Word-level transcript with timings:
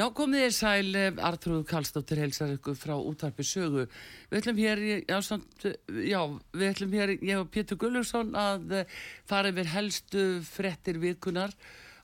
Já, 0.00 0.06
komið 0.16 0.40
þér 0.46 0.52
sæl, 0.56 0.98
Artrúð 1.28 1.64
Kallstóttir 1.68 2.22
heilsar 2.22 2.54
ykkur 2.54 2.76
frá 2.78 2.94
útarpi 2.96 3.44
sögu. 3.44 3.82
Við 4.30 4.38
ætlum 4.38 4.60
hér, 4.62 4.80
já, 5.04 5.16
samt, 5.26 5.66
já, 6.06 6.20
við 6.56 6.70
ætlum 6.70 6.94
hér, 6.96 7.12
ég 7.18 7.42
og 7.42 7.50
Pétur 7.52 7.76
Gullursson 7.82 8.30
að 8.32 8.72
eh, 8.78 8.94
fara 9.28 9.50
yfir 9.52 9.68
helstu 9.74 10.22
frettir 10.46 11.02
vikunar. 11.02 11.52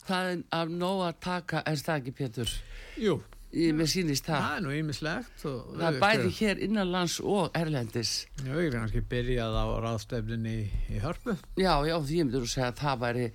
Það 0.05 0.29
er 0.35 0.45
af 0.59 0.75
nóg 0.75 1.01
að 1.07 1.17
taka, 1.25 1.63
er 1.65 1.81
það 1.87 2.03
ekki 2.03 2.15
Pétur? 2.21 2.53
Jú, 3.01 3.17
Í, 3.47 3.71
mér 3.73 3.89
sýnist 3.89 4.27
það. 4.27 4.45
það 4.45 4.55
er 4.59 4.63
nú 4.67 4.77
ýmislegt. 4.77 5.35
Það 5.41 5.85
er 5.87 5.99
bæði 6.03 6.31
hér 6.37 6.63
innanlands 6.67 7.17
og 7.23 7.55
erlendis. 7.57 8.15
Já, 8.43 8.51
ég 8.51 8.67
er 8.67 8.77
kannski 8.77 9.01
byrjað 9.09 9.57
á 9.57 9.65
ráðstefnunni 9.87 10.57
í, 10.59 10.65
í 10.93 11.01
Hörpu. 11.01 11.33
Já, 11.57 11.73
já, 11.87 11.95
því 11.97 12.19
ég 12.19 12.27
myndur 12.27 12.45
að 12.45 12.51
segja 12.53 12.73
að 12.75 12.81
það 12.83 13.05
væri 13.07 13.29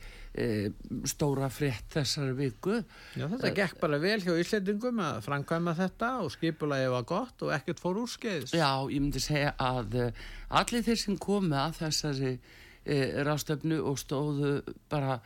stóra 1.04 1.50
frett 1.52 1.92
þessari 1.92 2.32
viku. 2.38 2.78
Já, 3.18 3.26
þetta 3.28 3.50
gekk 3.56 3.80
bara 3.82 3.98
vel 4.00 4.16
hjá 4.24 4.32
Íslendingum 4.40 5.02
að 5.04 5.20
framkvæma 5.26 5.74
þetta 5.76 6.12
og 6.24 6.32
skipulagi 6.32 6.88
var 6.94 7.04
gott 7.08 7.44
og 7.44 7.52
ekkert 7.52 7.82
fór 7.82 8.00
úrskeiðis. 8.00 8.54
Já, 8.56 8.70
ég 8.88 9.02
myndi 9.02 9.20
segja 9.20 9.52
að 9.60 9.98
uh, 10.06 10.24
allir 10.62 10.86
þeir 10.86 11.00
sem 11.02 11.18
komu 11.20 11.58
að 11.60 11.82
þessari 11.82 12.32
uh, 12.38 13.20
ráðstöfnu 13.28 13.82
og 13.84 14.00
stóðu 14.00 14.54
bara 14.92 15.18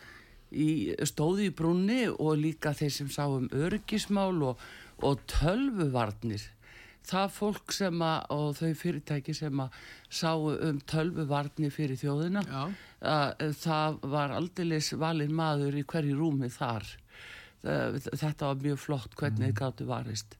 í, 0.51 0.97
stóðu 1.07 1.47
í 1.47 1.55
brúnni 1.55 2.03
og 2.11 2.35
líka 2.43 2.75
þeir 2.75 2.95
sem 2.99 3.13
sá 3.13 3.25
um 3.29 3.47
örgismál 3.55 4.35
og, 4.43 4.67
og 5.07 5.23
tölvuvarnir 5.31 6.51
það 7.07 7.31
fólk 7.37 7.73
sem 7.77 8.03
að 8.03 8.27
og 8.37 8.57
þau 8.59 8.73
fyrirtæki 8.83 9.35
sem 9.39 9.63
að 9.65 9.81
sáu 10.21 10.49
um 10.69 10.81
tölvuvarnir 10.91 11.71
fyrir 11.75 11.97
þjóðina 12.01 12.43
að 13.01 13.57
það 13.63 13.99
var 14.17 14.37
aldeilis 14.37 14.93
valin 14.99 15.35
maður 15.37 15.79
í 15.81 15.85
hverju 15.85 16.17
rúmi 16.19 16.51
þar. 16.51 16.87
Það- 17.67 17.97
þetta 18.21 18.47
var 18.47 18.59
mjög 18.63 18.79
flott 18.79 19.15
hvernig 19.19 19.49
þið 19.49 19.55
gáttu 19.59 19.87
varist. 19.89 20.37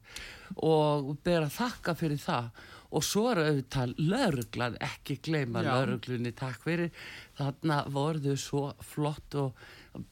Og 0.63 1.17
ber 1.27 1.43
að 1.47 1.57
þakka 1.57 1.95
fyrir 1.99 2.21
það. 2.23 2.51
Og 2.95 3.03
svo 3.03 3.25
er 3.33 3.41
auðvitað 3.43 3.95
lauruglan 3.99 4.77
ekki 4.79 5.17
gleyma 5.27 5.59
lauruglunni 5.75 6.31
takk 6.39 6.61
fyrir. 6.63 6.91
Þarna 7.37 7.81
voru 7.91 8.21
þau 8.21 8.37
svo 8.39 8.63
flott 8.81 9.35
og 9.35 9.57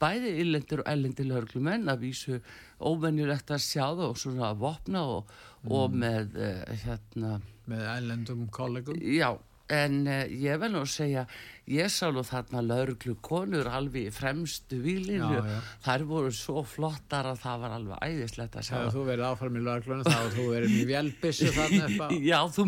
bæði 0.01 0.33
illendur 0.43 0.81
og 0.83 0.89
ellendir 0.91 1.25
lauruglumenn 1.29 1.87
að 1.87 2.03
vísu 2.03 2.41
óvenjulegt 2.81 3.47
að 3.55 3.63
sjá 3.63 3.85
það 3.95 4.03
og 4.09 4.17
svona 4.19 4.49
að 4.51 4.59
vopna 4.65 5.03
og, 5.07 5.31
og 5.69 5.95
með 5.95 6.37
uh, 6.37 6.63
hérna 6.85 7.39
með 7.69 7.85
ælendum 7.95 8.47
kollegum. 8.53 8.99
Já, 9.01 9.31
en 9.73 10.01
uh, 10.07 10.23
ég 10.29 10.61
vel 10.61 10.73
nú 10.75 10.85
segja, 10.89 11.25
ég 11.71 11.89
sá 11.89 12.11
nú 12.13 12.21
þarna 12.25 12.61
lauruglu 12.61 13.15
konur 13.25 13.67
alveg 13.71 14.11
fremstu 14.13 14.77
výlinu. 14.83 15.41
Þær 15.85 16.05
voru 16.09 16.31
svo 16.35 16.61
flottar 16.67 17.29
að 17.31 17.39
það 17.41 17.63
var 17.63 17.75
alveg 17.79 18.03
æðislegt 18.05 18.57
að 18.59 18.67
sjá. 18.67 18.73
Þegar 18.75 18.93
þú 18.95 19.05
verið 19.09 19.25
áfram 19.29 19.57
í 19.57 19.63
löglunum 19.65 20.05
þá 20.05 20.35
þú 20.35 20.45
verið 20.51 20.75
í 20.75 20.83
vélbissu 20.89 21.51
þarna 21.55 21.87
upp 21.87 22.03
á... 22.05 22.07
Já, 22.31 22.39
þú 22.55 22.65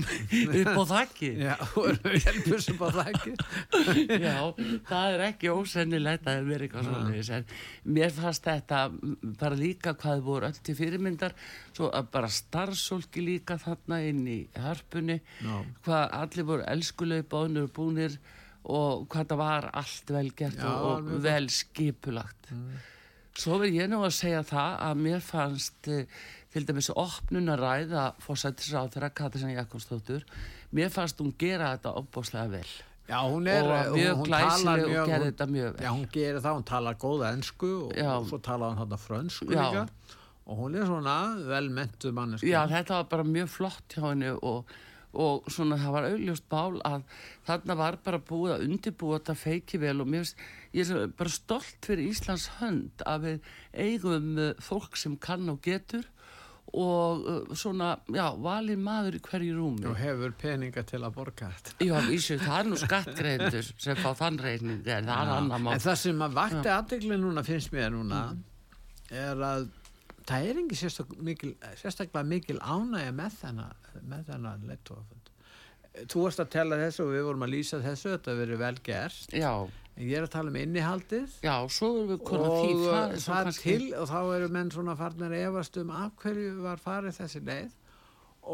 upp 0.62 0.72
á 0.74 0.84
þakki. 0.94 1.32
Já, 1.44 1.56
þú 1.74 1.86
verið 1.88 2.50
upp 2.74 2.82
á 2.82 2.90
þakki. 2.98 3.36
Já, 4.28 4.38
það 4.90 5.18
er 5.18 5.26
ekki 5.28 5.54
ósennilegt 5.54 6.26
að 6.26 6.40
það 6.40 6.52
veri 6.54 6.70
eitthvað. 6.70 7.38
En 7.38 7.48
mér 7.98 8.16
fannst 8.18 8.50
þetta 8.50 8.82
bara 9.38 9.60
líka 9.60 9.94
hvað 9.98 10.26
voru 10.26 10.50
öll 10.50 10.62
til 10.64 10.78
fyrirmyndar, 10.78 11.38
svo 11.76 11.92
að 11.94 12.10
bara 12.18 12.32
starfsólki 12.32 13.22
líka 13.24 13.60
þarna 13.62 14.02
inn 14.10 14.26
í 14.26 14.40
hörpunni. 14.58 15.22
Já. 15.44 15.56
hvað 15.86 16.04
allir 16.18 16.48
voru 16.48 16.66
elskulegi 16.68 17.26
bónur 17.30 17.68
og 17.68 17.74
búnir 17.76 18.18
og 18.68 19.06
hvað 19.12 19.30
það 19.32 19.42
var 19.42 19.70
allt 19.80 20.12
vel 20.16 20.32
gert 20.38 20.60
Já, 20.60 20.68
og, 20.72 21.08
og 21.08 21.22
vel 21.24 21.48
skipulagt 21.54 22.50
svo 23.38 23.60
vil 23.62 23.76
ég 23.78 23.90
nú 23.92 24.02
að 24.06 24.16
segja 24.18 24.42
það 24.48 24.76
að 24.88 25.02
mér 25.06 25.24
fannst 25.24 25.88
eh, 25.94 26.06
til 26.54 26.66
dæmis 26.66 26.90
opnun 26.94 27.52
að 27.54 27.62
ræða 27.64 28.06
fórsættisráð 28.24 28.94
þeirra 28.96 29.12
Katrísan 29.20 29.54
Jakobsdóttur 29.54 30.26
mér 30.76 30.90
fannst 30.94 31.22
hún 31.22 31.34
gera 31.40 31.76
þetta 31.76 31.94
opbóslega 32.02 32.50
vel 32.58 32.70
Já, 33.08 33.22
hún 33.24 33.48
er... 33.48 33.64
og 33.64 33.94
mjög 33.96 34.24
glæsileg 34.28 34.82
og 34.84 34.90
mjög- 34.92 35.12
gerði 35.14 35.28
þetta 35.32 35.46
mjög 35.54 35.70
vel 35.78 35.86
Já, 35.86 35.92
hún 35.94 36.08
gerir 36.12 36.42
það, 36.44 36.58
hún 36.58 36.66
talar 36.68 36.98
góða 37.00 37.30
ennsku 37.38 37.70
og, 37.86 37.94
og 38.04 38.26
svo 38.28 38.40
talar 38.44 38.74
hann 38.74 38.82
þarna 38.82 39.00
frönsku 39.00 39.48
Já. 39.48 39.62
líka. 39.64 39.86
Og 40.48 40.60
hún 40.62 40.76
er 40.80 40.86
svona 40.88 41.14
velmentu 41.44 42.12
manneski. 42.16 42.48
Já, 42.52 42.62
þetta 42.72 43.02
var 43.02 43.08
bara 43.12 43.24
mjög 43.28 43.50
flott 43.52 43.96
hjá 43.96 44.04
henni 44.10 44.30
og, 44.36 44.70
og 45.18 45.48
svona 45.52 45.78
það 45.82 45.96
var 45.96 46.08
auðljóst 46.12 46.46
bál 46.52 46.78
að 46.86 47.06
þarna 47.48 47.76
var 47.80 47.98
bara 48.06 48.20
búið 48.30 48.54
að 48.58 48.66
undirbúa 48.68 49.18
þetta 49.20 49.36
feiki 49.42 49.80
vel 49.82 49.96
og 50.04 50.12
mér 50.12 50.26
finnst, 50.26 50.44
ég 50.78 50.92
er 50.94 51.08
bara 51.18 51.34
stolt 51.34 51.88
fyrir 51.90 52.12
Íslands 52.12 52.46
hönd 52.60 53.02
að 53.10 53.26
við 53.26 53.50
eigum 53.88 54.30
uh, 54.38 54.52
fólk 54.62 55.00
sem 55.00 55.16
kann 55.18 55.50
og 55.50 55.60
getur 55.66 56.06
og 56.78 57.22
uh, 57.32 57.54
svona, 57.56 57.94
já, 58.12 58.26
valin 58.44 58.82
maður 58.84 59.16
í 59.16 59.22
hverju 59.24 59.54
rúmi. 59.56 59.86
Og 59.88 59.96
hefur 59.98 60.34
peninga 60.38 60.84
til 60.84 61.00
að 61.00 61.14
borga 61.16 61.48
þetta. 61.56 61.76
Já, 61.88 61.96
vísu, 62.10 62.36
það 62.42 62.58
er 62.60 62.68
nú 62.68 62.80
skattgreifendur 62.82 63.70
sem 63.80 64.02
fá 64.04 64.10
þann 64.20 64.40
reyning, 64.44 64.82
en 64.84 65.08
það 65.08 65.22
er 65.24 65.32
annar 65.38 65.64
mál. 65.64 65.74
En 65.78 65.84
það 65.86 66.00
sem 66.04 66.24
að 66.28 66.36
vakti 66.42 66.74
aðdegli 66.74 67.20
núna 67.24 67.44
finnst 67.48 67.72
mér 67.74 67.94
núna 67.96 68.22
Mm. 68.28 68.44
er 69.16 69.40
að 69.48 69.70
það 70.28 70.52
er 70.52 70.62
ekki 70.64 70.78
sérstak 70.82 71.16
mikil, 71.24 71.56
sérstaklega 71.80 72.28
mikil 72.28 72.60
ánægja 72.62 73.16
með 73.16 73.42
þennan 73.42 74.70
leittóafund. 74.70 75.34
Þú 76.08 76.24
varst 76.28 76.44
að 76.44 76.54
tella 76.54 76.78
þessu 76.78 77.08
og 77.08 77.14
við 77.16 77.26
vorum 77.26 77.46
að 77.48 77.54
lýsa 77.56 77.82
þessu, 77.82 78.14
þetta 78.14 78.38
verið 78.38 78.62
vel 78.62 78.76
gert. 78.86 79.34
Já, 79.34 79.54
En 79.98 80.06
ég 80.06 80.20
er 80.20 80.28
að 80.28 80.34
tala 80.36 80.52
um 80.52 80.58
innihaldið. 80.62 81.40
Já, 81.42 81.56
svo 81.74 81.88
erum 81.96 82.10
við 82.12 82.20
konar 82.28 82.52
og 82.54 82.60
því, 82.62 82.74
það, 82.86 83.14
það 83.24 83.48
til 83.64 83.86
og 83.98 84.10
þá 84.12 84.20
eru 84.36 84.50
menn 84.54 84.70
svona 84.76 84.94
farnir 85.00 85.34
að 85.34 85.46
efast 85.48 85.80
um 85.82 85.94
af 85.98 86.12
hverju 86.22 86.52
var 86.62 86.84
farið 86.84 87.18
þessi 87.18 87.42
leið. 87.48 87.72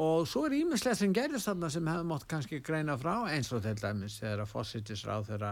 Og 0.03 0.23
svo 0.31 0.45
er 0.47 0.55
ímislegt 0.61 1.01
sem 1.01 1.11
gerist 1.13 1.49
þarna 1.49 1.69
sem 1.73 1.89
hefði 1.91 2.07
mátt 2.13 2.23
kannski 2.31 2.61
greina 2.63 2.95
frá 2.97 3.27
eins 3.33 3.51
og 3.53 3.61
til 3.65 3.75
dæmis 3.81 4.15
þegar 4.21 4.45
að 4.45 4.53
fósittisráð 4.53 5.27
þeirra 5.33 5.51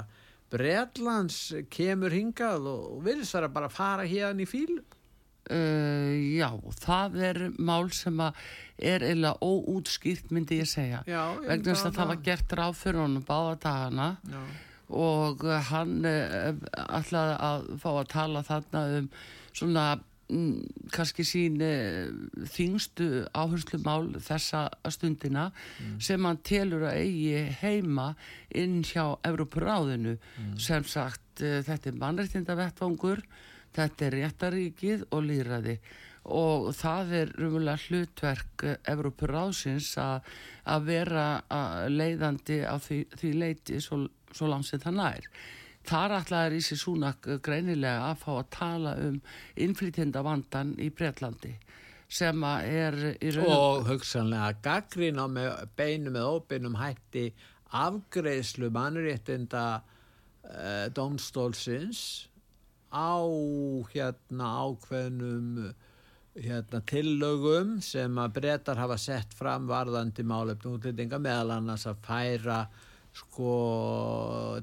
Bretlands 0.51 1.42
kemur 1.72 2.16
hingað 2.16 2.72
og, 2.72 2.88
og 2.95 3.04
virðist 3.06 3.51
bara 3.51 3.68
að 3.68 3.75
fara 3.75 4.07
hérna 4.07 4.44
í 4.44 4.50
fíl 4.50 4.80
Uh, 5.50 6.38
já, 6.38 6.52
það 6.84 7.16
er 7.26 7.40
mál 7.58 7.88
sem 7.98 8.20
er 8.22 9.02
eiginlega 9.02 9.42
óútskýrt 9.42 10.30
myndi 10.30 10.60
ég 10.62 10.70
segja. 10.70 11.02
Já, 11.10 11.34
ég 11.42 11.48
vegna 11.50 11.74
þess 11.74 11.88
að 11.90 11.98
það 11.98 12.12
var 12.12 12.22
gert 12.28 12.54
ráð 12.60 12.78
fyrir 12.78 13.02
honum 13.02 13.26
báða 13.26 13.56
dagana. 13.66 14.12
Já. 14.30 14.44
og 14.92 15.44
uh, 15.48 15.58
hann 15.72 16.06
uh, 16.06 16.54
ætlaði 17.00 17.36
að 17.48 17.68
fá 17.80 17.90
að 17.94 18.08
tala 18.12 18.42
þarna 18.44 18.82
um 18.98 19.06
svona 19.56 19.86
mm, 20.28 20.88
kannski 20.92 21.26
sín 21.28 21.62
uh, 21.64 22.12
þingstu 22.52 23.08
áherslumál 23.32 24.12
þessa 24.20 24.66
stundina 24.92 25.50
sem 26.04 26.28
hann 26.28 26.42
telur 26.44 26.86
að 26.92 27.02
eigi 27.06 27.46
heima 27.64 28.12
inn 28.54 28.84
hjá 28.84 29.16
Evrópuráðinu. 29.26 30.20
Sem 30.60 30.86
sagt 30.86 31.42
þetta 31.42 31.90
er 31.90 31.98
mannreitinda 31.98 32.60
vettvangur 32.60 33.24
þetta 33.75 34.07
er 34.07 34.18
réttaríkið 34.19 35.06
og 35.12 35.27
líðræði 35.27 35.77
og 36.31 36.68
það 36.77 37.13
er 37.18 37.31
rumulega 37.39 37.81
hlutverk 37.88 38.65
Evrópuráðsins 38.91 39.95
að 39.97 40.85
vera 40.85 41.25
að 41.50 41.88
leiðandi 41.95 42.59
á 42.62 42.77
því, 42.77 43.00
því 43.18 43.33
leiti 43.41 43.81
svo, 43.81 44.03
svo 44.29 44.51
langt 44.51 44.69
sem 44.69 44.81
það 44.83 45.00
nær. 45.00 45.29
Þar 45.89 46.15
ætlaði 46.19 46.51
Rísi 46.53 46.77
Súnak 46.77 47.25
greinilega 47.41 48.12
að 48.12 48.19
fá 48.21 48.31
að 48.35 48.50
tala 48.53 48.95
um 49.01 49.18
innflytjenda 49.57 50.21
vandan 50.21 50.75
í 50.77 50.91
Breitlandi 50.94 51.56
sem 52.12 52.44
er 52.44 52.97
í 53.23 53.31
raun 53.33 53.53
og 53.56 53.85
hugsanlega 53.88 54.59
gaggrína 54.65 55.29
með 55.31 55.63
beinum 55.79 56.18
eða 56.19 56.33
óbeinum 56.35 56.75
hætti 56.75 57.29
afgreðslu 57.81 58.68
mannréttinda 58.75 59.63
uh, 59.79 60.88
domstólsins 60.94 62.03
á 62.92 63.24
hérna 63.94 64.52
ákveðnum 64.68 65.72
hérna, 66.36 66.80
tillögum 66.88 67.80
sem 67.84 68.20
að 68.20 68.38
breytar 68.40 68.80
hafa 68.80 68.98
sett 69.00 69.34
fram 69.36 69.68
varðandi 69.72 70.24
málefnum 70.28 70.78
útlendinga 70.78 71.20
meðal 71.20 71.58
annars 71.58 71.88
að 71.90 72.00
færa 72.06 72.62
sko 73.16 73.56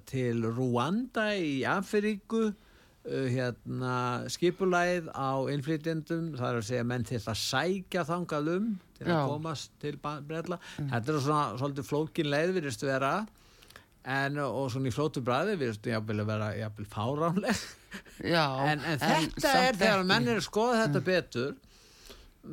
til 0.09 0.47
Rwanda 0.49 1.29
í 1.37 1.61
Afríku 1.69 2.47
uh, 2.49 3.27
hérna 3.29 3.95
skipulæð 4.33 5.11
á 5.13 5.45
innflytjendum, 5.53 6.33
það 6.39 6.49
er 6.49 6.61
að 6.63 6.69
segja 6.71 6.87
menn 6.89 7.05
til 7.09 7.21
að 7.21 7.43
sækja 7.43 8.07
þangað 8.09 8.53
um 8.57 8.71
til 8.97 9.11
Já. 9.11 9.19
að 9.19 9.33
komast 9.35 9.75
til 9.83 9.97
breytla 10.01 10.61
þetta 10.79 11.03
er 11.03 11.21
svona 11.27 11.59
svolítið 11.61 11.91
flókin 11.91 12.33
leið 12.33 12.55
virðist 12.57 12.89
vera 12.89 13.13
en 14.08 14.38
og 14.40 14.69
svona 14.72 14.88
í 14.88 14.94
flótu 14.94 15.22
bræði 15.25 15.58
virðist 15.60 15.87
jafnvel 15.88 16.22
að 16.22 16.31
vera 16.32 16.50
jafnvel 16.56 16.88
fáránleg. 16.93 17.64
Já, 18.34 18.44
en, 18.69 18.84
en 18.84 19.00
þetta 19.00 19.55
er 19.62 19.78
þegar 19.78 20.02
ekki. 20.02 20.08
menn 20.10 20.28
er 20.28 20.40
að 20.40 20.46
skoða 20.49 20.84
þetta 20.84 21.05
betur 21.06 21.56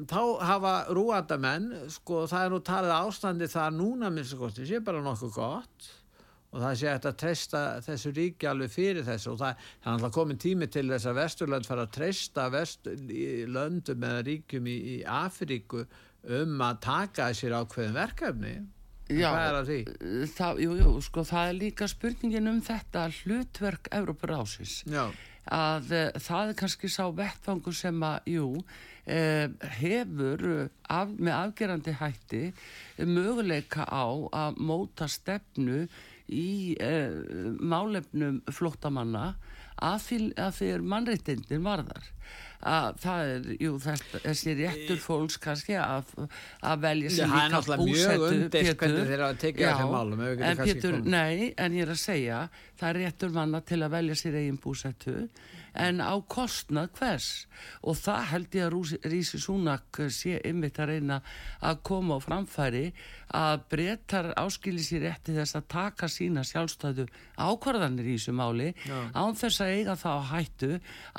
þá 0.10 0.22
hafa 0.44 0.74
rúandamenn 0.96 1.70
sko 1.94 2.26
það 2.30 2.46
er 2.46 2.54
nú 2.54 2.62
talið 2.66 2.96
ástandi 2.96 3.48
það 3.52 3.78
núna 3.78 4.10
minnst 4.12 4.36
kosti 4.40 4.66
sé 4.68 4.82
bara 4.84 5.04
nokkuð 5.04 5.38
gott. 5.38 5.94
Og 6.56 6.62
það 6.64 6.76
sé 6.80 6.88
hægt 6.88 7.06
að 7.10 7.18
treysta 7.20 7.62
þessu 7.84 8.12
ríki 8.16 8.48
alveg 8.48 8.72
fyrir 8.72 9.04
þessu. 9.04 9.34
Og 9.34 9.42
það, 9.42 9.64
er 9.82 9.90
alltaf 9.92 10.14
komin 10.16 10.40
tími 10.40 10.70
til 10.72 10.86
þess 10.88 11.10
að 11.12 11.18
Vesturlönd 11.20 11.68
fara 11.68 11.84
að 11.84 11.96
treysta 11.98 12.46
vest, 12.54 12.88
í 12.88 13.44
löndum 13.52 14.06
eða 14.08 14.22
ríkjum 14.30 14.70
í, 14.72 14.76
í 14.94 14.96
Afríku 15.04 15.84
um 16.36 16.64
að 16.64 16.80
taka 16.86 17.28
sér 17.36 17.58
ákveðin 17.60 18.00
verkefni 18.00 18.54
Já, 19.06 19.30
hvað 19.30 19.46
er 19.46 19.60
að 19.60 19.70
því? 19.70 19.80
það, 20.34 20.60
jú, 20.64 20.76
jú, 20.80 20.92
sko, 21.06 21.24
það 21.30 21.50
er 21.52 21.58
líka 21.60 21.88
spurningin 21.92 22.50
um 22.50 22.62
þetta 22.66 23.06
hlutverk 23.20 23.90
Evrópurásins 23.94 24.80
Já, 24.90 25.04
að 25.54 25.94
uh, 25.94 26.08
það 26.26 26.52
er 26.52 26.60
kannski 26.62 26.90
sá 26.90 27.04
vettfangur 27.14 27.78
sem 27.78 28.06
að, 28.08 28.32
jú, 28.34 28.48
uh, 28.58 29.70
hefur 29.78 30.46
af, 30.90 31.14
með 31.14 31.34
afgerandi 31.36 31.96
hætti 32.02 32.44
möguleika 33.06 33.86
á 33.86 34.06
að 34.34 34.58
móta 34.66 35.10
stefnu 35.12 35.86
í 36.34 36.74
uh, 36.82 37.54
málefnum 37.62 38.42
flóttamanna 38.50 39.36
að 39.84 40.04
að 40.40 40.60
er 40.76 40.84
mannreittindin 40.94 41.66
varðar. 41.66 42.12
Að 42.66 42.96
það 43.04 43.32
er, 43.32 43.50
jú, 43.62 43.72
þetta, 43.84 44.20
þessi 44.24 44.54
réttur 44.58 45.02
fólks 45.04 45.36
kannski 45.44 45.76
að, 45.78 46.14
að 46.66 46.80
velja 46.86 47.12
sér 47.14 47.28
það 47.30 47.36
er 47.36 47.44
líka 47.44 47.58
náttúrulega 47.58 47.86
mjög 47.90 48.24
Pétur. 48.56 48.78
hvernig 48.80 49.12
þeir 49.12 49.24
hafa 49.26 49.38
tekið 49.44 49.62
Já, 49.62 49.68
þessum 49.70 49.94
málum, 49.94 50.24
en 50.26 50.62
Pétur, 50.64 50.98
nei, 51.04 51.52
en 51.62 51.76
ég 51.78 51.86
er 51.86 51.94
að 51.94 52.02
segja 52.02 52.40
það 52.80 52.88
er 52.90 53.00
réttur 53.04 53.36
manna 53.36 53.62
til 53.62 53.82
að 53.86 53.94
velja 54.00 54.18
sér 54.24 54.40
eigin 54.42 54.58
búsettu 54.64 55.16
en 55.76 56.00
á 56.04 56.14
kostnað 56.32 56.90
hvers 57.00 57.28
og 57.84 57.98
það 58.00 58.26
held 58.32 58.56
ég 58.56 58.66
að 58.70 59.10
Rísi 59.12 59.40
Súnak 59.42 60.00
sé 60.12 60.38
ymmit 60.48 60.80
að 60.80 60.90
reyna 60.94 61.18
að 61.66 61.82
koma 61.88 62.18
á 62.18 62.24
framfæri 62.24 62.86
að 63.36 63.64
breytar 63.72 64.30
áskili 64.40 64.84
sér 64.86 65.06
rétti 65.08 65.36
þess 65.36 65.58
að 65.60 65.68
taka 65.76 66.08
sína 66.12 66.44
sjálfstæðu 66.48 67.08
ákvarðanir 67.42 68.08
í 68.08 68.16
þessu 68.18 68.36
máli 68.38 68.70
Já. 68.86 69.00
án 69.16 69.36
þess 69.40 69.62
að 69.66 69.74
eiga 69.80 69.96
það 70.00 70.16
á 70.16 70.24
hættu 70.32 70.72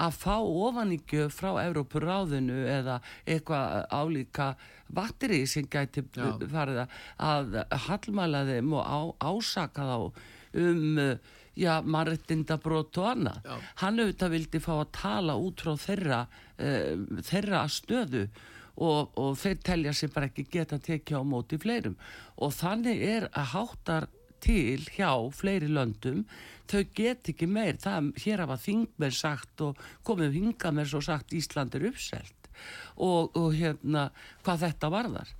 að 0.06 0.18
fá 0.22 0.36
ofaníkju 0.40 1.28
frá 1.34 1.50
Evrópuráðinu 1.66 2.60
eða 2.78 3.00
eitthvað 3.26 3.86
álíka 3.92 4.50
vatteri 4.96 5.42
sem 5.50 5.66
gæti 5.66 6.04
farið 6.14 6.84
að- 7.18 7.56
hallmæla 7.88 8.44
þeim 8.48 8.72
og 8.78 8.84
á, 8.86 8.98
ásaka 9.32 9.82
þá 9.82 9.98
um 10.56 10.98
uh, 10.98 11.16
já, 11.56 11.80
mannrettindabrót 11.82 13.00
og 13.00 13.08
annað. 13.12 13.40
Já. 13.44 13.56
Hann 13.82 14.02
auðvitað 14.02 14.36
vildi 14.36 14.60
fá 14.64 14.74
að 14.76 14.92
tala 14.98 15.38
út 15.40 15.64
frá 15.64 15.72
þeirra, 15.86 16.20
uh, 16.60 17.22
þeirra 17.30 17.64
stöðu 17.72 18.26
og, 18.76 19.16
og 19.16 19.32
þeir 19.40 19.58
telja 19.64 19.94
sér 19.96 20.12
bara 20.14 20.28
ekki 20.30 20.46
geta 20.52 20.78
tekið 20.82 21.20
á 21.20 21.22
móti 21.24 21.58
fleirum 21.60 21.96
og 22.36 22.52
þannig 22.56 23.02
er 23.06 23.28
að 23.32 23.50
háttar 23.54 24.08
til 24.44 24.84
hjá 24.92 25.10
fleiri 25.34 25.68
löndum 25.72 26.24
þau 26.68 26.82
get 26.94 27.30
ekki 27.32 27.48
meir 27.48 27.78
það, 27.80 28.12
hér 28.20 28.44
hafa 28.44 28.58
þingmenn 28.60 29.14
sagt 29.14 29.62
og 29.64 29.80
komið 30.06 30.36
hingað 30.36 30.76
með 30.76 30.90
svo 30.92 31.02
sagt 31.04 31.34
Ísland 31.36 31.76
er 31.78 31.88
uppselt 31.90 32.50
og, 32.96 33.32
og 33.36 33.52
hérna 33.56 34.10
hvað 34.44 34.66
þetta 34.66 34.92
varðar 34.92 35.32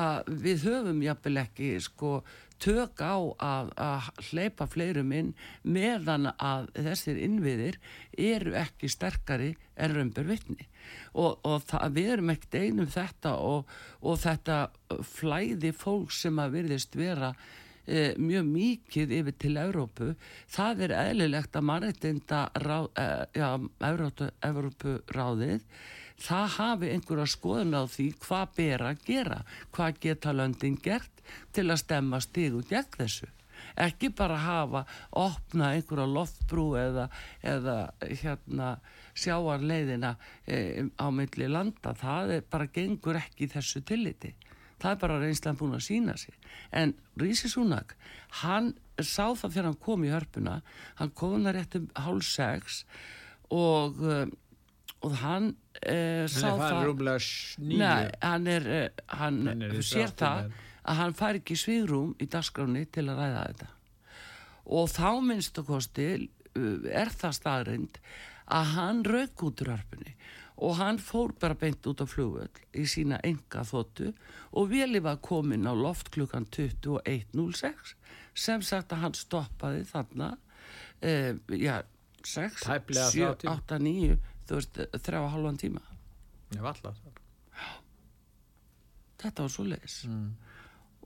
að 0.00 0.30
við 0.44 0.66
höfum 0.68 1.02
jafnvel 1.02 1.42
ekki 1.44 1.72
sko 1.82 2.20
tök 2.60 3.00
á 3.00 3.16
að, 3.40 3.70
að 3.80 4.08
hleypa 4.30 4.66
fleirum 4.70 5.12
inn 5.16 5.30
meðan 5.62 6.30
að 6.36 6.68
þessir 6.76 7.20
innviðir 7.20 7.78
eru 8.16 8.54
ekki 8.60 8.90
sterkari 8.92 9.54
en 9.80 9.96
römbur 9.96 10.28
vitni. 10.28 10.68
Og, 11.14 11.40
og 11.46 11.64
það, 11.68 11.86
við 11.96 12.12
erum 12.16 12.34
ekkert 12.34 12.58
einum 12.60 12.90
þetta 12.90 13.34
og, 13.44 13.72
og 14.00 14.20
þetta 14.20 14.60
flæði 15.06 15.72
fólk 15.76 16.12
sem 16.14 16.40
að 16.42 16.56
virðist 16.58 16.98
vera 16.98 17.32
e, 17.86 18.12
mjög 18.20 18.50
mikið 18.50 19.14
yfir 19.20 19.38
til 19.40 19.54
Evrópu, 19.60 20.10
það 20.50 20.84
er 20.86 20.96
eðlilegt 20.98 21.56
að 21.56 21.66
mannreitinda 21.70 22.42
e, 22.56 23.08
ja, 23.38 23.54
Evrópu 23.90 25.00
ráðið 25.14 25.64
það 26.20 26.46
hafi 26.56 26.92
einhverja 26.94 27.26
skoðun 27.34 27.76
á 27.76 27.82
því 27.88 28.06
hvað 28.20 28.54
ber 28.56 28.86
að 28.90 29.04
gera, 29.06 29.42
hvað 29.74 30.00
geta 30.04 30.34
löndin 30.36 30.78
gert 30.82 31.22
til 31.54 31.68
að 31.70 31.82
stemma 31.84 32.20
stígu 32.22 32.64
gegn 32.68 32.96
þessu. 32.98 33.28
Ekki 33.80 34.10
bara 34.16 34.38
hafa 34.40 34.84
opna 35.16 35.74
einhverja 35.76 36.08
loftbrú 36.08 36.66
eða, 36.80 37.08
eða 37.44 37.76
hérna 38.00 38.70
sjáarleiðina 39.14 40.14
e, 40.46 40.86
á 40.96 41.06
milli 41.12 41.48
landa, 41.50 41.94
það 41.96 42.38
bara 42.50 42.70
gengur 42.72 43.20
ekki 43.20 43.50
þessu 43.52 43.84
tilliti. 43.86 44.34
Það 44.80 44.94
er 44.94 45.00
bara 45.02 45.18
reynslan 45.20 45.58
búin 45.60 45.76
að 45.76 45.84
sína 45.90 46.14
sig. 46.16 46.36
En 46.72 46.94
Rísi 47.20 47.50
Súnak, 47.52 47.98
hann 48.40 48.72
sá 48.96 49.28
það 49.36 49.50
þegar 49.50 49.68
hann 49.68 49.80
kom 49.84 50.06
í 50.06 50.12
hörpuna, 50.12 50.60
hann 51.00 51.12
kom 51.16 51.44
það 51.44 51.56
rétt 51.58 51.76
um 51.76 51.90
hálf 52.00 52.28
sex 52.28 52.84
og, 53.52 54.00
um, 54.00 54.32
og 55.06 55.14
hann 55.22 55.52
uh, 55.52 56.24
sá 56.28 56.50
það... 56.60 56.80
Nei, 57.64 58.10
hann 58.20 58.48
er, 58.50 58.66
uh, 58.68 59.04
hann, 59.20 59.44
Hann 59.48 59.64
er 59.68 59.78
sér 59.84 60.12
það 60.16 60.50
að 60.80 60.98
hann 61.00 61.14
fær 61.16 61.38
ekki 61.40 61.56
svigrúm 61.58 62.12
í 62.20 62.28
dagskráni 62.30 62.86
til 62.92 63.06
að 63.08 63.22
ræða 63.22 63.44
þetta. 63.48 63.70
Og 64.76 64.90
þá 64.92 65.08
minnstu 65.24 65.64
kosti 65.66 66.10
uh, 66.16 66.90
er 66.92 67.12
það 67.14 67.38
staðrind 67.38 68.00
að 68.50 68.72
hann 68.74 69.04
rauk 69.06 69.46
út 69.46 69.64
úr 69.64 69.74
hörpunni 69.76 70.16
og 70.60 70.76
hann 70.76 70.98
fór 71.00 71.32
bara 71.40 71.56
beint 71.56 71.86
út 71.88 72.02
á 72.04 72.06
flugvöll 72.08 72.50
í 72.76 72.84
sína 72.90 73.20
enga 73.24 73.62
þóttu 73.64 74.10
og 74.52 74.68
veli 74.68 75.00
var 75.00 75.20
komin 75.24 75.64
á 75.64 75.72
loft 75.72 76.10
klukkan 76.12 76.44
21.06 76.52 77.94
sem 78.36 78.60
sagt 78.60 78.92
að 78.92 79.06
hann 79.06 79.16
stoppaði 79.16 79.86
þarna 79.88 80.34
já, 81.00 81.78
6, 82.26 82.60
Tæplega 82.66 83.06
7, 83.08 83.14
þrjá 83.14 83.30
tíma. 83.40 83.54
8, 83.56 83.78
9 83.78 84.18
þú 84.50 84.60
veist, 84.60 84.84
þrjá 85.06 85.22
og 85.22 85.32
halvan 85.36 85.58
tíma. 85.60 85.82
Ég 86.50 86.62
var 86.64 86.74
alltaf 86.74 87.20
þetta 89.20 89.44
var 89.44 89.52
svo 89.52 89.66
leiðis 89.68 89.96
mm. 90.08 90.30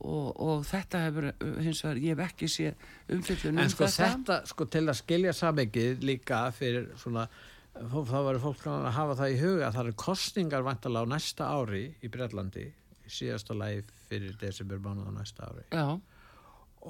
og, 0.07 0.29
og 0.45 0.63
þetta 0.69 1.03
hefur 1.07 1.27
hins 1.65 1.83
vegar, 1.85 2.03
ég 2.03 2.15
hef 2.15 2.23
ekki 2.29 2.51
sé 2.51 2.71
umfyllun 3.15 3.59
En 3.59 3.67
um 3.67 3.73
sko 3.73 3.89
þetta. 3.89 4.13
þetta, 4.15 4.39
sko 4.53 4.69
til 4.77 4.85
að 4.87 5.01
skilja 5.01 5.35
samengið 5.37 6.07
líka 6.07 6.45
fyrir 6.55 6.91
svona 7.01 7.27
þá 7.75 8.17
verður 8.21 8.43
fólk 8.45 8.67
að 8.71 8.89
hafa 8.95 9.19
það 9.19 9.35
í 9.35 9.39
huga 9.41 9.69
að 9.69 9.77
það 9.77 9.85
eru 9.85 9.97
kostningar 10.05 10.67
vantalega 10.67 11.11
á 11.11 11.13
næsta 11.15 11.51
ári 11.51 11.85
í 12.07 12.11
Breitlandi, 12.13 12.69
í 13.03 13.11
síðasta 13.11 13.57
lagi 13.59 13.83
fyrir 14.07 14.37
desember 14.39 14.83
mánuð 14.83 15.11
á 15.11 15.13
næsta 15.17 15.49
ári. 15.49 15.65
Já, 15.75 15.89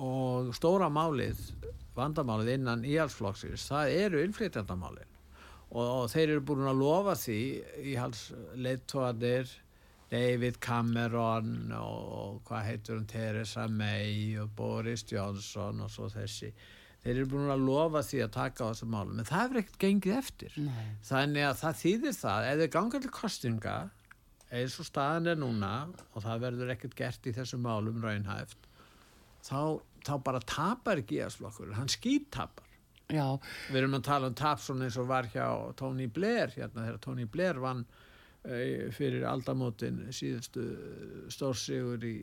og 0.04 0.52
stóra 0.58 0.90
málið 0.92 1.40
vandamálið 1.94 2.56
innan 2.58 2.84
íhalsflokksins 2.84 3.64
það 3.70 3.96
eru 4.02 4.22
innflytjandamálin 4.26 5.13
og, 5.74 5.82
og 5.84 6.06
þeir 6.12 6.36
eru 6.36 6.44
búin 6.46 6.70
að 6.70 6.80
lofa 6.80 7.16
því 7.18 7.40
í 7.82 7.96
hals 7.98 8.28
leittóðanir 8.54 9.50
David 10.14 10.60
Cameron 10.62 11.72
og, 11.74 12.00
og 12.14 12.40
hvað 12.46 12.66
heitur 12.68 12.98
hún 13.00 13.10
Theresa 13.10 13.66
May 13.68 14.36
og 14.38 14.52
Boris 14.54 15.02
Johnson 15.10 15.82
og 15.82 15.90
svo 15.90 16.06
þessi. 16.12 16.52
Þeir 17.02 17.18
eru 17.18 17.30
búin 17.34 17.50
að 17.52 17.64
lofa 17.66 18.04
því 18.06 18.22
að 18.24 18.34
taka 18.36 18.64
á 18.64 18.70
þessu 18.70 18.88
málum 18.88 19.18
en 19.18 19.28
það 19.28 19.42
hefur 19.42 19.60
ekkert 19.60 19.82
gengið 19.82 20.18
eftir. 20.20 20.54
Nei. 20.56 20.86
þannig 21.04 21.48
að 21.48 21.58
það 21.60 21.80
þýðir 21.82 22.16
það 22.20 22.48
ef 22.50 22.60
þið 22.62 22.72
ganga 22.76 23.00
til 23.02 23.12
kostinga 23.18 23.74
eins 24.54 24.76
og 24.80 24.88
staðan 24.88 25.32
er 25.32 25.40
núna 25.40 25.72
og 26.12 26.22
það 26.22 26.44
verður 26.46 26.72
ekkert 26.76 26.96
gert 26.98 27.26
í 27.26 27.34
þessu 27.34 27.58
málum 27.60 27.98
raunhæft 28.04 28.68
þá, 29.44 29.80
þá 30.06 30.14
bara 30.24 30.42
tapar 30.46 31.02
ekki 31.02 31.18
íhalsflokkur 31.20 31.74
hann 31.78 31.90
skítapar 31.92 32.63
Já, 33.12 33.26
við 33.68 33.82
erum 33.82 33.98
að 33.98 34.08
tala 34.08 34.30
um 34.30 34.38
tap 34.38 34.62
svona 34.64 34.88
eins 34.88 34.96
og 35.00 35.10
var 35.10 35.28
hjá 35.32 35.46
Tony 35.76 36.08
Blair 36.08 36.54
hérna 36.54 36.86
þegar 36.86 37.00
Tony 37.04 37.26
Blair 37.28 37.60
vann 37.60 37.82
uh, 37.84 38.86
fyrir 38.96 39.26
aldamótin 39.28 40.00
síðustu 40.14 40.64
stórsigur 41.32 42.06
í, 42.08 42.14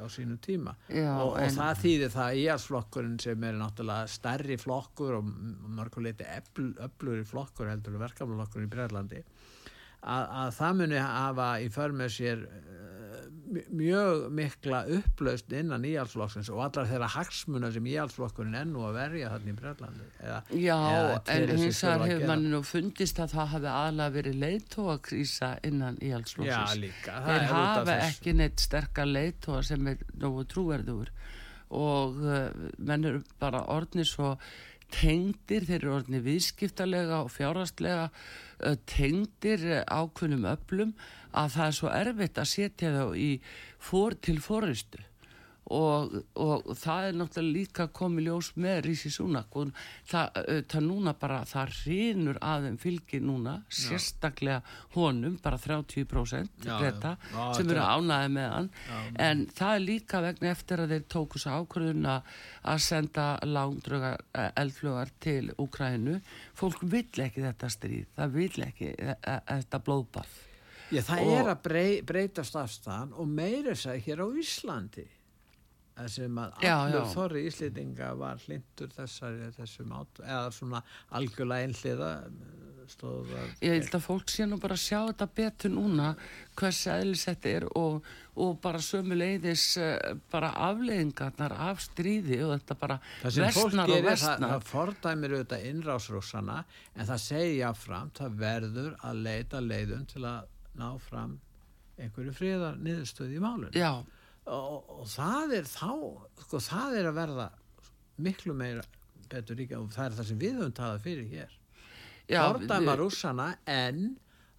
á 0.00 0.08
sínu 0.12 0.38
tíma. 0.42 0.76
Já, 0.88 1.12
og, 1.18 1.36
og 1.36 1.56
það 1.58 1.82
þýðir 1.84 2.14
það 2.16 2.40
íhalsflokkurinn 2.46 3.18
sem 3.22 3.48
er 3.48 3.60
náttúrulega 3.60 4.12
stærri 4.14 4.56
flokkur 4.60 5.18
og 5.20 5.32
mörguleiti 5.76 6.28
öfluri 6.88 7.26
flokkur 7.28 7.72
heldur 7.72 7.98
en 7.98 8.06
verkefnaflokkur 8.06 8.64
í 8.64 8.72
Breitlandi 8.72 9.24
að, 10.02 10.24
að 10.42 10.50
það 10.58 10.78
muni 10.80 11.02
hafa 11.02 11.48
í 11.62 11.68
för 11.72 11.94
með 11.96 12.14
sér 12.16 12.44
uh, 12.46 12.91
mjög 13.52 14.24
mikla 14.34 14.82
upplaust 14.96 15.52
innan 15.54 15.84
íhalsflokksins 15.86 16.50
og 16.52 16.62
allar 16.66 16.88
þeirra 16.90 17.10
hagsmuna 17.14 17.70
sem 17.74 17.86
íhalsflokkurinn 17.92 18.56
er 18.58 18.66
nú 18.70 18.84
að 18.88 18.96
verja 18.98 19.32
þannig 19.34 19.52
í 19.52 19.58
Breitlandi 19.60 20.08
eða, 20.22 20.38
Já, 20.56 20.76
eða 20.76 21.20
en 21.34 21.52
hins 21.60 21.82
vegar 21.84 22.06
hefur 22.08 22.26
manni 22.32 22.52
nú 22.52 22.62
fundist 22.66 23.20
að 23.22 23.36
það 23.36 23.52
hafi 23.56 23.70
aðlega 23.74 24.16
verið 24.16 24.40
leiðtóakrísa 24.46 25.52
innan 25.68 26.00
í 26.00 26.12
alls 26.16 26.36
Já, 26.40 26.60
líka, 26.78 27.20
það 27.20 27.30
Þeir 27.30 27.48
hafa 27.52 28.00
ekki 28.08 28.36
neitt 28.40 28.64
sterkar 28.64 29.10
leiðtóa 29.10 29.62
sem 29.66 29.92
er 29.92 30.04
nógu 30.22 30.46
trúverður 30.48 31.12
og 31.72 32.18
uh, 32.20 32.50
menn 32.84 33.08
eru 33.08 33.22
bara 33.40 33.64
orðnir 33.72 34.08
svo 34.08 34.34
tengdir, 34.92 35.66
þeir 35.68 35.78
eru 35.80 35.94
orðnir 35.98 36.24
viðskiptalega 36.26 37.22
og 37.24 37.32
fjárhastlega 37.34 38.08
uh, 38.08 38.76
tengdir 38.88 39.64
ákveðnum 39.86 40.48
öflum 40.52 40.92
að 41.32 41.54
það 41.56 41.68
er 41.68 41.78
svo 41.78 41.94
erfitt 41.96 42.42
að 42.42 42.50
setja 42.52 42.92
þá 42.96 43.04
í 43.16 43.30
fór 43.82 44.18
til 44.20 44.38
fóristu 44.44 45.00
og, 45.72 46.12
og 46.36 46.68
það 46.76 47.06
er 47.08 47.16
náttúrulega 47.16 47.54
líka 47.56 47.86
komið 47.96 48.26
ljós 48.28 48.50
með 48.60 48.80
Rísi 48.86 49.10
Súnak 49.14 49.56
og 49.56 49.70
það, 50.10 50.40
það 50.72 50.84
núna 50.88 51.14
bara 51.22 51.38
það 51.48 51.72
hrýnur 51.78 52.40
aðeim 52.44 52.76
fylgir 52.82 53.22
núna 53.24 53.54
sérstaklega 53.72 54.60
honum 54.96 55.38
bara 55.42 55.58
30% 55.62 56.66
Já, 56.66 56.76
Greta, 56.82 57.14
já. 57.32 57.38
Já, 57.38 57.46
sem 57.56 57.66
þetta 57.66 57.76
eru 57.76 57.82
er- 57.82 57.94
ánæði 57.96 58.32
með 58.36 58.48
hann. 58.56 58.70
En 59.28 59.44
það 59.58 59.74
er 59.78 59.84
líka 59.86 60.22
vegna 60.26 60.52
eftir 60.52 60.84
að 60.84 60.94
þeir 60.96 61.06
tóku 61.16 61.40
svo 61.42 61.56
ákvörðun 61.62 62.06
að 62.12 62.30
að 62.72 62.78
senda 62.90 63.26
langdröga 63.48 64.12
eldflugar 64.62 65.10
til 65.22 65.50
Úkrænu 65.58 66.18
fólk 66.58 66.82
vill 66.92 67.24
ekki 67.24 67.42
þetta 67.42 67.70
stríð 67.72 68.06
það 68.16 68.36
vill 68.36 68.66
ekki 68.68 68.92
e- 68.94 69.16
e- 69.18 69.42
þetta 69.48 69.80
blóðbað 69.88 70.38
Já, 70.92 71.00
það 71.08 71.22
Og- 71.24 71.32
er 71.40 71.46
að 71.54 71.60
brey, 71.64 71.92
breytast 72.04 72.56
afstæðan 72.60 73.14
og 73.16 73.28
meira 73.32 73.72
að 73.72 74.02
hér 74.04 74.20
á 74.20 74.28
Íslandi 74.42 75.06
sem 76.08 76.38
að 76.40 76.66
allur 76.72 77.08
þorri 77.12 77.46
Íslendinga 77.48 78.12
var 78.18 78.40
hlindur 78.46 78.92
þessari, 78.96 79.50
þessum 79.58 79.92
át 79.98 80.22
eða 80.24 80.50
svona 80.56 80.82
algjörlega 81.18 81.68
einhliða 81.68 82.12
að 82.26 82.60
Ég 83.62 83.76
held 83.76 83.94
að 83.94 84.02
fólk 84.04 84.30
sé 84.32 84.44
nú 84.48 84.58
bara 84.60 84.74
að 84.76 84.82
sjá 84.82 84.98
þetta 85.06 85.26
betur 85.36 85.72
núna 85.72 86.08
hvers 86.58 86.80
eðlis 86.90 87.24
þetta 87.28 87.52
er 87.52 87.66
og, 87.78 88.08
og 88.42 88.56
bara 88.64 88.80
sömu 88.82 89.16
leiðis 89.16 89.66
bara 90.32 90.50
afleiðingarnar 90.68 91.54
af 91.68 91.82
stríði 91.86 92.40
og 92.44 92.56
þetta 92.56 92.76
bara 92.80 92.98
versnar 93.22 93.86
og 93.86 93.94
gerir, 93.94 94.18
það, 94.18 94.46
það 94.48 94.66
fordæmir 94.72 95.36
auðvitað 95.36 95.68
innrásrússana 95.70 96.58
en 96.96 97.08
það 97.12 97.22
segja 97.26 97.72
fram, 97.78 98.10
það 98.18 98.36
verður 98.42 98.90
að 99.00 99.22
leita 99.28 99.62
leiðum 99.62 100.04
til 100.10 100.26
að 100.26 100.50
ná 100.82 100.88
fram 101.06 101.38
einhverju 102.00 102.34
friðar 102.34 102.82
niðurstöði 102.82 103.38
í 103.38 103.42
málun 103.42 103.78
Já, 103.78 104.02
og, 104.50 104.90
og 104.90 105.06
það 105.10 105.54
er 105.58 105.68
þá 105.70 105.92
sko, 106.42 106.60
það 106.62 106.98
er 106.98 107.10
að 107.10 107.18
verða 107.20 107.48
miklu 108.22 108.56
meira 108.56 108.84
betur 109.30 109.58
líka 109.58 109.78
og 109.80 109.92
það 109.94 110.08
er 110.08 110.16
það 110.18 110.28
sem 110.30 110.40
við 110.42 110.58
höfum 110.58 110.74
talað 110.76 111.06
fyrir 111.06 111.30
hér 111.30 111.54
já. 112.28 112.42
fordæma 112.42 112.96
rússana 112.98 113.48
en 113.70 114.02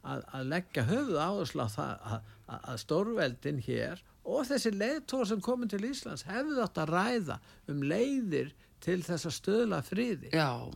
að, 0.04 0.24
að 0.34 0.50
leggja 0.54 0.88
höfuð 0.90 1.20
áherslu 1.20 1.68
á 1.68 1.70
það 1.76 1.94
að, 1.94 2.32
að, 2.48 2.66
að 2.74 2.82
stórveldin 2.84 3.62
hér 3.68 4.04
og 4.24 4.48
þessi 4.48 4.72
leiðtór 4.74 5.30
sem 5.30 5.44
komin 5.44 5.72
til 5.72 5.84
Íslands 5.88 6.26
hefðu 6.28 6.64
átt 6.64 6.80
að 6.80 6.94
ræða 6.96 7.40
um 7.72 7.84
leiðir 7.84 8.54
til 8.84 9.00
þess 9.04 9.30
að 9.30 9.38
stöðla 9.38 9.82
friði 9.86 10.32
Já, 10.34 10.72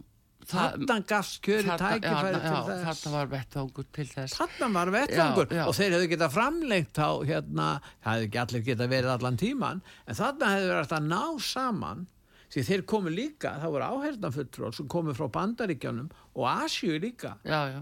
þarna 0.51 0.97
gafst 1.09 1.39
kjöri 1.45 1.77
tækifæri 1.81 2.41
til 2.43 2.59
þess. 2.67 2.83
Þarna 2.87 3.13
var 3.15 3.31
vettvangur 3.31 3.87
til 3.97 4.05
þess. 4.11 4.37
Þarna 4.37 4.69
var 4.75 4.91
vettvangur. 4.95 5.55
og 5.63 5.73
þeir 5.77 5.95
hefðu 5.97 6.11
getað 6.13 6.35
framlengt 6.35 7.01
á 7.01 7.09
hérna, 7.31 7.67
það 8.03 8.13
hefðu 8.13 8.29
ekki 8.29 8.41
allir 8.43 8.67
getað 8.69 8.93
verið 8.95 9.15
allan 9.15 9.41
tíman 9.41 9.81
en 10.05 10.19
þarna 10.21 10.53
hefðu 10.53 10.71
verið 10.73 10.95
að 10.99 11.11
ná 11.11 11.23
saman. 11.51 12.07
Því 12.47 12.63
þeir 12.63 12.81
komu 12.87 13.11
líka, 13.11 13.57
það 13.59 13.73
voru 13.75 13.87
áherðanfulltról 13.91 14.73
sem 14.75 14.87
komu 14.87 15.13
frá 15.17 15.27
Bandaríkjanum 15.35 16.07
og 16.37 16.45
Asíu 16.47 16.95
líka. 17.03 17.35
Já, 17.43 17.59
já. 17.75 17.81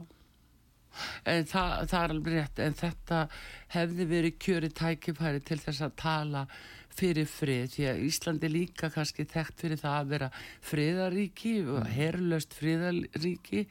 En 1.28 1.46
það, 1.50 1.74
það 1.92 2.00
er 2.00 2.14
alveg 2.16 2.38
rétt 2.38 2.62
en 2.64 2.78
þetta 2.80 3.20
hefði 3.76 4.08
verið 4.10 4.38
kjöri 4.46 4.70
tækifæri 4.80 5.44
til 5.46 5.60
þess 5.62 5.84
að 5.86 5.96
tala 6.00 6.46
fyrir 6.96 7.28
frið 7.28 7.66
því 7.76 7.86
að 7.92 8.02
Íslandi 8.08 8.50
líka 8.54 8.90
kannski 8.94 9.26
þekkt 9.28 9.60
fyrir 9.66 9.80
það 9.82 9.96
að 10.00 10.10
vera 10.14 10.30
friðaríki 10.70 11.56
og 11.68 11.82
Mm. 11.84 11.92
herrlöst 11.98 12.54
friðaríki 12.56 13.66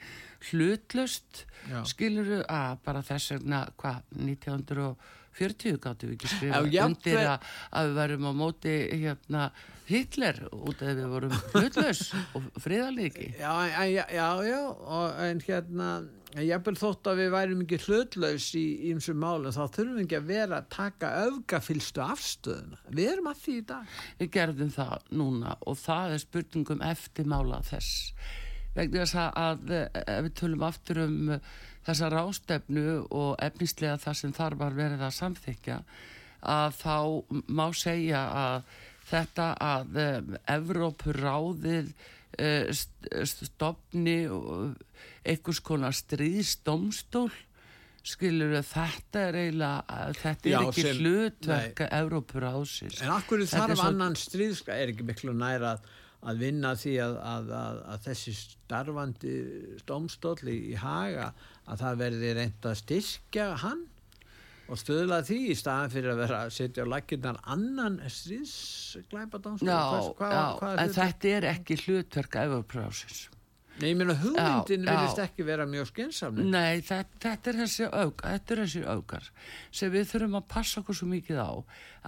hlutlöst 0.51 1.45
Já. 1.71 1.83
skiluru 1.89 2.43
að 2.45 2.79
bara 2.85 3.03
þess 3.03 3.31
vegna 3.39 3.63
hvað 3.81 4.03
1940 4.13 5.79
gáttu 5.83 6.09
við 6.11 6.17
ekki 6.19 6.29
skrifa 6.31 6.61
Já, 6.61 6.69
jafnvel- 6.75 6.91
undir 6.91 7.23
að, 7.33 7.47
að 7.73 7.89
við 7.89 7.97
værum 8.01 8.29
á 8.29 8.33
móti 8.43 8.75
hérna 9.01 9.47
Hitler 9.89 10.39
út 10.53 10.81
af 10.83 10.95
við 10.97 11.09
vorum 11.13 11.35
hlutlaus 11.55 12.05
og 12.37 12.47
friðaríki 12.65 13.31
Já, 13.41 13.53
en- 13.65 13.93
já, 13.95 14.05
já, 14.13 14.29
já 14.51 14.61
og, 14.69 15.19
en 15.31 15.41
hérna 15.49 15.89
jafnvel 16.43 16.75
þótt 16.79 17.11
að 17.11 17.21
við 17.21 17.29
værum 17.35 17.61
ekki 17.65 17.79
hlutlaus 17.85 18.47
í 18.59 18.65
ýmsum 18.91 19.21
málum 19.23 19.55
þá 19.55 19.63
þurfum 19.77 19.99
við 19.99 20.05
ekki 20.05 20.19
að 20.19 20.31
vera 20.33 20.57
að 20.59 20.71
taka 20.75 21.11
öfgafylstu 21.25 22.03
afstöðuna 22.05 22.81
við 22.91 23.11
erum 23.13 23.29
að 23.31 23.43
því 23.45 23.55
í 23.59 23.67
dag 23.69 23.99
Við 24.19 24.33
gerðum 24.35 24.73
það 24.75 25.13
núna 25.21 25.59
og 25.63 25.79
það 25.79 26.15
er 26.15 26.25
spurningum 26.25 26.83
eftirmála 26.85 27.61
þess. 27.69 28.15
Vegna 28.75 29.05
þess 29.05 29.21
að, 29.23 29.71
eh, 29.71 30.03
ef 30.03 30.25
við 30.27 30.35
tölum 30.41 30.67
aftur 30.67 31.01
um 31.05 31.31
eh, 31.37 31.53
þessa 31.87 32.11
rástefnu 32.11 32.87
og 33.11 33.37
efnislega 33.45 34.01
það 34.03 34.19
sem 34.19 34.35
þar 34.35 34.59
var 34.59 34.75
verið 34.79 35.05
að 35.05 35.17
samþykja, 35.19 35.79
að 36.55 36.77
þá 36.81 36.97
má 37.47 37.67
segja 37.77 38.25
að 38.41 38.67
þetta 39.09 39.49
að 39.61 39.99
um, 40.01 40.37
Evrópuráðið 40.49 41.93
uh, 42.41 42.73
stopni 43.29 44.25
og 44.33 44.75
einhvers 45.25 45.61
konar 45.65 45.95
stríðsdomstól 45.97 47.31
skilur 48.05 48.53
þetta 48.69 49.21
er 49.31 49.37
eiginlega 49.41 50.01
þetta 50.21 50.49
er 50.49 50.53
Já, 50.53 50.59
ekki 50.69 50.83
sem- 50.85 50.99
hlutverk 51.01 51.81
Evrópuráðsins. 51.89 52.99
En 53.03 53.15
akkur 53.15 53.41
er 53.41 53.49
þarf 53.49 53.79
svo- 53.79 53.87
annan 53.89 54.15
stríðska 54.21 54.77
er 54.77 54.93
ekki 54.93 55.07
miklu 55.09 55.33
nær 55.33 55.65
að, 55.71 55.87
að 56.25 56.39
vinna 56.45 56.75
því 56.77 56.93
að, 57.01 57.17
að, 57.31 57.49
að, 57.63 57.81
að 57.95 58.05
þessi 58.11 58.35
starfandi 58.43 59.33
stómstóll 59.81 60.53
í, 60.53 60.59
í 60.73 60.77
haga 60.77 61.31
að 61.65 61.81
það 61.81 61.99
verði 62.05 62.33
reynd 62.43 62.69
að 62.69 62.79
styrkja 62.83 63.49
hann 63.65 63.83
og 64.69 64.79
stöðla 64.81 65.19
því 65.25 65.39
í 65.53 65.57
staðan 65.61 65.91
fyrir 65.93 66.13
að 66.15 66.21
vera 66.25 66.39
að 66.47 66.53
setja 66.57 66.85
á 66.85 66.93
lakirnar 66.93 67.41
annan 67.53 67.99
stríðsglæpa 68.09 69.41
dómstóll 69.45 69.69
Já, 69.69 69.81
já, 70.21 70.77
en 70.85 70.93
þetta 70.97 71.33
er 71.39 71.49
ekki 71.55 71.77
hlutverk 71.85 72.37
Evrópuráðsins 72.45 73.27
Nei, 73.81 73.89
ég 73.91 73.97
meina 73.99 74.15
hugmyndin 74.21 74.87
virðist 74.87 75.19
ekki 75.25 75.47
vera 75.49 75.65
mjög 75.67 75.89
skynsafni 75.91 76.45
Nei, 76.47 76.79
þetta, 76.87 77.19
þetta 77.25 77.51
er 77.51 77.61
þessi 77.65 77.89
auk, 77.91 78.23
þetta 78.23 78.55
er 78.55 78.63
þessi 78.63 78.85
aukar 78.87 79.27
sem 79.75 79.91
við 79.91 80.07
þurfum 80.13 80.39
að 80.39 80.49
passa 80.55 80.83
okkur 80.83 80.99
svo 81.01 81.09
mikið 81.11 81.43
á 81.43 81.53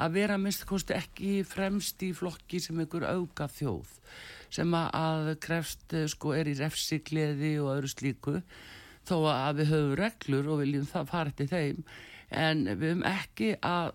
að 0.07 0.17
vera 0.21 0.39
minnst 0.39 0.67
kosti 0.69 0.95
ekki 0.95 1.41
fremst 1.49 2.03
í 2.07 2.13
flokki 2.15 2.63
sem 2.63 2.79
einhver 2.79 3.09
auka 3.11 3.49
þjóð 3.51 3.97
sem 4.53 4.75
að, 4.79 5.35
krefst 5.43 5.95
eh, 5.97 6.07
sko 6.11 6.35
er 6.37 6.51
í 6.51 6.57
refsigleði 6.59 7.57
og 7.63 7.73
öðru 7.77 7.93
slíku. 7.93 8.41
Þó 9.07 9.17
að 9.31 9.61
við 9.61 9.73
höfum 9.73 9.95
reglur 10.01 10.51
og 10.53 10.61
viljum 10.65 10.89
það 10.91 11.11
fara 11.13 11.33
eftir 11.33 11.51
þeim 11.53 11.85
en 12.35 12.65
við 12.73 12.91
höfum 12.91 13.07
ekki 13.11 13.53
að, 13.67 13.93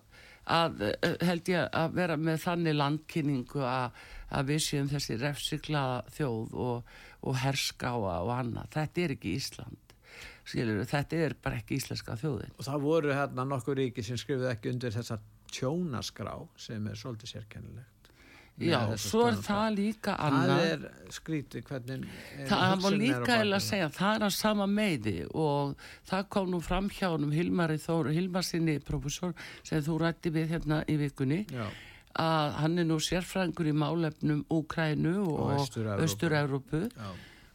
að 0.60 0.86
eh, 0.88 1.18
held 1.28 1.52
ég 1.52 1.78
að 1.82 1.98
vera 2.00 2.20
með 2.20 2.44
þannig 2.46 2.78
landkynningu 2.80 3.66
að, 3.68 4.06
að 4.32 4.52
við 4.54 4.62
séum 4.66 4.90
þessi 4.92 5.18
refsiglaða 5.22 6.02
þjóð 6.18 6.58
og, 6.66 6.92
og 7.22 7.40
herskáa 7.44 8.18
og 8.24 8.34
annað. 8.36 8.72
Þetta 8.78 9.06
er 9.06 9.16
ekki 9.18 9.38
Ísland. 9.38 9.80
skilur, 10.48 10.84
þetta 10.90 11.22
er 11.26 11.36
bara 11.44 11.62
ekki 11.62 11.78
íslenska 11.80 12.18
þjóðin 12.20 12.52
og 12.58 12.66
það 12.66 12.84
voru 12.84 13.14
hérna 13.16 13.46
nokkur 13.48 13.78
ríki 13.78 14.04
sem 14.04 14.18
skrifið 14.20 14.50
ekki 14.52 14.74
undir 14.74 14.94
þessa 14.96 15.20
tjónaskrá 15.52 16.36
sem 16.60 16.88
er 16.88 17.00
svolítið 17.00 17.36
sérkennilegt 17.36 18.10
Já, 18.62 18.78
svo 19.00 19.24
er 19.30 19.38
það 19.42 19.78
líka 19.78 20.14
annað 20.22 20.52
það 20.52 20.66
er 20.68 21.14
skrítið 21.16 21.64
hvernig 21.70 22.04
eh, 22.12 22.44
það 22.50 22.74
var 22.84 22.92
er 22.92 23.00
líka 23.00 23.38
eða 23.40 23.56
að 23.58 23.64
segja 23.66 23.88
það 23.96 24.18
er 24.18 24.26
að 24.28 24.34
sama 24.36 24.68
meði 24.70 25.16
og 25.32 25.86
það 26.12 26.28
kom 26.36 26.52
nú 26.52 26.60
fram 26.62 26.90
hjá 26.92 27.08
honum 27.08 27.32
Hilmari 27.34 27.80
Þór 27.82 28.12
Hilmarsinni 28.14 28.76
professor 28.86 29.34
sem 29.64 29.82
þú 29.86 29.98
rætti 30.04 30.34
við 30.36 30.54
hérna 30.58 30.84
í 30.92 31.00
vikunni 31.02 31.46
Já. 31.50 31.64
Að 32.20 32.56
hann 32.60 32.80
er 32.82 32.88
nú 32.90 32.98
sérfræðingur 33.04 33.70
í 33.72 33.76
málefnum 33.78 34.46
Úkrænu 34.52 35.14
Og 35.22 35.52
Já. 36.98 37.12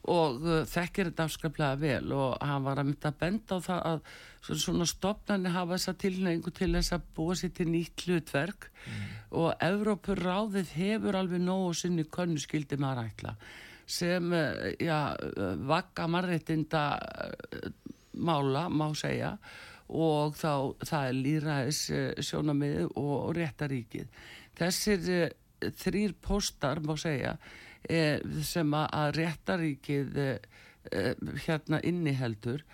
og 0.06 0.46
uh, 0.46 0.62
þekkir 0.70 1.10
þetta 1.10 1.26
afskaplega 1.26 1.78
vel 1.80 2.14
og 2.14 2.36
hann 2.40 2.64
var 2.66 2.80
að 2.80 2.90
mynda 2.90 3.10
að 3.10 3.20
benda 3.20 3.58
á 3.58 3.66
það 3.66 3.84
að 3.90 4.00
svona, 4.46 4.60
svona 4.64 4.88
stopnarnir 4.90 5.54
hafa 5.56 5.76
þessa 5.76 5.94
tilneingu 6.04 6.54
til 6.54 6.70
þess 6.76 6.94
að 6.96 7.06
búa 7.18 7.36
sér 7.38 7.54
til 7.56 7.68
nýtt 7.72 8.06
hlutverk 8.06 8.68
og 9.34 9.48
Evrópur 9.66 10.22
ráðið 10.22 10.74
hefur 10.78 11.18
alveg 11.18 11.42
nógu 11.42 11.74
sinni 11.74 12.06
könnu 12.06 12.38
skildi 12.38 12.78
maður 12.78 13.10
ætla. 13.10 13.36
Sem 13.86 14.32
uh, 14.32 14.72
uh, 14.86 15.54
vakka 15.66 16.06
marréttinda 16.10 16.86
mála 18.16 18.68
má 18.70 18.88
segja 18.96 19.36
og 19.86 20.34
þá 20.34 20.74
það 20.82 21.04
er 21.08 21.18
líraðis 21.20 21.80
sjónamið 22.26 22.88
og, 22.88 23.12
og 23.28 23.36
réttaríkið 23.36 24.08
þessir 24.56 25.10
uh, 25.16 25.26
þrýr 25.60 26.14
póstar 26.22 26.80
má 26.84 26.94
segja 27.00 27.36
eh, 27.88 28.20
sem 28.44 28.72
að, 28.76 29.16
réttaríkið 29.16 30.20
eh, 30.20 30.38
eh, 30.92 31.12
hérna 31.46 31.80
inniheldur 31.86 32.64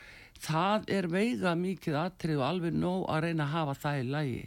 það 0.43 0.89
er 0.91 1.09
veiga 1.11 1.55
mikið 1.59 1.99
atrið 2.03 2.41
og 2.41 2.47
alveg 2.49 2.75
nóg 2.77 3.05
að 3.12 3.27
reyna 3.27 3.47
að 3.47 3.53
hafa 3.53 3.75
það 3.79 4.01
í 4.01 4.07
lagi. 4.11 4.47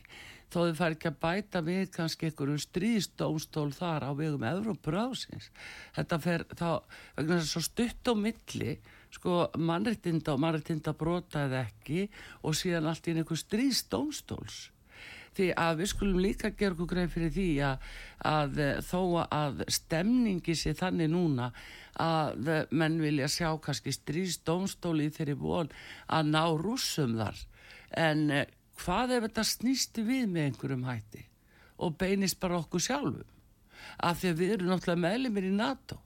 Þó 0.52 0.58
þau 0.60 0.74
fær 0.78 0.96
ekki 0.96 1.10
að 1.10 1.22
bæta 1.24 1.62
við 1.66 1.86
kannski 1.96 2.28
einhverjum 2.28 2.60
stríðsdómstól 2.64 3.70
þar 3.76 4.06
á 4.08 4.12
vegum 4.16 4.46
Evrópur 4.46 5.00
ásins 5.00 5.50
þetta 5.96 6.20
fer 6.22 6.46
þá 6.52 6.70
vegna 7.16 7.40
þess 7.40 7.60
að 7.60 7.66
stutt 7.70 8.12
á 8.12 8.14
milli 8.20 8.76
sko 9.16 9.40
mannréttinda 9.58 10.36
og 10.36 10.44
mannréttinda 10.44 10.94
brota 10.96 11.48
eða 11.48 11.66
ekki 11.66 12.06
og 12.44 12.56
síðan 12.60 12.92
allt 12.92 13.10
í 13.10 13.16
einhver 13.16 13.42
stríðsdómstóls 13.42 14.60
því 15.36 15.48
að 15.60 15.82
við 15.82 15.90
skulum 15.92 16.22
líka 16.24 16.52
gera 16.58 16.76
okkur 16.76 16.92
greið 16.92 17.12
fyrir 17.14 17.34
því 17.36 17.50
að, 17.70 17.90
að 18.32 18.62
eh, 18.64 18.78
þó 18.86 19.02
að 19.26 19.64
stemningi 19.78 20.56
sé 20.58 20.76
þannig 20.78 21.12
núna 21.12 21.50
að 22.02 22.52
eh, 22.52 22.64
menn 22.72 22.98
vilja 23.04 23.30
sjá 23.32 23.50
kannski 23.64 23.94
stríðsdómstóli 23.96 25.10
þeirri 25.16 25.38
von 25.40 25.72
að 26.08 26.32
ná 26.32 26.44
rússum 26.60 27.18
þar. 27.20 27.44
En 27.92 28.26
eh, 28.32 28.48
hvað 28.82 29.18
ef 29.18 29.28
þetta 29.30 29.48
snýsti 29.52 30.08
við 30.08 30.28
með 30.32 30.50
einhverjum 30.50 30.90
hætti 30.90 31.26
og 31.84 31.98
beinist 32.00 32.40
bara 32.40 32.62
okkur 32.62 32.84
sjálfum? 32.84 33.32
Af 34.04 34.22
því 34.22 34.32
að 34.32 34.42
við 34.42 34.56
erum 34.56 34.72
náttúrulega 34.72 35.04
meðlumir 35.04 35.48
í 35.48 35.56
NATO 35.56 36.00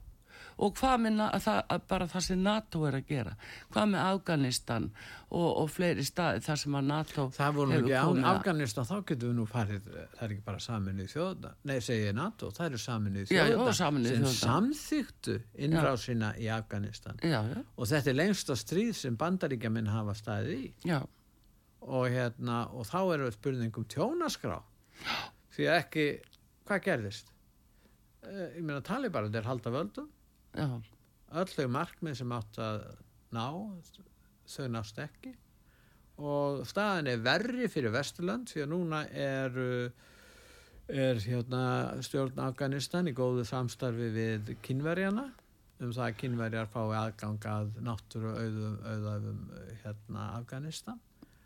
og 0.60 0.74
hvað 0.76 0.96
með 1.06 1.20
það, 1.46 1.58
að 1.76 1.84
bara 1.88 2.08
það 2.12 2.24
sem 2.26 2.42
NATO 2.44 2.82
er 2.90 2.98
að 3.00 3.06
gera? 3.08 3.34
Hvað 3.72 3.86
með 3.94 4.02
Afganistan 4.10 4.88
og, 5.30 5.46
og 5.62 5.70
fleiri 5.72 6.04
staði 6.08 6.42
þar 6.44 6.60
sem 6.64 6.76
að 6.80 6.88
NATO 6.90 7.26
það 7.38 7.54
voru 7.60 7.76
ekki 7.78 7.94
að- 8.00 8.26
Afganistan 8.34 8.88
þá 8.90 8.96
getum 9.12 9.30
við 9.32 9.38
nú 9.40 9.46
farið 9.48 9.88
það 9.94 10.24
er 10.28 10.34
ekki 10.36 10.46
bara 10.50 10.64
saminuð 10.66 11.12
þjóðna 11.14 11.52
nei 11.72 11.78
segi 11.86 12.12
NATO, 12.20 12.50
það 12.58 12.66
eru 12.72 12.82
já, 13.38 13.44
þjóðna 13.46 13.78
sem 14.10 14.26
þjóðirnar. 14.26 14.40
samþyktu 14.42 15.38
innrásina 15.68 16.34
í 16.38 16.50
Afganistan. 16.60 17.20
Já, 17.24 17.40
já, 17.54 17.64
og 17.78 17.88
þetta 17.94 18.12
er 18.14 18.20
lengsta 18.20 18.56
stríð 18.60 18.94
sem 19.00 19.18
bandaríkjaminn 19.20 19.88
hafa 19.94 20.14
staðið 20.18 20.54
í. 20.58 20.70
Já, 20.90 21.00
og, 21.82 22.06
hérna, 22.12 22.66
og 22.76 22.86
þá 22.90 22.98
erum 23.14 23.28
við 23.30 23.38
spurning 23.40 23.78
um 23.80 23.86
tjónaskrá. 23.96 24.60
Því 25.56 25.68
að 25.72 25.78
ekki, 25.86 26.06
hvað 26.68 26.84
gerðist? 26.90 27.32
Eh, 28.28 28.58
ég 28.58 28.64
meina 28.68 28.82
talibar 28.84 29.30
þetta 29.30 29.40
er 29.40 29.48
halda 29.48 29.72
völdum 29.72 30.10
já, 30.56 30.70
öll 31.42 31.54
þau 31.54 31.68
markmið 31.76 32.20
sem 32.22 32.36
átt 32.36 32.60
að 32.64 32.82
ná 33.36 33.46
þau 34.50 34.68
nást 34.74 35.02
ekki. 35.04 35.36
Og 36.20 36.66
staðan 36.68 37.08
er 37.08 37.22
verri 37.24 37.70
fyrir 37.72 37.94
Vesturland 37.96 38.50
því 38.52 38.66
að 38.66 38.72
núna 38.74 39.04
er 39.14 39.60
er 40.90 41.20
hérna 41.22 41.62
stjórn 42.02 42.40
Afganistan 42.42 43.08
í 43.10 43.14
góðu 43.14 43.44
samstarfi 43.46 44.10
við 44.16 44.56
kynverjana 44.66 45.28
um 45.80 45.92
það 45.96 46.06
að 46.06 46.18
kynverjar 46.20 46.72
fái 46.74 46.96
aðgang 46.98 47.46
að 47.48 47.70
náttúru 47.86 48.32
auðum, 48.36 48.80
auðum 48.84 49.44
hérna 49.84 50.26
Afganistan. 50.40 51.00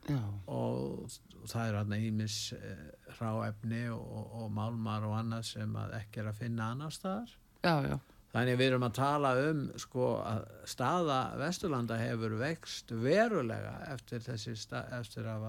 Já, 0.09 0.19
og, 0.51 1.11
það 1.47 1.67
er 1.67 1.77
hérna 1.77 1.99
ímis 2.03 2.37
eh, 2.57 2.87
hráefni 3.17 3.85
og, 3.93 4.33
og 4.39 4.49
málmar 4.51 5.05
og 5.07 5.13
annað 5.19 5.45
sem 5.53 5.77
að 5.79 5.93
ekki 5.99 6.23
er 6.23 6.31
að 6.31 6.41
finna 6.41 6.71
annar 6.73 6.95
staðar. 6.95 7.35
Já, 7.63 7.75
já, 7.87 7.95
Þannig 8.33 8.57
við 8.57 8.71
erum 8.71 8.87
að 8.87 8.95
tala 8.97 9.31
um 9.51 9.59
sko 9.77 10.07
að 10.25 10.47
staða 10.69 11.19
Vesturlanda 11.37 11.99
hefur 11.99 12.33
vext 12.39 12.89
verulega 13.03 13.75
eftir 13.93 14.23
þessi 14.25 14.55
stað, 14.57 14.89
eftir 14.97 15.29
að 15.29 15.45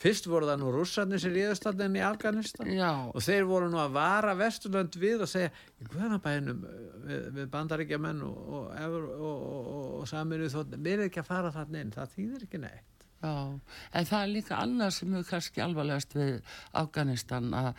fyrst 0.00 0.26
voru 0.30 0.48
það 0.48 0.62
nú 0.62 0.72
rússarnir 0.74 1.22
sem 1.22 1.32
ríðustandin 1.34 1.98
í 2.00 2.02
Afganistan. 2.02 2.70
Já, 2.74 2.90
og 3.06 3.22
þeir 3.22 3.46
voru 3.46 3.70
nú 3.70 3.78
að 3.78 3.94
vara 3.94 4.34
Vesturland 4.38 4.98
við 4.98 5.24
og 5.26 5.30
segja 5.30 5.52
í 5.78 5.86
guðanabænum 5.86 6.62
við, 7.06 7.26
við 7.38 7.50
bandaríkjamenn 7.54 8.24
og, 8.26 8.38
og, 8.58 8.70
og, 8.90 9.10
og, 9.30 9.82
og 10.00 10.08
saminuð 10.10 10.56
þótt 10.56 10.78
við 10.78 10.94
erum 10.96 11.10
ekki 11.10 11.22
að 11.22 11.30
fara 11.30 11.54
þarna 11.54 11.84
inn, 11.84 11.94
það 11.94 12.16
þýðir 12.16 12.48
ekki 12.48 12.64
neitt 12.64 12.89
já 13.20 13.60
en 13.92 14.06
það 14.08 14.22
er 14.22 14.30
líka 14.32 14.58
annað 14.64 14.92
sem 14.96 15.14
hefur 15.14 15.28
kannski 15.30 15.62
alvarlegast 15.64 16.14
við 16.16 16.38
Afganistan 16.80 17.50
að 17.54 17.70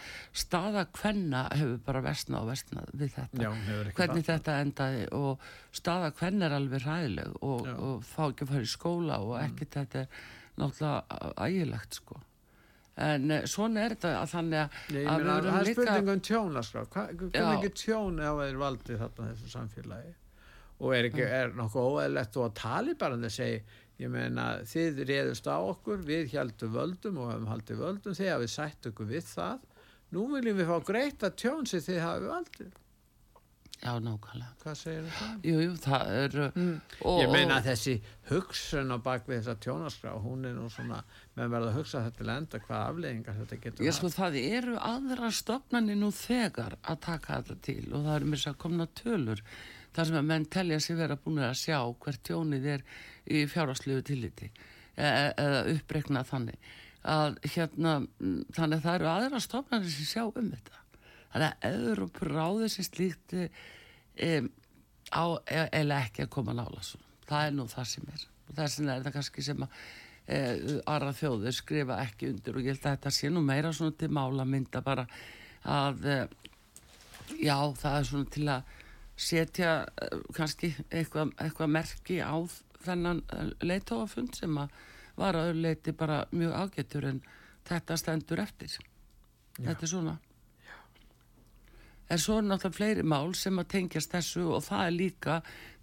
staða 0.43 0.83
kvenna 0.93 1.45
hefur 1.55 1.79
bara 1.87 2.03
vestna 2.05 2.41
og 2.43 2.51
vestna 2.51 2.83
við 2.93 3.15
þetta. 3.15 3.41
Já, 3.47 3.51
hvernig 3.97 4.27
þetta 4.27 4.57
endaði 4.65 5.07
og 5.17 5.47
staða 5.73 6.11
kvenna 6.17 6.45
er 6.49 6.57
alveg 6.59 6.85
ræðileg 6.85 7.39
og, 7.41 7.71
og 7.73 8.03
fá 8.05 8.27
ekki 8.29 8.45
að 8.45 8.53
fara 8.53 8.67
í 8.67 8.73
skóla 8.75 9.21
og 9.25 9.37
ekki 9.41 9.69
þetta 9.77 10.03
er 10.05 10.21
náttúrulega 10.61 11.33
ægilegt 11.47 12.01
sko. 12.01 12.21
En 13.01 13.31
eh, 13.31 13.45
svona 13.49 13.85
er 13.85 13.93
þetta 13.95 14.09
að 14.19 14.31
þannig 14.33 14.59
að, 14.61 14.79
Ég 14.93 15.05
að 15.07 15.21
meina, 15.23 15.35
það 15.45 15.59
er 15.61 15.69
spurning 15.71 16.09
um 16.11 16.23
tjónaskrá 16.27 16.81
Hva- 16.91 17.05
Já. 17.07 17.21
hvernig 17.21 17.53
ekki 17.55 17.69
tjón 17.85 18.19
ef 18.19 18.41
þeir 18.41 18.57
valdi 18.61 18.97
þarna 18.99 19.29
þessu 19.31 19.51
samfélagi? 19.53 20.11
Og 20.81 20.95
er, 20.97 21.07
ekki, 21.07 21.23
er 21.23 21.53
nokkuð 21.55 21.87
óæðilegt 21.95 22.37
og 22.41 22.47
að 22.49 22.53
tali 22.59 22.95
bara 22.99 23.15
en 23.17 23.23
þeir 23.25 23.33
segi 23.37 23.61
ég 23.99 24.11
meina 24.13 24.45
þið 24.67 25.03
réðust 25.09 25.49
á 25.51 25.57
okkur 25.59 26.05
við 26.07 26.31
hjaldum 26.35 26.75
völdum 26.75 27.19
og 27.21 27.33
höfum 27.33 27.49
haldið 27.51 27.83
völdum 27.83 28.17
þegar 28.17 28.43
við 28.43 28.53
sætt 28.55 28.91
okkur 28.91 29.11
við 29.11 29.25
það. 29.29 29.65
Nú 30.11 30.27
viljum 30.33 30.59
við 30.59 30.71
fá 30.71 30.77
greita 30.85 31.31
tjón 31.31 31.67
sem 31.69 31.83
þið 31.83 31.99
hafið 32.05 32.31
valdið. 32.35 32.71
Já 33.81 33.95
nákvæmlega. 33.97 34.51
Hvað 34.61 34.75
segir 34.77 35.05
það? 35.09 35.45
jú, 35.47 35.53
jú, 35.63 35.69
það 35.81 36.11
er 36.13 36.35
mm. 36.51 36.73
og, 37.09 37.15
Ég 37.23 37.31
meina 37.33 37.55
að 37.55 37.69
þessi 37.71 37.93
hugsun 38.29 38.93
á 38.93 38.97
bakvið 39.01 39.39
þessa 39.39 39.55
tjónaskrá 39.65 40.11
hún 40.21 40.45
er 40.45 40.53
nú 40.53 40.67
svona, 40.69 40.99
meðan 41.33 41.53
verða 41.55 41.71
að 41.71 41.79
hugsa 41.79 42.03
þetta 42.05 42.21
til 42.21 42.33
enda 42.35 42.61
hvað 42.67 42.83
afleðingar 42.91 43.39
þetta 43.39 43.59
getur 43.63 43.87
Já, 43.87 43.93
sko, 43.97 44.11
það 44.13 44.37
eru 44.43 44.77
aðra 44.85 45.31
stofnanir 45.33 45.97
nú 45.97 46.11
þegar 46.13 46.77
að 46.83 47.01
taka 47.07 47.39
þetta 47.39 47.57
til 47.71 47.87
og 47.89 48.05
það 48.05 48.13
eru 48.19 48.29
mér 48.35 48.45
að 48.51 48.59
komna 48.61 48.87
tölur 49.01 49.43
þar 49.95 50.09
sem 50.09 50.19
að 50.19 50.29
menn 50.29 50.45
telja 50.51 50.79
sig 50.83 50.99
vera 50.99 51.17
búin 51.19 51.41
að 51.43 51.57
sjá 51.61 51.79
hvert 52.03 52.23
tjónið 52.27 52.67
er 52.75 52.85
í 53.27 53.43
fjárháslegu 53.51 54.05
tilliti 54.07 54.51
e 54.95 55.09
eða 55.09 55.61
upprekna 55.75 56.23
þannig. 56.27 56.57
Að 57.01 57.37
hérna, 57.55 57.93
þannig 58.53 58.77
að 58.77 58.83
það 58.85 58.95
eru 58.97 59.09
aðra 59.09 59.41
stofnanir 59.41 59.93
sem 59.93 60.09
sjá 60.09 60.23
um 60.27 60.51
þetta. 60.51 60.81
Þannig 61.31 61.47
að 61.47 61.77
Evrópur 61.79 62.33
ráði 62.35 62.69
sem 62.69 62.85
slíkt 62.85 63.33
e, 63.37 63.47
á, 65.09 65.25
e, 65.47 65.63
eða 65.79 66.01
ekki 66.03 66.25
að 66.25 66.33
koma 66.35 66.55
nála 66.55 66.83
svo. 66.85 67.01
það 67.31 67.47
er 67.47 67.53
nú 67.55 67.65
það 67.71 67.87
sem 67.87 68.11
er. 68.11 68.25
Og 68.47 68.55
þess 68.57 68.79
vegna 68.79 68.95
er 68.95 69.05
það 69.05 69.15
kannski 69.15 69.45
sem 69.47 69.63
að 69.63 69.77
e, 70.27 70.39
aðra 70.91 71.13
þjóður 71.15 71.55
skrifa 71.55 71.99
ekki 72.03 72.31
undir 72.33 72.57
og 72.57 72.65
ég 72.65 72.75
held 72.75 72.85
að 72.85 72.97
þetta 72.97 73.13
sé 73.15 73.31
nú 73.31 73.43
meira 73.45 73.71
svona 73.73 73.95
til 73.97 74.11
mála 74.11 74.45
mynda 74.45 74.83
bara 74.83 75.07
að 75.63 76.05
e, 76.05 76.17
já 77.39 77.55
það 77.79 77.97
er 77.97 78.09
svona 78.11 78.31
til 78.35 78.47
að 78.51 78.77
setja 79.21 79.75
e, 79.85 80.09
kannski 80.35 80.73
eitthvað, 80.89 81.35
eitthvað 81.37 81.75
merki 81.77 82.17
á 82.21 82.35
þennan 82.81 83.21
leitóafund 83.61 84.35
sem 84.39 84.57
að 84.57 84.73
var 85.19 85.37
að 85.37 85.61
leiti 85.61 85.93
bara 85.93 86.23
mjög 86.31 86.57
ágættur 86.57 87.07
en 87.11 87.21
þetta 87.67 87.97
stendur 87.99 88.41
eftir. 88.41 88.77
Þetta 89.59 89.85
er 89.85 89.91
svona. 89.91 90.17
En 92.11 92.19
svo 92.19 92.39
er 92.41 92.47
náttúrulega 92.47 92.75
fleiri 92.75 93.03
mál 93.07 93.31
sem 93.39 93.59
að 93.61 93.69
tengjast 93.75 94.11
þessu 94.11 94.43
og 94.57 94.65
það 94.65 94.83
er 94.87 94.95
líka, 94.97 95.37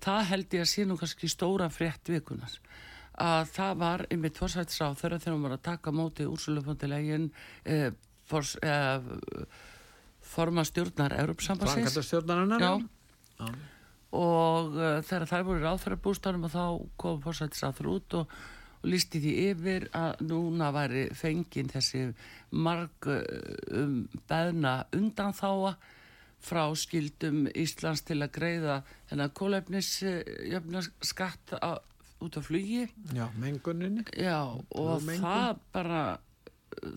það 0.05 0.27
held 0.33 0.57
ég 0.59 0.65
að 0.65 0.71
sé 0.73 0.85
nú 0.85 0.99
kannski 1.01 1.31
stóra 1.33 1.71
frétt 1.73 2.11
vikunar. 2.13 2.59
Að 3.19 3.49
það 3.55 3.81
var 3.81 4.05
einmitt 4.13 4.37
tvorsættisráð 4.37 5.01
þegar 5.01 5.23
þegar 5.23 5.37
hún 5.37 5.47
var 5.47 5.57
að 5.57 5.65
taka 5.71 5.95
móti 5.95 6.27
úrsölufondilegin 6.29 7.31
eh, 7.65 7.89
eh, 7.89 9.09
forma 10.35 10.65
stjórnar 10.69 11.17
Europsambassins. 11.17 11.97
Já. 13.39 13.51
Og 14.19 14.79
uh, 14.79 15.01
þegar 15.05 15.27
þær 15.33 15.45
voru 15.49 15.65
ráðferðarbústanum 15.67 16.47
og 16.49 16.55
þá 16.55 16.65
kom 17.01 17.21
fórsættisáþur 17.27 17.91
út 17.93 18.17
og, 18.23 18.33
og 18.81 18.89
lísti 18.89 19.21
því 19.21 19.35
yfir 19.51 19.89
að 19.99 20.25
núna 20.31 20.71
væri 20.73 21.05
fengin 21.19 21.69
þessi 21.73 22.07
marg 22.57 23.11
uh, 23.13 23.21
um 23.83 24.01
beðna 24.31 24.81
undanþáa 24.97 25.77
frá 26.39 26.63
skildum 26.79 27.49
Íslands 27.51 28.05
til 28.07 28.21
að 28.23 28.35
greiða 28.39 28.81
þennan 29.11 29.33
kólefnis 29.35 29.89
skatt 31.03 31.57
út 32.23 32.39
á 32.39 32.41
flugi 32.43 32.87
Já, 33.15 33.27
menguninni 33.39 34.05
Já, 34.15 34.47
og 34.71 35.03
mengun. 35.03 35.25
það 35.25 35.63
bara 35.75 36.03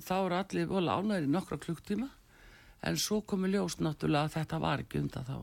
þá 0.01 0.15
eru 0.19 0.37
allir 0.37 0.69
volið 0.69 0.93
ánægir 0.93 1.25
í 1.27 1.31
nokkra 1.33 1.59
klukktíma 1.61 2.09
en 2.85 2.97
svo 3.01 3.21
komi 3.25 3.49
ljós 3.51 3.79
náttúrulega 3.81 4.29
að 4.29 4.35
þetta 4.39 4.61
var 4.61 4.85
ekki 4.85 5.01
undan 5.01 5.27
þá 5.27 5.35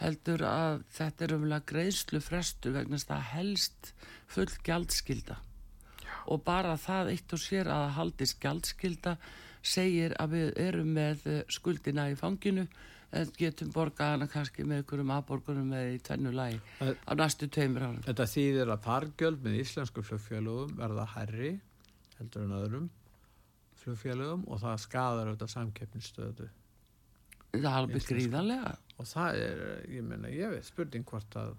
heldur 0.00 0.42
að 0.48 0.82
þetta 0.94 1.26
er 1.26 1.34
umlega 1.36 1.68
greiðslu 1.70 2.20
frestur 2.24 2.74
vegna 2.74 2.98
þess 2.98 3.14
að 3.14 3.28
helst 3.34 3.92
full 4.30 4.50
gjaldskilda 4.66 5.36
Já. 6.02 6.14
og 6.26 6.42
bara 6.46 6.74
það 6.80 7.12
eitt 7.14 7.36
og 7.36 7.42
sér 7.42 7.70
að 7.70 7.86
haldist 7.98 8.40
gjaldskilda 8.42 9.16
segir 9.64 10.16
að 10.20 10.34
við 10.34 10.50
erum 10.66 10.90
með 10.96 11.28
skuldina 11.52 12.08
í 12.12 12.18
fanginu 12.18 12.66
en 13.14 13.30
getum 13.38 13.70
borgað 13.74 14.16
hana 14.16 14.26
kannski 14.30 14.66
með 14.66 14.82
einhverjum 14.82 15.12
aðborgunum 15.14 15.70
með 15.70 15.92
í 15.92 16.00
tvennu 16.04 16.32
lagi 16.34 16.58
á 16.82 17.12
næstu 17.14 17.46
tveimur 17.46 17.86
árum. 17.86 18.02
Þetta 18.04 18.26
þýðir 18.32 18.74
að 18.74 18.82
pargjöld 18.88 19.44
með 19.44 19.60
íslensku 19.62 20.02
flugfélögum 20.02 20.74
verða 20.80 21.06
herri 21.14 21.52
heldur 22.18 22.46
en 22.48 22.58
öðrum 22.58 22.90
flugfélögum 23.84 24.44
og 24.48 24.60
það 24.64 24.82
skadar 24.84 25.30
auðvitað 25.30 25.54
samkeppnistöðu. 25.54 26.50
Það 27.54 27.70
er 27.70 27.78
alveg 27.78 28.08
gríðanlega 28.10 28.74
og 28.98 29.08
það 29.10 29.40
er, 29.42 29.62
ég 29.90 30.06
menna, 30.06 30.30
ég 30.32 30.52
veit 30.54 30.66
spurning 30.66 31.06
hvort 31.08 31.38
að 31.38 31.54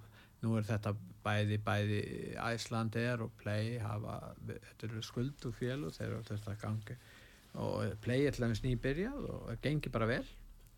nú 0.45 0.55
er 0.60 0.65
þetta 0.67 0.93
bæði, 1.25 1.58
bæði 1.65 1.99
Æsland 2.43 2.95
er 2.99 3.23
og 3.25 3.34
Play 3.39 3.77
hafa, 3.81 4.19
þetta 4.45 4.88
eru 4.89 5.03
skuldu 5.05 5.51
fél 5.55 5.88
og 5.88 5.95
þeir 5.95 6.10
eru 6.12 6.23
þetta 6.29 6.55
gangi 6.62 6.97
og 7.63 7.95
Play 8.03 8.27
er 8.27 8.36
til 8.36 8.45
dæmis 8.45 8.63
nýbyrjað 8.65 9.27
og 9.31 9.45
það 9.49 9.62
gengi 9.63 9.91
bara 9.93 10.10
vel 10.10 10.25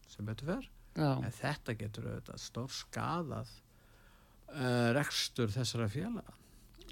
sem 0.08 0.28
betur 0.28 0.54
fer. 0.54 0.68
En 0.98 1.34
þetta 1.34 1.76
getur 1.78 2.10
auðvitað 2.10 2.42
stór 2.42 2.74
skadað 2.74 3.50
uh, 4.54 4.90
rekstur 4.98 5.52
þessara 5.54 5.90
fyrir 5.92 6.22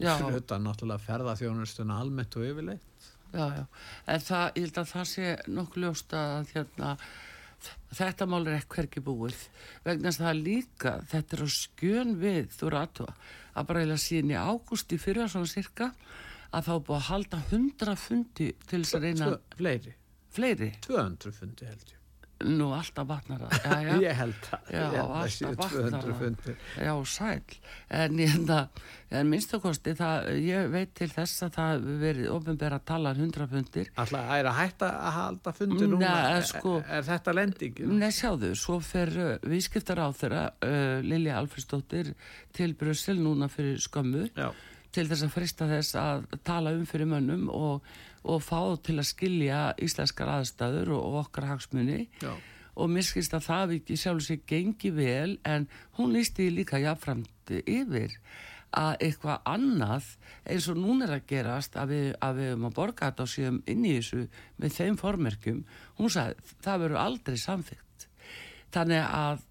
auðvitað 0.04 0.66
náttúrulega 0.66 1.06
ferðarþjónustuna 1.06 2.00
almennt 2.02 2.36
og 2.38 2.50
yfirleitt. 2.50 3.08
Já, 3.36 3.46
já, 3.52 3.64
en 4.12 4.22
það, 4.24 4.44
ég 4.56 4.66
held 4.66 4.78
að 4.80 4.92
það 4.92 5.08
sé 5.12 5.32
nokkuð 5.52 5.84
ljósta 5.84 6.20
að 6.36 6.52
hérna 6.54 6.92
þetta 7.96 8.28
mál 8.30 8.44
er 8.46 8.60
ekki 8.60 8.78
hverki 8.78 9.04
búið 9.06 9.42
vegna 9.86 10.12
þess 10.12 10.22
að 10.22 10.28
það 10.28 10.44
líka, 10.50 10.94
þetta 11.12 11.38
er 11.38 11.44
á 11.46 11.50
skjön 11.56 12.16
við 12.22 12.48
þú 12.56 12.70
eru 12.70 12.80
aðtóa 12.82 13.18
að 13.56 13.68
bara 13.72 13.84
eða 13.86 14.00
síðan 14.06 14.34
í 14.34 14.40
ágústi 14.40 15.00
fyrir 15.02 15.32
svona 15.32 15.52
cirka 15.52 15.92
að 16.56 16.70
þá 16.70 16.74
búið 16.88 16.98
að 17.00 17.10
halda 17.10 17.44
hundra 17.52 17.98
fundi 18.00 18.50
til 18.70 18.82
þess 18.84 18.98
að 18.98 19.08
reyna 19.10 19.30
fleiri, 19.58 19.96
fleiri? 20.36 20.72
200 20.88 21.38
fundi 21.40 21.70
held 21.70 21.94
ég 21.94 21.95
Nú 22.44 22.66
alltaf 22.76 23.08
vatnar 23.08 23.46
það. 23.46 23.54
Já, 23.64 23.76
já. 23.86 23.94
Ég 24.06 24.18
held 24.20 24.40
það. 24.44 24.72
Já, 24.74 24.82
ég 24.84 24.98
alltaf 25.00 25.76
vatnar 25.78 26.10
það. 26.20 26.50
Já, 26.84 26.92
sæl 27.08 27.56
En, 27.96 28.20
en 29.16 29.30
minnstakosti 29.32 29.94
ég 30.44 30.68
veit 30.74 30.92
til 30.98 31.08
þess 31.14 31.46
að 31.48 31.56
það 31.56 31.88
verið 32.02 32.30
ofinbæra 32.34 32.82
að 32.82 32.86
tala 32.92 33.16
um 33.16 33.24
hundra 33.24 33.48
fundir 33.48 33.92
Alltaf 33.96 34.34
að 34.36 34.52
hætta 34.60 34.92
að 34.92 35.18
halda 35.20 35.56
fundir 35.62 35.92
núna? 35.94 36.12
Nei, 36.36 36.44
sko, 36.50 36.78
er, 36.82 36.92
er 37.00 37.08
þetta 37.08 37.36
lending? 37.40 37.82
Nei, 37.96 38.12
sjáðu, 38.20 38.52
svo 38.60 38.80
fer 38.84 39.16
uh, 39.16 39.34
viðskiptar 39.48 40.04
á 40.04 40.08
þeirra 40.12 40.46
uh, 40.60 41.00
Lilja 41.06 41.40
Alfredsdóttir 41.40 42.12
til 42.56 42.76
Brussel 42.76 43.22
núna 43.22 43.48
fyrir 43.52 43.80
skömmu. 43.80 44.28
Já 44.36 44.50
til 44.96 45.06
þess 45.10 45.28
að 45.28 45.36
frista 45.36 45.68
þess 45.70 45.98
að 46.00 46.26
tala 46.48 46.74
um 46.76 46.86
fyrir 46.88 47.10
mönnum 47.12 47.48
og, 47.52 47.86
og 48.24 48.42
fá 48.44 48.60
til 48.86 48.98
að 49.00 49.10
skilja 49.12 49.62
íslenskar 49.82 50.32
aðstæður 50.38 50.96
og, 50.96 51.06
og 51.06 51.22
okkar 51.26 51.50
hagsmunni 51.52 52.06
Já. 52.24 52.34
og 52.76 52.92
mér 52.92 53.08
skilst 53.08 53.36
að 53.36 53.48
það 53.50 53.78
ekki 53.80 54.00
sjálf 54.00 54.26
sér 54.26 54.44
gengi 54.48 54.92
vel 54.96 55.38
en 55.44 55.70
hún 56.00 56.16
lísti 56.16 56.50
líka 56.54 56.82
jáfnframt 56.82 57.56
yfir 57.62 58.16
að 58.76 58.96
eitthvað 59.08 59.44
annað 59.48 60.08
eins 60.52 60.68
og 60.72 60.80
núna 60.80 61.08
er 61.08 61.16
að 61.18 61.28
gerast 61.30 61.76
að 61.80 61.92
við, 61.94 62.08
að 62.20 62.40
við 62.40 62.52
erum 62.52 62.68
að 62.70 62.78
borga 62.80 63.10
þetta 63.10 63.26
og 63.26 63.32
séum 63.32 63.60
inn 63.72 63.86
í 63.88 63.94
þessu 63.98 64.26
með 64.62 64.78
þeim 64.80 64.98
formerkjum 65.00 65.62
hún 66.00 66.12
sagði 66.12 66.56
það 66.66 66.82
verður 66.84 67.04
aldrei 67.04 67.38
samþygt 67.40 68.08
þannig 68.76 69.06
að 69.06 69.46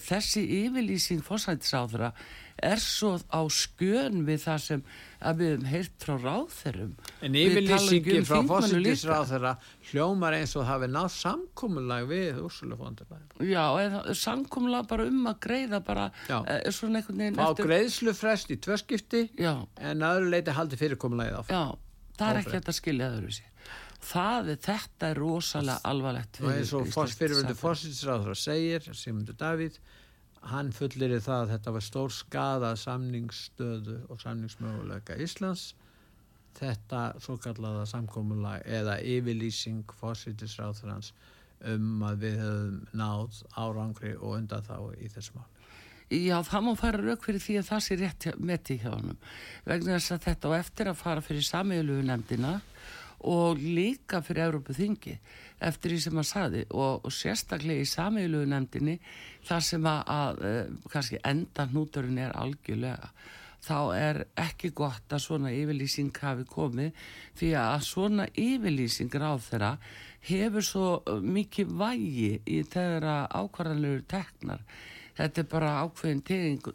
þessi 0.00 0.42
yfirlýsing 0.62 1.24
fórsættisáðura 1.26 2.12
er 2.60 2.80
svo 2.82 3.14
á 3.30 3.40
skjön 3.52 4.22
við 4.26 4.42
það 4.44 4.58
sem 4.64 4.82
við 5.22 5.52
hefum 5.52 5.66
heyrt 5.70 6.04
frá 6.04 6.14
ráþerum 6.20 6.94
En 7.22 7.36
yfirlýsingi 7.38 8.16
um 8.18 8.26
frá 8.28 8.40
fórsættisráþura 8.50 9.52
hljómar 9.90 10.36
eins 10.38 10.54
og 10.58 10.66
hafi 10.68 10.88
nátt 10.90 11.14
samkúmulag 11.14 12.08
við 12.10 12.42
úrsulufóndarlega 12.42 13.48
Já, 13.48 13.64
eða 13.84 14.16
samkúmulag 14.18 14.90
bara 14.90 15.06
um 15.10 15.22
að 15.30 15.38
greiða 15.46 15.82
bara 15.86 16.10
e, 16.28 16.58
svona 16.74 17.00
einhvern 17.00 17.24
veginn 17.24 17.40
Fá 17.40 17.46
eftir... 17.50 17.70
greiðslufrest 17.70 18.52
í 18.52 18.58
tvörskipti 18.66 19.24
Já. 19.38 19.54
en 19.78 20.04
öðru 20.08 20.34
leiti 20.34 20.56
haldi 20.56 20.78
fyrirkúmulagið 20.80 21.40
áfram. 21.40 21.56
Já, 21.56 22.12
það 22.18 22.28
er 22.28 22.42
ekki 22.42 22.56
þetta 22.58 22.74
að 22.74 22.80
skilja 22.82 23.10
öðru 23.16 23.34
sér 23.38 23.48
Það 24.02 24.48
er, 24.50 24.56
þetta 24.58 25.08
er 25.12 25.18
rosalega 25.22 25.78
alvarlegt 25.86 26.40
og 26.42 26.48
eins 26.50 26.72
og 26.74 26.88
fyrirvöldu 26.90 27.54
fórsýtisráður 27.54 28.38
segir, 28.38 28.88
Simundur 28.98 29.36
Davíð 29.38 29.76
hann 30.50 30.72
fullir 30.74 31.14
í 31.16 31.20
það 31.22 31.44
að 31.44 31.52
þetta 31.54 31.74
var 31.76 31.86
stór 31.86 32.14
skada 32.14 32.72
samningsstöðu 32.80 33.98
og 34.10 34.20
samningsmöguleika 34.22 35.18
Íslands. 35.22 35.72
Þetta 36.58 37.04
svo 37.22 37.38
kallaða 37.40 37.86
samkómulag 37.88 38.66
eða 38.68 38.98
yfirlýsing 39.00 39.94
fórsýtisráður 40.00 40.96
hans 40.96 41.12
um 41.70 42.02
að 42.06 42.26
við 42.26 42.38
höfum 42.42 42.78
náð 42.98 43.40
árangri 43.56 44.12
og 44.18 44.36
undan 44.40 44.66
þá 44.66 44.76
í 44.98 45.10
þessu 45.12 45.38
mál 45.38 45.48
Já, 46.12 46.42
það 46.44 46.64
má 46.66 46.72
fara 46.76 47.00
rauk 47.00 47.22
fyrir 47.24 47.40
því 47.40 47.54
að 47.60 47.68
það 47.70 47.84
sé 47.86 47.96
rétt 47.96 48.26
því 48.66 48.74
hjá 48.82 48.90
hann 48.90 49.14
vegna 49.64 49.94
þess 49.94 50.12
að 50.12 50.26
þetta 50.26 50.50
á 50.50 50.52
eftir 50.58 50.90
að 50.90 50.98
fara 51.00 51.24
fyrir 51.24 51.46
samílugu 51.46 52.04
nefndina 52.04 52.50
og 53.32 53.62
líka 53.62 54.20
fyrir 54.26 54.50
Európu 54.50 54.76
þingi 54.76 55.16
eftir 55.68 55.94
því 55.94 56.00
sem 56.04 56.18
hann 56.20 56.28
saði 56.28 56.64
og, 56.70 57.04
og 57.06 57.14
sérstaklega 57.14 57.84
í 57.84 57.88
sameilugu 57.88 58.48
nefndinni 58.50 58.98
þar 59.46 59.68
sem 59.68 59.86
að, 59.88 60.02
að 60.16 60.42
eh, 60.48 60.74
kannski 60.92 61.22
enda 61.28 61.68
hnúturinn 61.70 62.20
er 62.22 62.34
algjörlega 62.38 63.12
þá 63.62 63.78
er 63.94 64.22
ekki 64.42 64.72
gott 64.74 65.12
að 65.14 65.22
svona 65.22 65.52
yfirlýsing 65.54 66.10
hafi 66.18 66.46
komið 66.50 67.04
því 67.38 67.52
að 67.60 67.84
svona 67.86 68.26
yfirlýsing 68.34 69.14
ráð 69.22 69.44
þeirra 69.50 69.76
hefur 70.26 70.66
svo 70.66 70.88
mikið 71.22 71.76
vægi 71.78 72.32
í 72.46 72.58
þeirra 72.70 73.14
ákvarðanlegu 73.30 74.02
teknar. 74.10 74.62
Þetta 75.18 75.42
er 75.42 75.48
bara 75.50 75.72
ákveðin 75.84 76.22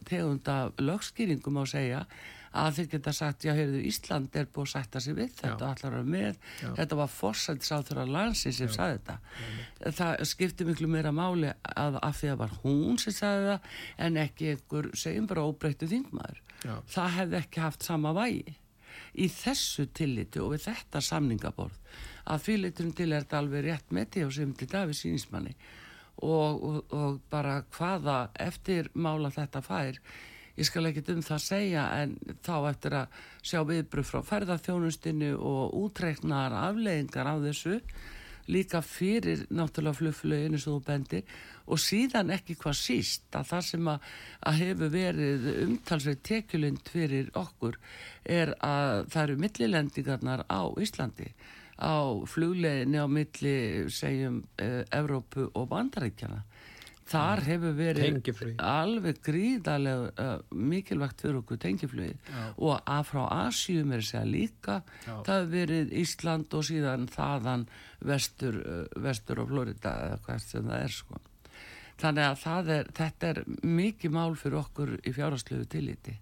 tegund 0.08 0.50
af 0.52 0.80
lögskýringum 0.80 1.60
á 1.60 1.64
að 1.64 1.72
segja 1.74 2.02
að 2.52 2.78
þeir 2.78 2.90
geta 2.94 3.14
sagt, 3.16 3.46
já, 3.48 3.54
heyrðu, 3.58 3.82
Ísland 3.90 4.36
er 4.40 4.50
búið 4.54 4.68
að 4.68 4.74
sætta 4.74 5.02
sig 5.04 5.18
við 5.18 5.32
þetta 5.42 5.56
og 5.56 5.66
allar 5.70 5.98
að 6.00 6.12
með. 6.14 6.38
Já. 6.62 6.70
þetta 6.82 7.00
var 7.02 7.14
fórsættisáþur 7.14 8.02
af 8.04 8.12
landsin 8.16 8.56
sem 8.56 8.72
saði 8.74 9.00
þetta. 9.00 9.18
Já. 9.38 9.92
það 10.00 10.26
skipti 10.32 10.68
miklu 10.68 10.92
meira 10.92 11.14
máli 11.16 11.54
að 11.74 12.00
af 12.02 12.22
því 12.22 12.32
að 12.34 12.44
var 12.44 12.56
hún 12.64 13.02
sem 13.02 13.18
saði 13.18 13.50
það 13.52 13.74
en 14.08 14.22
ekki 14.24 14.52
einhver, 14.54 14.92
segjum 14.94 15.32
bara 15.32 15.48
óbreyttu 15.48 15.90
þingmaður. 15.92 16.44
Það 16.90 17.12
hefði 17.20 17.42
ekki 17.42 17.64
haft 17.64 17.86
sama 17.86 18.14
vægi. 18.18 18.56
Í 19.18 19.28
þessu 19.32 19.88
tilliti 19.96 20.42
og 20.42 20.56
við 20.56 20.68
þetta 20.68 21.02
samningaborð 21.02 21.78
að 22.28 22.44
fyrirliturum 22.44 22.94
til 22.98 23.12
er 23.12 23.24
þetta 23.24 23.42
alveg 23.42 23.66
rétt 23.66 23.94
með 23.96 24.10
því 24.14 24.24
og 24.28 24.34
sem 24.36 24.56
til 24.58 24.68
Davíð 24.72 24.98
sínismanni 25.00 25.54
og, 26.18 26.64
og, 26.64 26.80
og 26.96 27.20
bara 27.32 27.62
hvaða 27.78 28.18
eftir 28.48 28.90
mála 28.98 29.32
þetta 29.34 29.62
fær 29.66 30.00
ég 30.58 30.68
skal 30.68 30.90
ekki 30.90 31.06
um 31.14 31.24
það 31.26 31.44
segja 31.46 31.88
en 32.02 32.18
þá 32.46 32.54
eftir 32.72 33.00
að 33.02 33.18
sjá 33.46 33.60
viðbröð 33.70 34.12
frá 34.12 34.22
ferðarþjónustinu 34.32 35.34
og 35.38 35.76
útreiknar 35.86 36.56
afleggingar 36.66 37.30
á 37.30 37.36
þessu 37.46 37.82
líka 38.48 38.82
fyrir 38.82 39.44
náttúrulega 39.52 40.00
flugflöginu 40.00 40.60
sem 40.60 40.72
þú 40.72 40.80
bendir 40.88 41.38
og 41.68 41.82
síðan 41.84 42.32
ekki 42.32 42.56
hvað 42.62 42.78
síst 42.80 43.36
að 43.36 43.50
það 43.52 43.64
sem 43.70 43.90
að, 43.92 44.10
að 44.48 44.60
hefur 44.62 44.94
verið 44.94 45.48
umtalsveit 45.66 46.24
tekjulind 46.24 46.92
fyrir 46.92 47.32
okkur 47.36 47.78
er 48.24 48.54
að 48.64 49.10
það 49.12 49.24
eru 49.24 49.40
millilendingarnar 49.44 50.46
á 50.48 50.62
Íslandi 50.80 51.28
á 51.78 51.96
flugleginni 52.26 53.04
á 53.04 53.08
milli 53.12 53.58
segjum 53.94 54.40
e, 54.58 54.86
Evrópu 54.96 55.50
og 55.54 55.68
Bandaríkjana 55.74 56.42
þar 57.08 57.42
hefur 57.46 57.76
verið 57.78 58.08
tengiflug. 58.08 58.54
alveg 58.64 59.22
gríðarlega 59.26 60.26
uh, 60.26 60.34
mikilvægt 60.52 61.24
fyrir 61.24 61.40
okkur 61.42 61.62
tengiflugið 61.64 62.32
og 62.58 62.82
að 62.84 63.04
frá 63.12 63.24
Asjum 63.48 63.94
er 63.96 64.06
að 64.06 64.32
líka. 64.34 64.82
Já. 65.06 65.14
það 65.28 65.40
hefur 65.40 65.52
verið 65.56 65.96
Ísland 66.04 66.58
og 66.60 66.68
síðan 66.68 67.08
þaðan 67.14 67.66
vestur, 68.12 68.62
uh, 68.62 69.02
vestur 69.08 69.44
og 69.44 69.52
Florida 69.54 69.96
eða 70.08 70.22
hvað 70.28 70.46
sem 70.46 70.72
það 70.72 70.86
er 70.86 70.96
sko. 71.00 71.22
Þannig 71.98 72.28
að 72.30 72.74
er, 72.78 72.90
þetta 72.94 73.30
er 73.32 73.44
mikið 73.66 74.12
mál 74.14 74.36
fyrir 74.38 74.60
okkur 74.62 74.98
í 75.02 75.14
fjárhastlegu 75.16 75.66
tilliti 75.72 76.18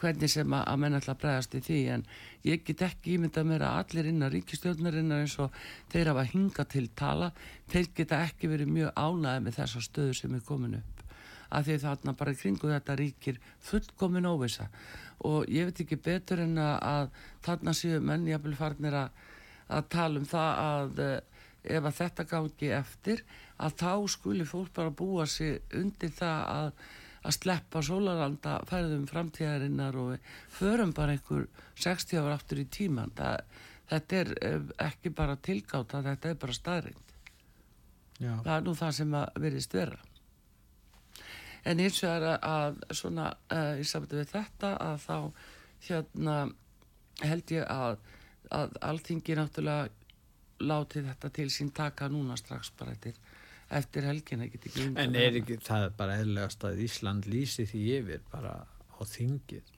hvernig 0.00 0.30
sem 0.30 0.54
að, 0.56 0.64
að 0.70 0.80
menn 0.82 0.98
ætla 0.98 1.14
að 1.14 1.20
bregast 1.22 1.54
í 1.54 1.60
því 1.64 1.78
en 1.94 2.04
ég 2.46 2.64
get 2.66 2.82
ekki 2.86 3.14
ímyndað 3.16 3.48
mér 3.50 3.64
að 3.66 3.78
allir 3.82 4.08
innan 4.10 4.32
ríkistjórnarinnar 4.34 5.24
eins 5.24 5.36
og 5.42 5.54
þeir 5.92 6.10
hafa 6.12 6.26
hinga 6.32 6.66
til 6.74 6.86
tala 6.96 7.30
þeir 7.72 7.90
geta 7.96 8.20
ekki 8.26 8.50
verið 8.52 8.72
mjög 8.74 8.92
álæði 8.98 9.44
með 9.46 9.58
þessa 9.60 9.84
stöðu 9.86 10.18
sem 10.18 10.34
er 10.34 10.44
komin 10.48 10.78
upp. 10.80 11.04
Af 11.54 11.68
því 11.68 11.76
þarna 11.84 12.16
bara 12.18 12.34
kringu 12.34 12.70
þetta 12.72 12.96
ríkir 12.98 13.38
fullkomin 13.62 14.26
óvisa 14.26 14.68
og 15.24 15.46
ég 15.52 15.68
veit 15.68 15.84
ekki 15.84 16.00
betur 16.02 16.42
en 16.42 16.58
að 16.58 17.12
þarna 17.44 17.74
séu 17.76 18.00
menn 18.02 18.26
jáfnvel 18.28 18.56
farnir 18.58 18.96
að, 19.04 19.22
að 19.68 19.88
tala 19.94 20.20
um 20.20 20.26
það 20.28 20.50
að 20.64 21.00
eh, 21.04 21.20
ef 21.64 21.86
að 21.88 21.96
þetta 22.00 22.26
gangi 22.28 22.70
eftir 22.76 23.22
að 23.56 23.78
þá 23.80 23.92
skuli 24.16 24.46
fólk 24.48 24.74
bara 24.76 24.92
búa 24.92 25.26
sig 25.30 25.62
undir 25.78 26.12
það 26.12 26.42
að 26.54 26.72
að 27.24 27.36
sleppa 27.38 27.82
sólaranda 27.84 28.58
færðum 28.68 29.06
framtíðarinnar 29.08 29.96
og 30.00 30.34
förum 30.52 30.92
bara 30.96 31.16
einhver 31.16 31.46
60 31.80 32.20
ára 32.20 32.36
aftur 32.36 32.60
í 32.60 32.66
tíman 32.68 33.14
það, 33.16 33.40
þetta 33.92 34.20
er 34.20 34.34
eh, 34.42 34.60
ekki 34.90 35.14
bara 35.16 35.40
tilgáta 35.40 36.02
þetta 36.04 36.30
er 36.30 36.40
bara 36.40 36.56
staðrind 36.56 37.04
það 38.18 38.56
er 38.56 38.66
nú 38.66 38.74
það 38.78 38.92
sem 38.98 39.16
að 39.18 39.40
verðist 39.42 39.74
vera. 39.74 39.98
En 41.64 41.80
eins 41.80 42.02
og 42.04 42.10
er 42.12 42.26
að 42.36 42.80
svona 42.92 43.30
uh, 43.52 43.74
í 43.80 43.84
samtöðu 43.88 44.20
við 44.20 44.32
þetta 44.34 44.74
að 44.84 44.96
þá 45.04 45.16
hérna 45.88 46.36
held 47.24 47.54
ég 47.54 47.68
að, 47.72 47.98
að 48.52 48.76
alltingi 48.84 49.36
náttúrulega 49.38 49.88
láti 50.64 51.02
þetta 51.04 51.30
til 51.34 51.48
sín 51.50 51.72
taka 51.74 52.08
núna 52.12 52.36
strax 52.38 52.70
bara 52.78 52.92
eftir 52.94 53.16
eftir 53.72 54.06
helgin 54.08 54.44
en 54.44 55.16
er 55.16 55.40
ekki 55.40 55.58
það 55.64 55.88
bara 55.98 56.18
eðlegast 56.22 56.64
að 56.68 56.82
Ísland 56.84 57.28
lýsi 57.30 57.66
því 57.70 57.82
yfir 57.98 58.22
bara 58.32 58.54
á 58.64 59.00
þingið 59.08 59.72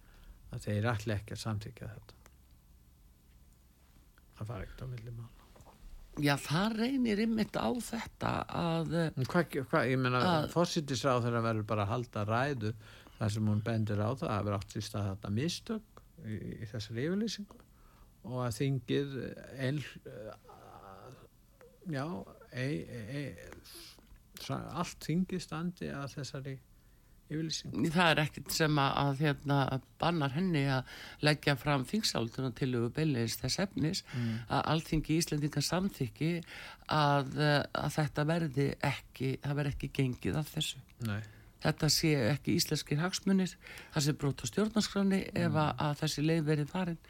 að 0.53 0.67
þeir 0.67 0.91
allir 0.93 1.17
ekki 1.17 1.37
að 1.37 1.43
samtíkja 1.43 1.89
þetta? 1.95 2.21
Það 4.37 4.51
fara 4.51 4.67
ekkert 4.67 4.85
á 4.85 4.89
milli 4.91 5.15
mála. 5.17 5.33
Já, 6.17 6.33
það 6.41 6.79
reynir 6.81 7.21
ymmit 7.27 7.57
á 7.61 7.69
þetta 7.85 8.31
að... 8.49 8.95
Hvað, 9.29 9.59
hva, 9.69 9.83
ég 9.85 10.01
menna, 10.01 10.23
fósittisráð 10.53 11.27
þeirra 11.27 11.43
verður 11.45 11.69
bara 11.69 11.85
að 11.85 11.93
halda 11.93 12.25
ræðu 12.25 12.73
þar 13.19 13.35
sem 13.35 13.51
hún 13.51 13.63
bendir 13.65 14.01
á 14.01 14.11
það 14.17 14.33
að 14.33 14.49
vera 14.49 14.61
átt 14.61 14.77
í 14.77 14.85
stað 14.85 15.11
þetta 15.11 15.33
mistök 15.37 16.03
í, 16.25 16.39
í 16.57 16.69
þessari 16.73 17.05
yfirlýsingu 17.05 17.61
og 18.27 18.41
að 18.43 18.57
þingið 18.57 19.15
el, 19.69 19.81
já, 21.93 22.07
e, 22.53 23.35
allt 24.51 25.07
þingið 25.07 25.43
standi 25.43 25.91
að 25.91 26.19
þessari 26.19 26.57
yfirlýsing 27.27 27.91
það 27.95 28.11
er 28.13 28.21
ekkert 28.23 28.55
sem 28.55 28.79
að, 28.79 28.91
að 29.03 29.23
hérna, 29.25 29.59
bannar 30.01 30.35
henni 30.37 30.63
að 30.71 30.91
leggja 31.27 31.57
fram 31.59 31.87
þingsálduna 31.89 32.53
til 32.57 32.69
auðvitað 32.75 32.97
beilis 32.99 33.39
þess 33.41 33.63
efnis 33.65 34.03
mm. 34.13 34.35
að 34.47 34.67
allþingi 34.75 35.17
Íslandinga 35.21 35.63
samþykki 35.67 36.33
að, 36.95 37.33
að 37.41 37.97
þetta 37.97 38.27
verði 38.31 38.69
ekki 38.91 39.33
það 39.43 39.59
verði 39.61 39.75
ekki 39.75 39.93
gengið 40.01 40.41
af 40.43 40.53
þessu 40.55 40.83
Nei. 41.09 41.21
þetta 41.67 41.93
sé 41.97 42.13
ekki 42.31 42.59
íslenskir 42.61 43.03
hagsmunir 43.03 43.57
það 43.95 44.07
sé 44.07 44.19
brót 44.21 44.45
á 44.45 44.47
stjórnarskráni 44.53 45.25
mm. 45.25 45.41
ef 45.49 45.63
að, 45.65 45.73
að 45.89 45.97
þessi 46.05 46.29
leið 46.31 46.47
verði 46.53 46.69
farin 46.71 47.01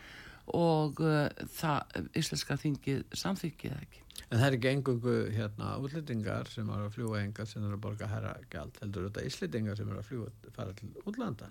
og 0.54 1.00
uh, 1.02 1.26
það 1.56 2.10
íslenska 2.18 2.58
þingið 2.60 3.02
samþykkið 3.18 3.76
ekki. 3.80 4.02
En 4.26 4.38
það 4.38 4.46
er 4.46 4.56
ekki 4.56 4.70
engungu 4.72 5.16
hérna 5.34 5.74
útlendingar 5.82 6.48
sem 6.50 6.70
eru 6.72 6.88
að 6.88 6.94
fljúa 6.96 7.20
enga 7.22 7.46
sem 7.46 7.64
eru 7.64 7.76
að 7.76 7.82
borga 7.84 8.08
herra 8.10 8.32
gælt 8.52 8.80
heldur 8.82 9.08
þetta 9.08 9.26
íslendingar 9.28 9.78
sem 9.78 9.90
eru 9.90 10.00
að 10.00 10.08
fljúa 10.08 10.54
fara 10.56 10.74
til 10.78 10.88
útlanda? 11.04 11.50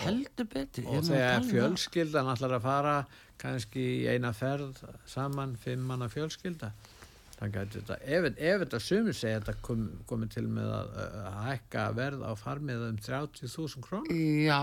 Heldur 0.00 0.48
betur 0.50 0.88
og 0.90 1.06
þegar 1.06 1.38
um 1.38 1.48
fjölskyldan 1.50 2.32
allar 2.32 2.56
að 2.56 2.64
fara 2.64 2.96
kannski 3.40 3.84
í 4.00 4.06
eina 4.10 4.32
ferð 4.34 4.80
saman 5.08 5.54
fimm 5.60 5.84
manna 5.86 6.08
fjölskylda 6.10 6.72
Þetta, 7.36 7.98
ef, 8.00 8.26
ef 8.32 8.62
þetta 8.62 8.78
sumir 8.80 9.16
segja 9.16 9.40
þetta 9.42 9.54
kom, 9.66 9.80
komið 10.08 10.30
til 10.32 10.44
með 10.48 10.70
að, 10.72 10.94
að 11.20 11.34
hækka 11.44 11.82
verð 11.98 12.22
á 12.24 12.32
farmiða 12.40 12.86
um 12.88 13.00
30.000 13.04 13.82
krón 13.84 14.06
Já, 14.08 14.62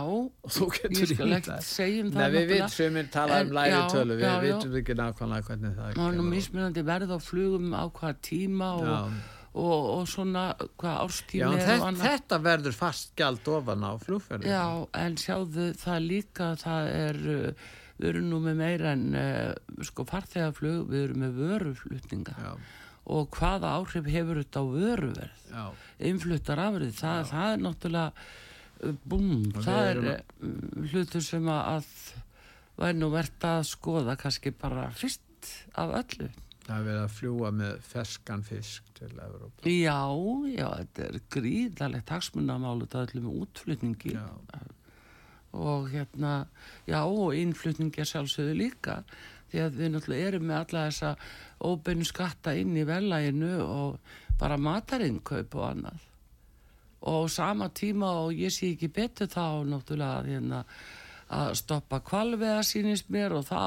ég 0.49 1.11
skal 1.11 1.35
ekki 1.37 1.57
segja 1.67 1.99
um 2.01 2.09
það 2.15 2.23
Nei, 2.23 2.33
við 2.33 2.49
vitum 2.49 2.73
sumir 2.73 3.11
tala 3.13 3.37
um 3.45 3.53
læri 3.53 3.75
já, 3.75 3.83
tölu. 3.93 4.17
Við 4.17 4.25
já, 4.25 4.33
vitum 4.47 4.79
ekki 4.81 4.95
nákvæmlega 4.97 5.47
hvernig 5.51 5.77
það 5.77 5.91
er 5.93 6.17
Nú 6.17 6.25
mismunandi 6.31 6.85
verð 6.89 7.13
á 7.13 7.19
flugum 7.21 7.77
á 7.77 7.83
hvaða 7.85 8.17
tíma 8.25 8.71
og, 8.79 9.21
og, 9.53 9.85
og 9.99 10.09
svona 10.09 10.47
hvað 10.57 10.99
árstími 11.05 11.53
er 11.53 11.63
þetta, 11.69 11.93
þetta 12.01 12.41
verður 12.49 12.79
fast 12.81 13.13
gælt 13.21 13.53
ofan 13.53 13.85
á 13.85 13.93
flugferðinu 14.01 14.49
Já, 14.49 14.65
en 15.05 15.21
sjáðu 15.21 15.69
það 15.77 16.09
líka 16.09 16.51
það 16.65 16.91
er 16.97 17.23
við 17.99 18.09
erum 18.09 18.29
nú 18.31 18.39
með 18.43 18.59
meira 18.59 18.93
en 18.95 19.03
uh, 19.17 19.81
sko 19.85 20.05
farþegaflug, 20.09 20.87
við 20.91 21.07
erum 21.07 21.23
með 21.23 21.41
vöruflutninga 21.41 22.35
Já. 22.37 22.51
og 23.15 23.37
hvaða 23.37 23.75
áhrif 23.77 24.09
hefur 24.13 24.41
þetta 24.41 24.63
á 24.63 24.65
vöruverð 24.73 25.49
innfluttar 26.09 26.63
afrið, 26.67 26.95
það, 26.99 27.25
það 27.31 27.49
er 27.51 27.65
náttúrulega 27.67 28.27
uh, 28.83 28.95
búm, 29.03 29.33
það 29.59 29.89
er 29.91 30.05
uh, 30.13 30.47
hlutur 30.93 31.25
sem 31.25 31.51
að 31.53 31.91
væri 32.79 32.97
nú 32.97 33.11
verðt 33.13 33.49
að 33.51 33.67
skoða 33.69 34.17
kannski 34.19 34.55
bara 34.57 34.89
fyrst 34.97 35.53
af 35.77 35.93
öllu 36.03 36.31
Það 36.63 36.77
er 36.77 36.85
verið 36.87 37.01
að 37.01 37.15
fljúa 37.17 37.49
með 37.51 37.71
ferskan 37.83 38.43
fisk 38.47 38.85
til 38.95 39.09
Európa. 39.19 39.65
Já, 39.67 39.97
já, 40.47 40.67
þetta 40.79 41.07
er 41.09 41.17
gríðalegt 41.35 42.13
hagsmunnamálu 42.15 42.85
þetta 42.85 43.01
er 43.01 43.09
allir 43.09 43.25
með 43.25 43.41
útflutningi. 43.43 44.13
Já 44.15 44.29
og 45.53 45.89
hérna, 45.93 46.47
já 46.87 47.03
og 47.03 47.35
innflutningi 47.37 48.05
sjálfsögðu 48.05 48.57
líka. 48.57 49.03
Því 49.51 49.61
að 49.61 49.77
við 49.77 49.93
náttúrulega 49.93 50.31
erum 50.31 50.47
með 50.49 50.59
alla 50.63 50.87
þessa 50.87 51.11
óbeinu 51.61 52.07
skatta 52.09 52.55
inn 52.57 52.73
í 52.77 52.87
velæginu 52.89 53.53
og 53.61 53.99
bara 54.39 54.57
matarinnkaup 54.57 55.55
og 55.59 55.67
annað. 55.69 56.09
Og 57.13 57.29
sama 57.29 57.69
tíma 57.69 58.09
og 58.23 58.33
ég 58.33 58.53
sé 58.53 58.71
ekki 58.73 58.89
betur 58.93 59.29
þá 59.29 59.61
náttúrulega 59.67 60.25
hérna 60.25 60.63
að 61.33 61.53
stoppa 61.57 61.99
kvalveða 62.05 62.61
sínist 62.67 63.09
mér 63.13 63.33
og 63.37 63.47
þá 63.47 63.61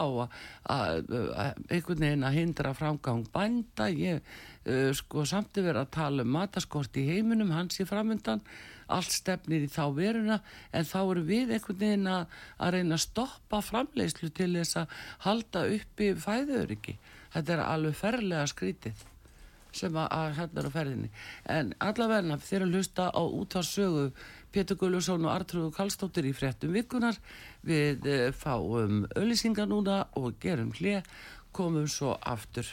að, 0.70 1.10
einhvern 1.70 2.04
veginn 2.04 2.26
að 2.26 2.38
hindra 2.38 2.72
framgang 2.76 3.26
bænda. 3.32 3.88
Ég 3.90 4.20
uh, 4.22 4.92
sko 4.96 5.26
samt 5.28 5.58
vera 5.58 5.86
að 5.86 5.94
tala 5.98 6.26
um 6.26 6.34
mataskort 6.36 6.96
í 7.00 7.06
heiminum 7.10 7.54
hans 7.54 7.80
í 7.82 7.88
framöndan 7.88 8.44
allt 8.92 9.12
stefnir 9.14 9.66
í 9.66 9.72
þá 9.72 9.84
veruna 9.96 10.38
en 10.72 10.86
þá 10.86 10.98
eru 11.02 11.26
við 11.26 11.56
einhvern 11.56 11.80
veginn 11.80 12.08
að, 12.12 12.38
að 12.58 12.72
reyna 12.76 12.96
að 12.98 13.04
stoppa 13.06 13.60
framleiðslu 13.64 14.30
til 14.36 14.52
þess 14.54 14.80
að 14.82 14.96
halda 15.26 15.66
uppi 15.76 16.14
fæðuriki 16.22 16.96
þetta 17.34 17.56
er 17.56 17.66
alveg 17.66 18.00
ferlega 18.00 18.48
skrítið 18.50 19.04
sem 19.76 19.96
að 20.00 20.38
hérna 20.38 20.62
er 20.62 20.68
á 20.68 20.72
ferðinni. 20.72 21.10
En 21.52 21.72
allavegna 21.84 22.38
þeir 22.40 22.64
að 22.64 22.76
hlusta 22.76 23.08
á 23.12 23.22
útvarsögu 23.22 24.06
Pétur 24.54 24.78
Gullusson 24.80 25.26
og 25.26 25.34
Artrúðu 25.34 25.72
Kallstóttir 25.76 26.28
í 26.30 26.32
fréttum 26.36 26.72
vikunar 26.72 27.18
við 27.66 28.08
eh, 28.08 28.30
fáum 28.32 29.04
öllisingar 29.18 29.68
núna 29.68 30.06
og 30.16 30.38
gerum 30.40 30.72
hlið 30.78 31.04
komum 31.56 31.88
svo 31.88 32.16
aftur 32.24 32.72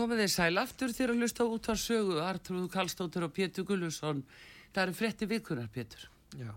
Komið 0.00 0.22
þið 0.22 0.32
sæl 0.32 0.62
aftur 0.62 0.92
þér 0.96 1.12
að 1.12 1.22
lusta 1.24 1.44
út 1.44 1.68
á 1.68 1.74
sögu 1.76 2.18
Artrúð 2.24 2.68
Kallstóttur 2.72 3.26
og 3.26 3.34
Pétur 3.36 3.66
Gullusson 3.68 4.22
það 4.72 4.82
eru 4.86 4.96
frétti 4.96 5.28
vikunar 5.28 5.68
Pétur. 5.72 6.06
Já, 6.38 6.52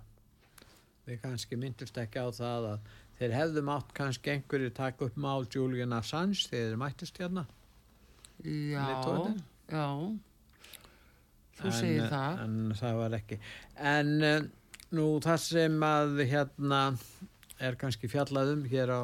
við 1.08 1.20
kannski 1.24 1.60
myndust 1.60 1.98
ekki 2.00 2.24
á 2.24 2.28
það 2.32 2.70
að 2.72 2.92
þeir 3.20 3.36
hefðu 3.38 3.64
mátt 3.68 3.92
kannski 3.98 4.34
einhverju 4.36 4.72
taka 4.78 5.10
upp 5.10 5.18
mál 5.20 5.48
Julian 5.52 5.96
Assange 5.98 6.48
þegar 6.48 6.70
þeir 6.70 6.80
mættist 6.84 7.20
hérna. 7.20 7.46
Já, 8.44 8.88
já. 9.72 9.88
Þú 11.60 11.68
En, 11.70 11.76
segir 11.78 12.06
eh, 12.06 12.10
það. 12.12 12.40
En 12.46 12.78
það 12.80 12.98
var 13.02 13.18
ekki. 13.20 13.40
En 13.92 14.14
uh, 14.24 14.40
nú 14.96 15.10
það 15.24 15.44
sem 15.44 15.86
að 15.88 16.24
hérna 16.32 16.82
er 17.64 17.78
kannski 17.80 18.10
fjallaðum 18.12 18.66
hér 18.72 18.92
á 18.92 19.04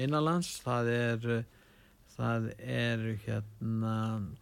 innanlands 0.00 0.58
það 0.64 0.92
er 0.96 1.30
uh, 1.38 1.40
það 2.16 2.50
er 2.58 3.04
hérna 3.24 3.94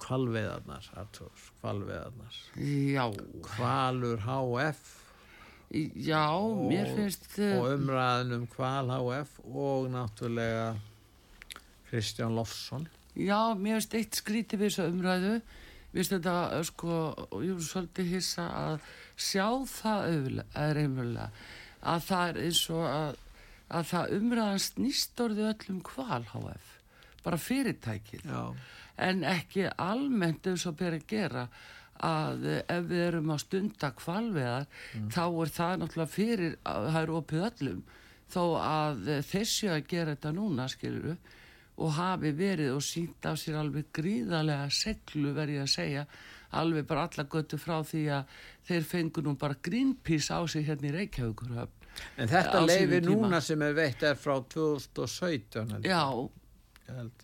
kvalveðarnar 0.03 0.91
Artur, 0.99 1.45
kvalveðarnar 1.61 2.39
Já, 2.59 3.05
Kvalur 3.53 4.25
HF 4.27 4.85
já, 5.69 6.25
mér 6.65 6.95
finnst 6.97 7.27
og 7.45 7.67
uh, 7.67 7.75
umræðin 7.75 8.39
um 8.39 8.47
Kval 8.49 8.89
HF 8.95 9.35
og 9.53 9.91
náttúrulega 9.93 10.71
Kristján 11.91 12.37
Lofsson 12.37 12.89
Já, 13.19 13.55
mér 13.59 13.81
finnst 13.81 13.97
eitt 13.99 14.19
skrítið 14.21 14.61
við 14.63 14.69
þessu 14.71 14.85
umræðu. 14.93 15.31
Mér 15.91 15.97
finnst 15.97 16.13
þetta, 16.15 16.35
uh, 16.55 16.65
sko, 16.69 16.99
og 17.27 17.41
ég 17.43 17.57
er 17.57 17.65
svolítið 17.67 18.11
hissa 18.13 18.45
að 18.55 18.77
sjá 19.19 19.47
það 19.73 20.05
einmjölega, 20.55 21.31
að 21.83 22.05
það 22.07 22.29
er 22.29 22.39
eins 22.45 22.61
og 22.71 22.85
að, 22.87 23.19
að 23.75 23.89
það 23.91 24.15
umræðan 24.21 24.63
snýst 24.63 25.23
orðið 25.25 25.51
öllum 25.51 25.81
kval 25.89 26.21
HF, 26.31 26.78
bara 27.29 27.41
fyrirtækið, 27.45 28.25
Já, 28.29 28.43
en 29.09 29.27
ekki 29.29 29.69
almennt 29.79 30.49
eins 30.51 30.67
og 30.69 30.79
ber 30.81 30.99
að 30.99 31.07
gera 31.11 31.49
að 32.09 32.47
eh, 32.47 32.61
ef 32.71 32.87
við 32.91 33.05
erum 33.09 33.33
að 33.35 33.43
stunda 33.45 33.91
kvalveðar, 33.99 34.69
þá 35.15 35.25
er 35.27 35.53
það 35.59 35.81
náttúrulega 35.83 36.15
fyrir, 36.15 36.57
að 36.63 36.89
það 36.93 37.01
er 37.03 37.15
opið 37.19 37.45
öllum, 37.51 37.83
þó 38.29 38.43
að 38.63 39.13
eh, 39.15 39.27
þessi 39.27 39.71
að 39.75 39.85
gera 39.91 40.15
þetta 40.17 40.35
núna, 40.39 40.69
skiluru, 40.71 41.17
og 41.79 41.95
hafi 41.95 42.33
verið 42.35 42.75
og 42.75 42.83
sínt 42.83 43.27
af 43.29 43.39
sér 43.39 43.61
alveg 43.61 43.93
gríðarlega 43.95 44.67
seglu 44.75 45.31
verið 45.37 45.63
að 45.63 45.73
segja 45.77 46.07
alveg 46.59 46.87
bara 46.89 47.05
alla 47.07 47.27
göttu 47.31 47.59
frá 47.61 47.77
því 47.87 48.05
að 48.17 48.39
þeir 48.67 48.87
fengu 48.89 49.23
nú 49.23 49.35
bara 49.39 49.59
Greenpeace 49.63 50.35
á 50.35 50.43
sig 50.49 50.67
hérna 50.67 50.91
í 50.91 50.95
Reykjavíkur 50.97 51.53
en 52.19 52.31
þetta 52.31 52.63
leifi 52.65 53.01
núna 53.05 53.41
sem 53.45 53.63
er 53.67 53.77
veitt 53.77 54.03
er 54.07 54.19
frá 54.19 54.37
2017 54.55 55.75
held 55.75 55.87
ég. 55.87 55.93
Já. 55.93 56.03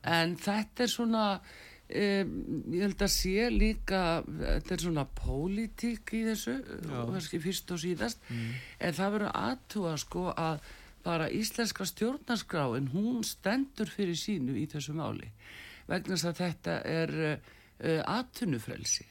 En 0.03 0.37
þetta 0.41 0.85
er 0.85 0.93
svona 0.93 1.27
um, 1.39 2.33
ég 2.75 2.85
held 2.85 3.03
að 3.05 3.13
sé 3.13 3.49
líka 3.53 4.01
þetta 4.27 4.77
er 4.77 4.85
svona 4.87 5.05
pólitík 5.19 6.15
í 6.17 6.23
þessu 6.31 6.57
kannski 6.89 7.43
fyrst 7.43 7.75
og 7.75 7.83
síðast. 7.83 8.25
En 8.81 8.97
það 8.97 9.19
verður 9.19 9.37
aðtúa 9.43 9.97
sko 10.01 10.31
að 10.33 10.65
bara 11.05 11.29
íslenska 11.29 11.85
stjórnarskráin 11.85 12.89
hún 12.95 13.25
stendur 13.29 13.91
fyrir 13.93 14.17
sínu 14.17 14.57
í 14.57 14.65
þessu 14.73 14.95
máli. 14.97 15.29
Vegna 15.89 16.17
þess 16.17 16.31
að 16.31 16.39
þetta 16.41 16.79
er 16.89 17.15
uh, 17.21 18.01
atvinnufrelsi. 18.09 19.05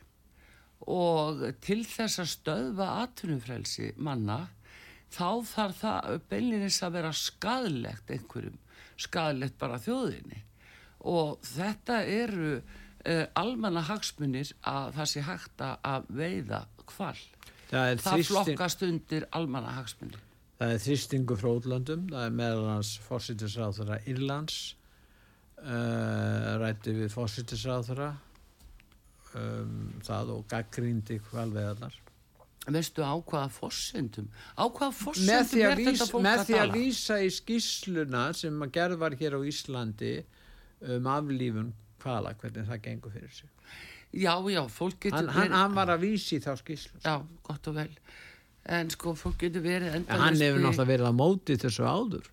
Og 0.90 1.46
til 1.64 1.84
þess 1.88 2.20
að 2.20 2.32
stöðva 2.34 2.88
atvinnufrelsi 3.04 3.94
manna 4.04 4.42
þá 5.14 5.46
þarf 5.46 5.80
það 5.84 6.18
beinlinis 6.32 6.82
að 6.84 6.96
vera 6.98 7.14
skadlegt 7.16 8.12
einhverjum, 8.12 8.58
skadlegt 8.98 9.58
bara 9.60 9.80
þjóðinni 9.84 10.42
og 11.04 11.40
þetta 11.44 11.98
eru 12.08 12.52
uh, 12.60 13.26
almanna 13.36 13.82
hagsmunir 13.88 14.54
að 14.64 14.94
það 14.98 15.10
sé 15.14 15.22
hægt 15.28 15.64
að- 15.66 16.06
veiða 16.10 16.62
hval. 16.94 17.18
það 17.70 17.98
Það 17.98 17.98
þrýsting 18.04 18.30
flokkast 18.30 18.84
undir 18.88 19.26
almanna 19.32 19.72
hagsmunir. 19.80 20.20
það 20.60 20.72
er 20.76 20.84
þrýstingu 20.86 21.36
frá 21.42 21.50
útlöndum 21.58 22.06
það 22.12 22.26
er 22.30 22.36
meðal 22.40 22.68
hans 22.70 22.92
fórsitisráþara 23.08 23.98
Írlands 24.08 24.60
uh, 25.64 26.54
rætti 26.62 26.94
við 27.02 27.12
fórsitisráþara 27.14 28.12
um, 29.36 29.94
það 30.06 30.32
og 30.38 30.46
gaggrindi 30.52 31.18
hvalveðarnar 31.32 31.98
Veistu 32.72 33.04
á 33.04 33.12
hvaða 33.20 33.50
fossendum? 33.52 34.30
Á 34.56 34.64
hvaða 34.72 35.14
með 35.20 35.48
því, 35.50 35.64
er 35.68 35.82
þetta 35.84 36.06
fólk 36.08 36.24
með 36.24 36.38
að 36.40 36.46
því 36.48 36.54
að 36.56 36.62
tala? 36.62 36.76
vísa 36.78 37.18
í 37.20 37.32
skýsluna 37.36 38.22
sem 38.40 38.62
að 38.64 38.76
gerð 38.78 39.00
var 39.02 39.16
hér 39.20 39.36
á 39.36 39.40
Íslandi 39.44 40.14
um 40.94 41.10
aflífun 41.12 41.74
hvala, 42.04 42.34
hvernig 42.40 42.70
það 42.70 42.86
gengur 42.86 43.16
fyrir 43.16 43.34
sig 43.36 43.50
Já, 44.14 44.36
já, 44.54 44.62
fólk 44.70 45.00
getur 45.02 45.18
hann, 45.18 45.34
hann, 45.34 45.56
hann 45.58 45.74
var 45.76 45.90
að 45.96 46.06
vísi 46.06 46.38
þá 46.44 46.54
skýslu 46.60 47.02
Já, 47.02 47.18
gott 47.44 47.68
og 47.72 47.76
vel. 47.80 47.90
En 48.70 48.92
sko, 48.94 49.16
fólk 49.18 49.42
getur 49.42 49.66
verið 49.66 49.98
en 49.98 50.06
hann 50.08 50.38
hefur 50.38 50.62
náttúrulega 50.62 50.92
verið 50.94 51.10
að 51.10 51.18
móti 51.20 51.58
þessu 51.60 51.84
áður 51.84 52.30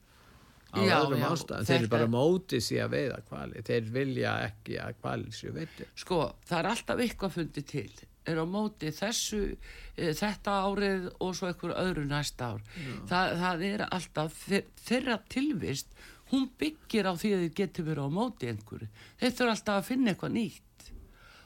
á 0.70 0.78
Já, 0.78 0.94
öðrum 1.00 1.24
já, 1.24 1.28
ástæðum 1.32 1.66
þeir 1.66 1.78
eru 1.80 1.90
bara 1.96 2.06
að 2.06 2.14
móti 2.14 2.60
því 2.62 2.76
að 2.84 2.92
veiða 2.94 3.18
hvali 3.30 3.64
þeir 3.66 3.88
vilja 3.96 4.34
ekki 4.46 4.78
að 4.78 5.00
hvali 5.02 5.34
séu 5.34 5.54
veiti 5.56 5.88
Sko, 5.98 6.20
það 6.46 6.60
er 6.60 6.70
alltaf 6.74 7.02
eitthvað 7.06 7.34
fundið 7.38 7.66
til. 7.72 7.90
Er 8.28 8.36
á 8.36 8.44
móti 8.44 8.90
þessu, 8.92 9.56
e, 9.96 10.10
þetta 10.12 10.56
árið 10.68 11.06
og 11.20 11.34
svo 11.34 11.48
eitthvað 11.48 11.76
öðru 11.80 12.04
næsta 12.10 12.50
ár. 12.54 12.62
Það, 13.08 13.32
það 13.40 13.64
er 13.70 13.84
alltaf, 13.88 14.34
þe- 14.48 14.66
þeirra 14.86 15.16
tilvist, 15.32 15.88
hún 16.30 16.50
byggir 16.60 17.08
á 17.08 17.12
því 17.16 17.30
að 17.34 17.44
þið 17.46 17.54
getur 17.62 17.84
verið 17.88 18.04
á 18.06 18.10
móti 18.12 18.50
einhverju. 18.52 18.88
Þeir 19.18 19.30
þurfa 19.38 19.54
alltaf 19.56 19.78
að 19.80 19.88
finna 19.88 20.10
eitthvað 20.12 20.34
nýtt. 20.36 20.90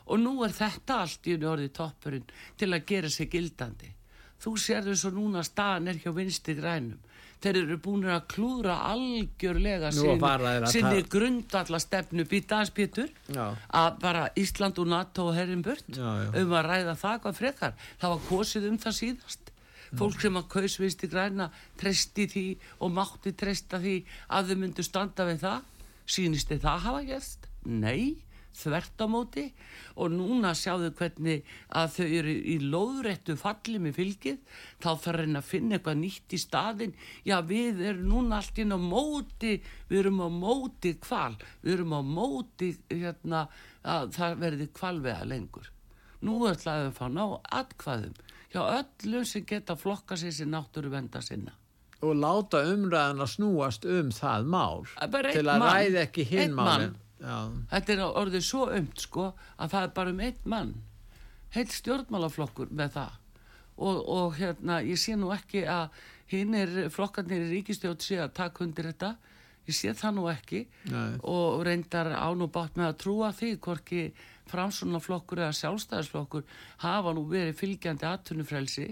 Og 0.07 0.19
nú 0.21 0.35
er 0.45 0.53
þetta 0.53 0.99
allt 1.01 1.25
í 1.31 1.35
unni 1.39 1.47
orðið 1.49 1.73
toppurinn 1.79 2.27
til 2.61 2.69
að 2.75 2.85
gera 2.91 3.09
sig 3.09 3.31
gildandi. 3.33 3.95
Þú 4.43 4.51
sérðu 4.61 4.97
svo 4.99 5.11
núna 5.15 5.41
staðan 5.47 5.89
er 5.89 5.95
hjá 6.03 6.11
vinsti 6.13 6.55
grænum. 6.59 6.99
Þeir 7.45 7.59
eru 7.61 7.77
búin 7.85 8.07
að 8.09 8.23
klúra 8.33 8.79
algjörlega 8.89 9.91
sinni 9.93 11.03
grundalla 11.13 11.81
stefnu 11.83 12.25
býtaðanspítur 12.31 13.11
að 13.37 13.99
bara 14.01 14.23
Ísland 14.41 14.81
og 14.81 14.89
NATO 14.89 15.29
og 15.29 15.37
herrin 15.37 15.65
burt 15.65 15.99
um 15.99 16.55
að 16.57 16.69
ræða 16.71 16.95
það 17.03 17.19
hvað 17.27 17.41
frekar. 17.43 17.75
Það 18.01 18.15
var 18.15 18.23
kosið 18.31 18.71
um 18.71 18.79
það 18.81 18.97
síðast. 19.01 19.51
Fólk 19.95 20.25
sem 20.25 20.41
að 20.41 20.49
kaus 20.51 20.79
vinsti 20.81 21.07
græna 21.13 21.51
treysti 21.79 22.27
því 22.33 22.47
og 22.83 22.95
mátti 22.97 23.35
treysta 23.39 23.79
því 23.83 23.99
að 24.35 24.51
þau 24.51 24.57
myndu 24.65 24.87
standa 24.87 25.29
við 25.29 25.45
það. 25.45 25.69
Sýnist 26.05 26.51
þið 26.51 26.65
það 26.65 26.83
hafa 26.89 27.03
gerst? 27.09 27.47
Nei, 27.65 28.24
þvert 28.59 29.03
á 29.03 29.07
móti. 29.11 29.45
Og 30.01 30.11
núna 30.15 30.53
sjáðu 30.59 30.91
hvernig 30.99 31.45
að 31.75 31.91
þau 31.97 32.07
eru 32.21 32.35
í 32.35 32.57
lóðrættu 32.63 33.37
falli 33.41 33.81
með 33.83 33.99
fylgið. 33.99 34.39
Þá 34.83 34.89
þarf 35.05 35.21
reyna 35.21 35.43
að 35.43 35.49
finna 35.51 35.79
eitthvað 35.79 36.01
nýtt 36.03 36.35
í 36.37 36.41
staðin 36.43 36.95
já 37.29 37.37
við 37.47 37.83
erum 37.91 38.09
núna 38.15 38.41
allt 38.41 38.59
inn 38.65 38.75
á 38.75 38.79
móti 38.81 39.55
við 39.91 39.99
erum 40.05 40.23
á 40.25 40.29
móti 40.33 40.95
kval 41.03 41.35
við 41.63 41.73
erum 41.79 41.95
á 41.95 42.01
móti 42.03 42.73
hérna 42.91 43.47
að 43.85 44.15
það 44.17 44.39
verði 44.45 44.69
kvalvega 44.79 45.27
lengur. 45.29 45.71
Nú 46.25 46.39
ætlaðum 46.49 46.87
við 46.87 46.95
að 46.95 46.97
fá 46.97 47.07
ná 47.13 47.25
atkvæðum 47.61 48.15
hjá 48.55 48.63
öllum 48.79 49.25
sem 49.29 49.45
geta 49.45 49.75
flokka 49.77 50.17
sér 50.17 50.33
sér 50.33 50.49
náttúru 50.55 50.89
venda 50.93 51.21
sinna. 51.21 51.53
Og 52.05 52.13
láta 52.21 52.61
umræðan 52.69 53.23
að 53.25 53.31
snúast 53.33 53.85
um 53.89 54.11
það 54.13 54.49
mál 54.53 54.83
til 55.33 55.45
að 55.49 55.59
mann. 55.63 55.71
ræða 55.73 56.03
ekki 56.05 56.25
hinn 56.29 56.43
Einn 56.43 56.57
málin. 56.59 56.91
mann. 56.93 56.97
Já. 57.21 57.37
Þetta 57.71 57.95
er 57.95 58.03
orðið 58.05 58.45
svo 58.45 58.65
umt 58.75 59.05
sko 59.05 59.29
að 59.57 59.77
það 59.77 59.87
er 59.87 59.93
bara 59.99 60.15
um 60.15 60.25
einn 60.27 60.41
mann 60.51 60.73
heilt 61.55 61.75
stjórnmálaflokkur 61.75 62.73
með 62.75 62.97
það 62.97 63.21
og, 63.77 64.01
og 64.11 64.35
hérna 64.39 64.81
ég 64.87 64.99
sé 65.01 65.15
nú 65.19 65.31
ekki 65.35 65.65
að 65.71 66.03
hinn 66.33 66.57
er 66.59 66.75
flokkarnir 66.93 67.47
í 67.47 67.53
ríkistjótt 67.53 68.05
sé 68.05 68.19
að 68.23 68.35
taka 68.41 68.65
undir 68.67 68.91
þetta 68.91 69.15
ég 69.69 69.77
sé 69.79 69.95
það 69.97 70.17
nú 70.19 70.29
ekki 70.33 70.65
Nei. 70.93 71.17
og 71.23 71.65
reyndar 71.67 72.13
án 72.13 72.45
og 72.45 72.53
bátt 72.55 72.79
með 72.79 72.91
að 72.91 73.01
trúa 73.05 73.31
því 73.37 73.51
hvorki 73.65 74.05
framsunaflokkur 74.51 75.41
eða 75.45 75.57
sjálfstæðisflokkur 75.61 76.45
hafa 76.85 77.15
nú 77.17 77.25
verið 77.31 77.57
fylgjandi 77.61 78.09
atvinnufrelsi 78.11 78.91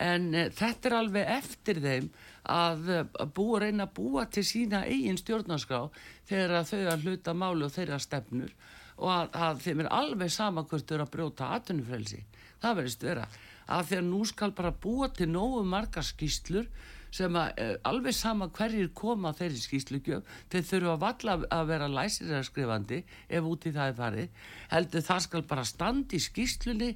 en 0.00 0.30
e, 0.34 0.48
þetta 0.54 0.90
er 0.90 0.96
alveg 0.98 1.32
eftir 1.36 1.80
þeim 1.84 2.08
að, 2.50 2.88
eh, 2.90 3.04
að 3.20 3.34
búa, 3.36 3.60
reyna 3.62 3.86
að 3.86 3.94
búa 3.98 4.26
til 4.26 4.44
sína 4.44 4.84
eigin 4.86 5.18
stjórnarskrá 5.20 5.88
þegar 6.28 6.66
þau 6.68 6.82
að 6.92 7.04
hluta 7.06 7.34
máli 7.34 7.64
og 7.66 7.74
þeirra 7.74 8.00
stefnur 8.02 8.54
og 8.98 9.10
að, 9.10 9.28
að 9.34 9.62
þeim 9.64 9.84
er 9.84 9.92
alveg 9.94 10.30
sama 10.30 10.64
hvort 10.64 10.86
þau 10.86 10.96
eru 10.96 11.06
að 11.06 11.14
brjóta 11.14 11.52
atvinnufrelsi. 11.56 12.24
Það 12.62 12.76
verðist 12.80 13.06
vera 13.06 13.28
að 13.64 13.86
þegar 13.90 14.04
nú 14.10 14.24
skal 14.28 14.52
bara 14.52 14.74
búa 14.84 15.08
til 15.08 15.30
nógu 15.32 15.64
marga 15.66 16.02
skýslur 16.04 16.68
sem 17.14 17.36
að 17.38 17.60
e, 17.62 17.66
alveg 17.86 18.16
sama 18.16 18.48
hverjir 18.54 18.88
koma 18.96 19.30
þeirri 19.38 19.60
skýslugjöf 19.62 20.30
þeir 20.50 20.64
þurfa 20.70 20.94
valla 21.04 21.36
að 21.56 21.68
vera 21.70 21.90
læsir 21.90 22.32
að 22.34 22.48
skrifandi 22.48 23.00
ef 23.28 23.50
út 23.50 23.68
í 23.68 23.74
það 23.74 23.90
er 23.90 23.98
farið. 24.00 24.40
Heldur 24.72 25.06
það 25.08 25.20
skal 25.28 25.44
bara 25.52 25.66
standi 25.68 26.20
skýslunni 26.22 26.90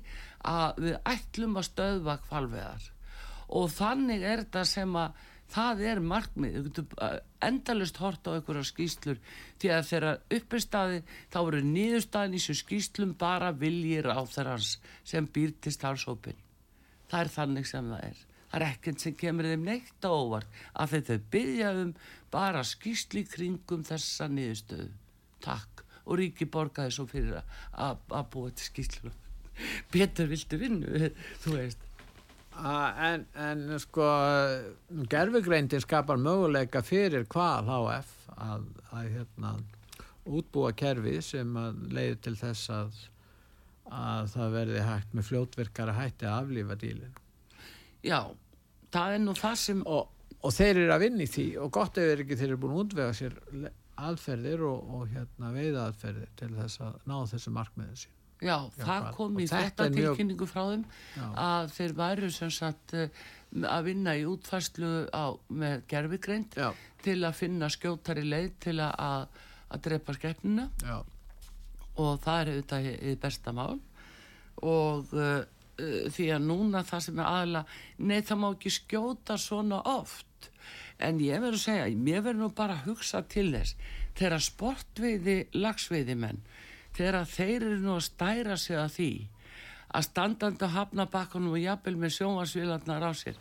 að 0.47 0.85
við 0.85 1.01
ætlum 1.15 1.59
að 1.59 1.69
stöðva 1.71 2.19
kvalveðar 2.29 2.93
og 3.49 3.71
þannig 3.73 4.23
er 4.23 4.45
þetta 4.45 4.65
sem 4.69 4.97
að 5.01 5.27
það 5.49 5.85
er 5.91 6.01
markmið. 6.05 6.57
Þú 6.59 6.65
getur 6.69 7.21
endalust 7.49 8.01
hort 8.03 8.29
á 8.29 8.37
einhverja 8.37 8.67
skýslur 8.69 9.21
því 9.61 9.71
að 9.73 9.87
þegar 9.89 10.37
uppestaði 10.39 10.99
þá 11.33 11.39
eru 11.41 11.63
nýðustæðin 11.69 12.37
í 12.37 12.43
þessu 12.43 12.59
skýslum 12.63 13.15
bara 13.21 13.55
viljir 13.57 14.11
á 14.13 14.21
þeirrans 14.29 14.75
sem 15.09 15.29
býr 15.33 15.55
til 15.63 15.73
starfsópin 15.73 16.45
það 17.09 17.21
er 17.21 17.33
þannig 17.33 17.69
sem 17.69 17.93
það 17.93 18.05
er. 18.11 18.25
Það 18.49 18.59
er 18.59 18.67
ekkert 18.69 19.05
sem 19.05 19.17
kemur 19.21 19.49
þeim 19.49 19.65
neitt 19.69 20.09
á 20.09 20.11
óvart 20.13 20.61
að 20.73 20.99
þau 21.09 21.19
byggja 21.33 21.73
um 21.83 21.95
bara 22.33 22.65
skýsli 22.65 23.25
kringum 23.29 23.85
þessa 23.89 24.29
nýðustöðu 24.33 24.91
takk. 25.45 25.85
Og 26.09 26.17
ríki 26.17 26.47
borgaði 26.49 26.95
svo 26.97 27.05
fyrir 27.09 27.43
að 27.77 28.29
búa 28.33 28.53
til 28.57 28.69
skýslu 28.71 29.13
betur 29.93 30.31
viltu 30.31 30.61
vinnu 30.61 31.13
þú 31.45 31.59
veist 31.59 31.89
En, 32.59 33.27
en 33.39 33.79
sko 33.79 34.05
gerfugreindin 35.11 35.83
skapar 35.85 36.19
möguleika 36.19 36.83
fyrir 36.83 37.27
hvað 37.31 37.71
HF 37.71 38.11
að, 38.35 38.65
að 38.91 39.13
hérna, 39.15 39.53
útbúa 40.27 40.73
kerfi 40.77 41.21
sem 41.23 41.55
leiður 41.95 42.19
til 42.27 42.35
þess 42.41 42.73
að, 42.75 42.99
að 43.95 44.33
það 44.35 44.57
verði 44.57 44.85
hægt 44.89 45.15
með 45.15 45.29
fljótverkara 45.31 45.97
hætti 46.01 46.27
að 46.27 46.43
aflífa 46.43 46.79
dílin. 46.83 47.15
Já, 48.03 48.21
það 48.95 49.15
er 49.15 49.25
nú 49.25 49.39
það 49.39 49.59
sem... 49.63 49.87
Og, 49.87 50.15
og 50.39 50.55
þeir 50.55 50.85
eru 50.85 50.93
að 50.95 51.03
vinna 51.03 51.25
í 51.25 51.31
því 51.31 51.49
og 51.63 51.73
gott 51.75 51.99
ef 51.99 52.27
þeir 52.27 52.49
eru 52.51 52.61
búin 52.63 52.75
að 52.77 52.83
útvega 52.85 53.15
sér 53.19 53.39
aðferðir 53.99 54.67
og, 54.67 54.93
og 54.99 55.09
hérna, 55.15 55.55
veiðaðferðir 55.55 56.31
til 56.39 56.53
þess 56.59 56.83
að 56.87 57.01
ná 57.11 57.17
þessu 57.31 57.55
markmiðu 57.55 58.03
sín. 58.05 58.18
Já, 58.39 58.55
Já 58.55 58.85
það 58.85 59.03
hvað? 59.03 59.11
kom 59.17 59.39
í 59.43 59.47
þetta 59.51 59.89
tilkynningu 59.95 60.47
frá 60.47 60.63
þeim 60.71 60.85
Já. 61.17 61.27
að 61.45 61.73
þeir 61.75 61.95
væru 61.99 62.31
sem 62.31 62.51
sagt 62.55 62.95
eh, 62.95 63.09
að 63.65 63.85
vinna 63.89 64.15
í 64.19 64.25
útfærslu 64.29 64.93
á, 65.11 65.25
með 65.49 65.85
gerfigreind 65.91 66.59
til 67.03 67.19
að 67.25 67.39
finna 67.39 67.71
skjótari 67.73 68.25
leið 68.29 68.51
til 68.61 68.77
að, 68.85 69.29
að 69.73 69.85
drepa 69.89 70.15
skeppnina 70.17 70.69
og 71.99 72.19
það 72.23 72.41
er 72.41 72.51
auðvitað 72.53 72.89
í 73.11 73.15
besta 73.23 73.55
mál 73.57 73.79
og 74.63 75.13
uh, 75.15 75.43
því 75.79 76.29
að 76.35 76.47
núna 76.47 76.83
það 76.87 77.05
sem 77.07 77.19
er 77.23 77.29
aðla 77.31 77.65
nei 78.03 78.21
það 78.27 78.41
má 78.43 78.49
ekki 78.53 78.73
skjóta 78.75 79.37
svona 79.39 79.79
oft 79.87 80.51
en 80.99 81.21
ég 81.23 81.39
verður 81.39 81.59
að 81.59 81.65
segja, 81.65 81.91
mér 81.95 82.25
verður 82.27 82.41
nú 82.43 82.49
bara 82.59 82.75
að 82.79 82.89
hugsa 82.91 83.23
til 83.31 83.49
þess 83.55 83.77
þegar 84.19 84.43
sportveiði 84.43 85.37
lagsveiði 85.55 86.17
menn 86.19 86.41
þegar 86.99 87.31
þeir 87.31 87.57
eru 87.57 87.81
nú 87.85 87.95
að 87.97 88.07
stæra 88.09 88.59
sig 88.61 88.79
að 88.79 88.95
því 88.99 89.13
að 89.89 90.05
standandi 90.09 90.69
á 90.69 90.77
hafnabakkunum 90.77 91.57
og 91.57 91.63
jafnvel 91.63 91.97
með 91.97 92.15
sjónvarsvílarnar 92.19 93.09
á 93.09 93.13
sér 93.17 93.39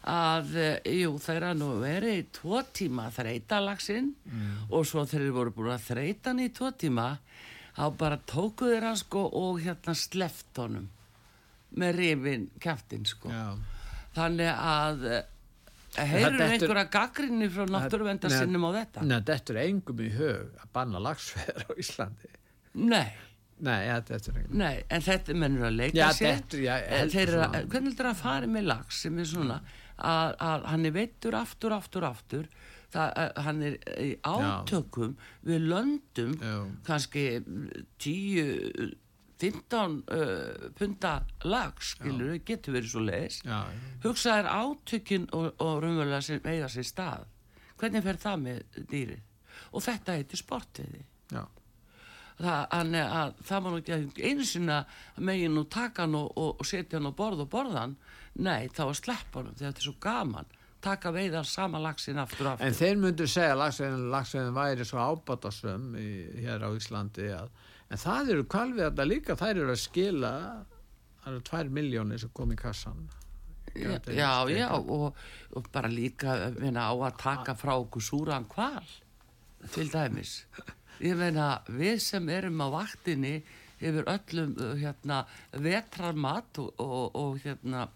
að, 0.00 0.54
eh, 0.56 0.92
jú, 1.02 1.16
þeir 1.20 1.50
að 1.50 1.58
nú 1.60 1.72
verið 1.82 2.20
í 2.22 2.28
tvo 2.32 2.62
tíma 2.72 3.08
að 3.08 3.18
þreita 3.18 3.58
lagsinn 3.60 4.14
mm. 4.24 4.54
og 4.72 4.86
svo 4.88 5.04
þeir 5.04 5.26
eru 5.26 5.34
voru 5.36 5.52
búin 5.56 5.74
að 5.74 5.90
þreita 5.90 6.32
hann 6.32 6.40
í 6.40 6.48
tvo 6.56 6.70
tíma 6.72 7.10
þá 7.76 7.84
bara 8.00 8.20
tókuð 8.32 8.72
þeir 8.74 8.88
hann 8.88 9.02
sko 9.02 9.26
og 9.42 9.60
hérna 9.60 9.96
sleft 9.98 10.62
honum 10.62 10.88
með 11.76 12.00
rifin 12.00 12.48
kæftin 12.62 13.04
sko 13.06 13.28
Já. 13.30 13.44
þannig 14.16 14.50
að 14.56 15.06
eh, 15.10 15.22
heyrur 16.00 16.46
einhverja 16.48 16.88
gaggrinni 16.96 17.50
frá 17.52 17.68
náttúruvendarsinnum 17.68 18.68
á 18.72 18.80
þetta? 18.80 19.04
Nei, 19.04 19.18
þetta 19.20 19.54
er 19.54 19.62
engum 19.66 20.00
í 20.00 20.10
hög 20.16 20.60
að 20.64 20.72
banna 20.72 21.02
lagsveðar 21.10 21.68
á 21.68 21.72
Íslandi 21.76 22.36
Nei. 22.78 23.10
Nei, 23.60 23.80
ja, 23.84 23.98
þetta 24.00 24.32
er 24.32 24.38
ekki. 24.40 24.56
Nei, 24.56 24.74
en 24.88 25.04
þetta 25.04 25.36
mennur 25.36 25.66
að 25.68 25.76
leika 25.76 25.98
já, 25.98 26.06
sér. 26.16 26.38
Þetta, 26.38 26.60
já, 26.64 26.74
þeir 27.12 27.22
eru 27.26 27.40
að, 27.44 27.56
hvernig 27.72 27.90
er 27.90 27.96
þetta 27.96 28.10
að 28.10 28.22
fara 28.22 28.48
með 28.48 28.68
lags 28.70 29.00
sem 29.04 29.18
er 29.20 29.28
svona 29.28 29.58
að, 30.00 30.30
að 30.48 30.66
hann 30.72 30.88
er 30.88 30.94
veittur 30.96 31.36
aftur, 31.36 31.76
aftur, 31.76 32.06
aftur. 32.08 32.48
Það, 32.90 33.12
að, 33.22 33.42
hann 33.44 33.60
er 33.62 33.76
í 34.02 34.08
átökum 34.26 35.12
já. 35.12 35.28
við 35.46 35.66
löndum 35.70 36.32
kannski 36.88 37.24
10, 38.02 38.94
15 39.40 40.00
uh, 40.00 40.64
punta 40.78 41.12
lags, 41.46 41.94
skilur, 41.94 42.34
getur 42.46 42.78
verið 42.78 42.94
svo 42.94 43.04
leiðis. 43.04 43.42
Hugsaður 44.06 44.50
átökin 44.56 45.28
og, 45.36 45.52
og 45.60 45.84
raunverulega 45.84 46.24
sem 46.24 46.48
eiga 46.48 46.72
sér 46.72 46.88
stað. 46.88 47.28
Hvernig 47.80 48.04
fer 48.04 48.20
það 48.20 48.42
með 48.48 48.80
dýrið? 48.90 49.22
Og 49.70 49.84
þetta 49.84 50.16
heitir 50.18 50.40
sportiði. 50.40 51.04
Já 52.40 52.66
það, 52.70 52.94
að, 53.20 53.34
það 53.48 53.66
má 53.66 53.70
ekki 53.78 54.30
einu 54.30 54.46
sinna 54.48 54.78
megin 55.20 55.60
og 55.60 55.68
taka 55.72 56.06
hann 56.06 56.16
og, 56.16 56.30
og, 56.36 56.54
og 56.60 56.68
setja 56.68 56.98
hann 56.98 57.10
á 57.10 57.14
borð 57.16 57.44
og 57.44 57.50
borðan 57.52 57.98
nei 58.40 58.70
þá 58.72 58.86
að 58.86 58.96
sleppa 59.02 59.42
hann 59.42 59.54
þetta 59.58 59.76
er 59.76 59.86
svo 59.88 59.96
gaman. 60.00 60.56
Taka 60.80 61.12
veiðar 61.12 61.44
sama 61.44 61.76
lagsin 61.82 62.16
aftur 62.22 62.54
aftur. 62.54 62.64
En 62.64 62.76
þeir 62.76 63.00
myndu 63.02 63.26
segja 63.28 63.52
að 63.52 64.06
lagsin 64.14 64.54
væri 64.56 64.86
svo 64.88 65.02
ábatasum 65.12 65.90
hér 65.92 66.64
á 66.64 66.70
Íslandi 66.72 67.28
að, 67.36 67.50
en 67.92 68.00
það 68.00 68.34
eru 68.34 68.46
kvalviðarna 68.54 69.08
líka 69.10 69.36
þær 69.36 69.56
eru 69.58 69.74
að 69.74 69.82
skila 69.82 70.34
það 71.20 71.32
eru 71.34 71.42
tvær 71.50 71.72
miljónir 71.76 72.22
sem 72.22 72.32
kom 72.34 72.54
í 72.54 72.58
kassan 72.58 73.08
já, 73.74 73.92
já, 74.08 74.30
já 74.50 74.66
og, 74.78 75.16
og 75.56 75.70
bara 75.72 75.90
líka 75.92 76.36
minna, 76.58 76.88
á 76.90 76.94
að 76.96 77.18
taka 77.20 77.56
frá 77.58 77.76
okkur 77.76 78.04
súran 78.04 78.48
kval 78.50 78.86
til 79.74 79.90
dæmis 79.92 80.40
ég 81.04 81.16
meina 81.18 81.48
við 81.68 81.98
sem 82.04 82.28
erum 82.32 82.60
á 82.64 82.68
vaktinni 82.72 83.40
yfir 83.80 84.04
öllum 84.12 84.52
uh, 84.58 84.74
hérna 84.80 85.24
vetrarmat 85.52 86.60
og, 86.60 86.74
og, 86.80 87.16
og 87.16 87.40
hérna 87.44 87.88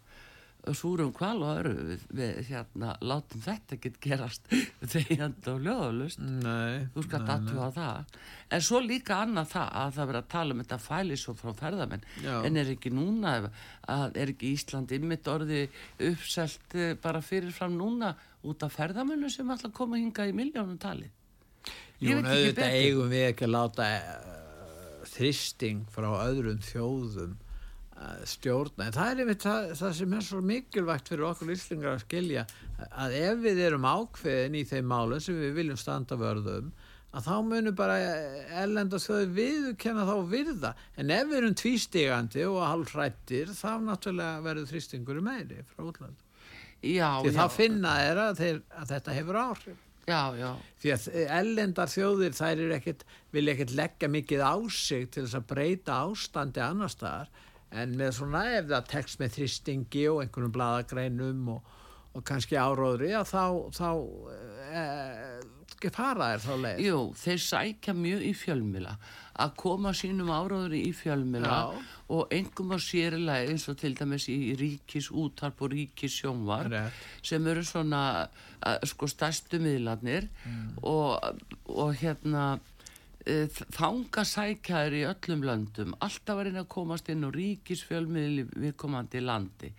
súrum 0.73 1.13
kval 1.13 1.43
og 1.45 1.59
öru 1.61 1.73
við, 1.91 2.05
við 2.17 2.39
hérna 2.49 2.95
látum 3.05 3.43
þetta 3.45 3.77
ekki 3.77 3.91
gerast 4.07 4.47
þegjand 4.95 5.49
og 5.53 5.59
löðalust 5.67 6.23
þú 6.95 7.05
skal 7.05 7.27
datu 7.29 7.59
á 7.61 7.69
það. 7.75 8.15
En 8.49 8.65
svo 8.65 8.81
líka 8.81 9.19
annað 9.25 9.51
það 9.53 9.75
að 9.81 9.97
það 9.97 10.09
verður 10.11 10.21
að 10.23 10.31
tala 10.35 10.55
um 10.55 10.63
þetta 10.63 10.79
fælis 10.87 11.27
og 11.29 11.41
frá 11.41 11.53
ferðamenn. 11.59 12.07
Já. 12.25 12.37
en 12.47 12.61
er 12.61 12.71
ekki 12.73 12.95
núna 12.95 13.35
að 13.93 14.21
er 14.23 14.33
ekki 14.33 14.55
Ísland 14.55 14.95
ymmit 14.97 15.29
orði 15.29 15.67
uppselt 16.09 16.79
eh, 16.79 16.95
bara 16.97 17.21
fyrirfram 17.25 17.77
núna 17.77 18.15
út 18.45 18.65
af 18.65 18.73
ferðamennu 18.79 19.29
sem 19.33 19.51
alltaf 19.51 19.75
koma 19.77 20.01
hinga 20.01 20.29
í 20.29 20.37
miljónum 20.37 20.81
talið 20.81 21.13
Jú, 22.03 22.19
auðvitað 22.19 22.77
eigum 22.81 23.11
við 23.13 23.29
ekki 23.31 23.47
að 23.47 23.55
láta 23.55 23.89
uh, 23.95 25.03
þristing 25.15 25.85
frá 25.95 26.09
öðrum 26.25 26.59
þjóðum 26.65 27.37
uh, 27.37 28.17
stjórna, 28.29 28.89
en 28.89 28.97
það 28.97 29.13
er 29.13 29.23
einmitt 29.23 29.45
það, 29.47 29.69
það 29.79 29.95
sem 30.01 30.17
er 30.17 30.27
svo 30.27 30.41
mikilvægt 30.45 31.13
fyrir 31.13 31.29
okkur 31.29 31.53
íslingar 31.55 31.95
að 31.95 32.03
skilja, 32.03 32.47
að 32.91 33.15
ef 33.21 33.39
við 33.45 33.63
erum 33.69 33.87
ákveðin 33.87 34.59
í 34.59 34.65
þeim 34.73 34.91
málum 34.91 35.23
sem 35.23 35.39
við 35.39 35.55
viljum 35.61 35.81
standa 35.81 36.19
vörðum, 36.19 36.75
að 37.15 37.29
þá 37.29 37.35
munum 37.47 37.79
bara 37.79 37.97
ellenda 38.65 38.99
þau 38.99 39.23
viðkenna 39.37 40.09
þá 40.11 40.15
virða, 40.35 40.75
en 40.99 41.15
ef 41.15 41.31
við 41.31 41.41
erum 41.41 41.57
tvístigandi 41.63 42.47
og 42.51 42.61
halvrættir 42.67 43.55
þá 43.55 43.71
náttúrulega 43.87 44.45
verður 44.49 44.71
þristingur 44.73 45.23
meiri 45.23 45.63
frá 45.71 45.87
útlandu. 45.87 46.19
Já, 46.85 47.23
því 47.23 47.31
já. 47.31 47.37
það 47.39 47.55
finna 47.55 47.97
er 48.03 48.19
að, 48.27 48.41
þeir, 48.43 48.63
að 48.77 48.91
þetta 48.91 49.19
hefur 49.23 49.39
áhrif 49.41 49.84
Já, 50.05 50.37
já. 50.37 50.51
Því 50.83 50.93
að 50.93 51.07
ellendar 51.39 51.89
þjóðir 51.89 52.37
þær 52.37 52.63
ekkit, 52.77 53.05
vilja 53.33 53.55
ekkert 53.55 53.75
leggja 53.79 54.11
mikið 54.13 54.45
á 54.45 54.55
sig 54.69 55.09
til 55.09 55.25
þess 55.25 55.39
að 55.39 55.49
breyta 55.55 56.01
ástandi 56.05 56.63
annar 56.65 56.93
staðar 56.93 57.33
en 57.75 57.97
með 57.99 58.13
svona 58.19 58.45
ef 58.59 58.69
það 58.71 58.91
tekst 58.93 59.21
með 59.23 59.39
þristingi 59.39 60.05
og 60.13 60.21
einhvern 60.23 60.53
bladagreinum 60.55 61.49
og, 61.57 61.73
og 62.15 62.27
kannski 62.29 62.59
áróðri 62.61 63.15
að 63.17 63.33
þá, 63.33 63.45
þá 63.75 63.89
e, 64.69 65.91
fara 65.95 66.31
þær 66.35 66.45
þá 66.45 66.55
leið. 66.67 66.85
Jú, 66.85 67.01
þeir 67.25 67.43
sækja 67.49 67.97
mjög 67.99 68.27
í 68.29 68.35
fjölmila 68.45 68.95
að 69.35 69.55
koma 69.59 69.91
sínum 69.97 70.31
áráður 70.31 70.77
í 70.79 70.93
fjölmila 70.95 71.55
Já. 71.55 71.81
og 72.15 72.35
engum 72.35 72.75
á 72.75 72.79
sérilega 72.79 73.51
eins 73.51 73.67
og 73.71 73.79
til 73.81 73.95
dæmis 73.99 74.29
í 74.31 74.55
ríkis 74.59 75.11
útarp 75.11 75.63
og 75.65 75.73
ríkis 75.75 76.21
sjónvar 76.21 76.71
Rétt. 76.71 77.01
sem 77.23 77.47
eru 77.51 77.65
svona 77.67 78.03
sko 78.87 79.09
stærstu 79.11 79.59
miðlarnir 79.63 80.29
mm. 80.31 80.79
og, 80.87 81.19
og 81.67 81.97
hérna 81.99 82.45
uh, 82.59 83.63
þanga 83.75 84.27
sækjaður 84.31 84.99
í 85.01 85.05
öllum 85.11 85.47
löndum 85.49 85.99
alltaf 86.05 86.45
einn 86.45 86.63
að 86.63 86.71
komast 86.77 87.11
inn 87.11 87.27
og 87.27 87.35
ríkis 87.35 87.83
fjölmiðli 87.89 88.47
viðkomandi 88.55 89.25
landi 89.25 89.75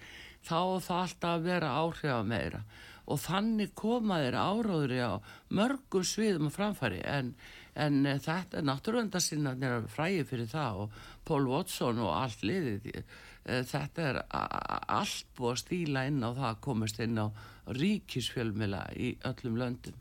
þá 0.46 0.84
það 0.84 1.00
alltaf 1.00 1.32
að 1.32 1.48
vera 1.48 1.76
áhrifa 1.80 2.22
meira 2.28 2.66
og 3.06 3.22
þannig 3.22 3.76
koma 3.78 4.18
þeir 4.24 4.38
áráður 4.42 4.96
á 4.98 5.14
mörgum 5.54 6.06
sviðum 6.06 6.50
og 6.50 6.56
framfæri 6.56 7.04
en 7.06 7.36
en 7.76 8.02
uh, 8.06 8.18
þetta 8.22 8.60
er 8.60 8.68
náttúruvendarsinnarnir 8.70 9.88
fræði 9.92 10.26
fyrir 10.30 10.52
það 10.52 10.84
og 10.86 11.00
Paul 11.28 11.48
Watson 11.52 12.02
og 12.04 12.14
allt 12.16 12.46
liðið 12.48 12.92
uh, 13.00 13.62
þetta 13.68 14.08
er 14.10 14.22
allt 14.32 15.28
búið 15.38 15.52
að 15.52 15.62
stíla 15.64 16.06
inn 16.10 16.24
á 16.24 16.32
það 16.38 16.62
komist 16.68 17.02
inn 17.04 17.20
á 17.20 17.28
ríkisfjölmila 17.76 18.86
í 18.96 19.16
öllum 19.26 19.58
löndum. 19.60 19.98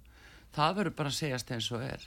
Það 0.55 0.77
verður 0.79 0.97
bara 0.99 1.11
að 1.11 1.19
segjast 1.19 1.51
eins 1.55 1.71
og 1.75 1.83
er. 1.83 2.05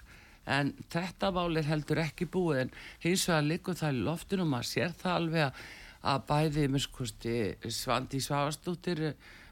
En 0.47 0.71
þetta 0.93 1.33
mál 1.35 1.59
er 1.59 1.67
heldur 1.67 1.99
ekki 1.99 2.29
búið 2.31 2.61
en 2.61 2.71
hins 3.03 3.25
vegar 3.27 3.47
likur 3.49 3.75
það 3.75 3.97
í 3.97 4.05
loftunum 4.05 4.55
að 4.55 4.69
sér 4.69 4.93
það 4.95 5.17
alveg 5.17 5.65
að 6.07 6.23
bæði 6.29 6.67
miskusti 6.71 7.35
Svandi 7.73 8.21
Svavastóttir 8.23 9.01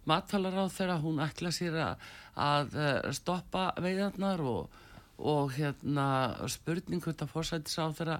matfalar 0.08 0.56
á 0.56 0.66
þeirra 0.72 0.98
hún 1.02 1.20
ætla 1.24 1.52
sér 1.52 1.78
að, 1.82 2.06
að 2.40 2.78
eh, 2.80 3.12
stoppa 3.18 3.68
veiðarnar 3.82 4.44
og, 4.46 4.82
og 5.18 5.54
hérna 5.56 6.08
spurning 6.52 7.04
hvort 7.04 7.24
að 7.24 7.32
fórsættis 7.32 7.78
á 7.80 7.88
þeirra 7.96 8.18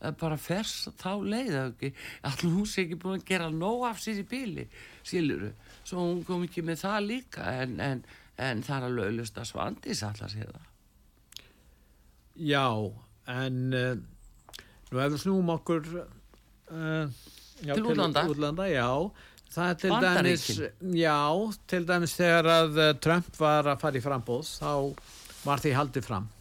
eh, 0.00 0.12
bara 0.20 0.38
fers 0.40 0.88
þá 1.00 1.10
leiða 1.20 1.66
ekki? 1.68 1.92
Allir 2.28 2.54
hún 2.54 2.68
sé 2.68 2.86
ekki 2.86 3.00
búin 3.02 3.20
að 3.20 3.26
gera 3.28 3.50
nóg 3.52 3.84
af 3.90 4.00
sér 4.02 4.22
í 4.22 4.26
bíli 4.28 4.64
síluru, 5.06 5.52
svo 5.84 6.06
hún 6.06 6.24
kom 6.26 6.46
ekki 6.48 6.64
með 6.64 6.84
það 6.86 7.08
líka 7.10 7.52
en, 7.62 7.76
en, 7.84 8.04
en 8.40 8.64
það 8.64 8.78
er 8.78 8.88
alveg 8.88 9.12
auðvist 9.12 9.40
að 9.40 9.50
Svandis 9.52 10.04
allar 10.06 10.32
sér 10.32 10.52
það. 10.54 10.68
Já, 12.38 12.66
en 13.34 13.58
uh, 13.74 13.90
nú 14.92 15.02
ef 15.02 15.12
við 15.12 15.20
snúum 15.24 15.52
okkur 15.56 15.90
uh, 15.98 17.10
já, 17.60 17.74
til 17.74 17.84
útlanda. 17.90 18.24
útlanda 18.30 18.68
já, 18.70 18.88
það 19.52 19.74
er 19.74 19.78
til 19.82 19.92
dæmis 20.06 20.48
já, 20.96 21.20
til 21.68 21.84
dæmis 21.88 22.16
þegar 22.16 22.50
að 22.54 22.82
Trump 23.04 23.30
var 23.36 23.74
að 23.74 23.84
fara 23.84 24.00
í 24.00 24.04
frambóð 24.04 24.52
þá 24.54 24.72
var 25.44 25.64
því 25.64 25.76
haldið 25.76 26.08
fram 26.08 26.32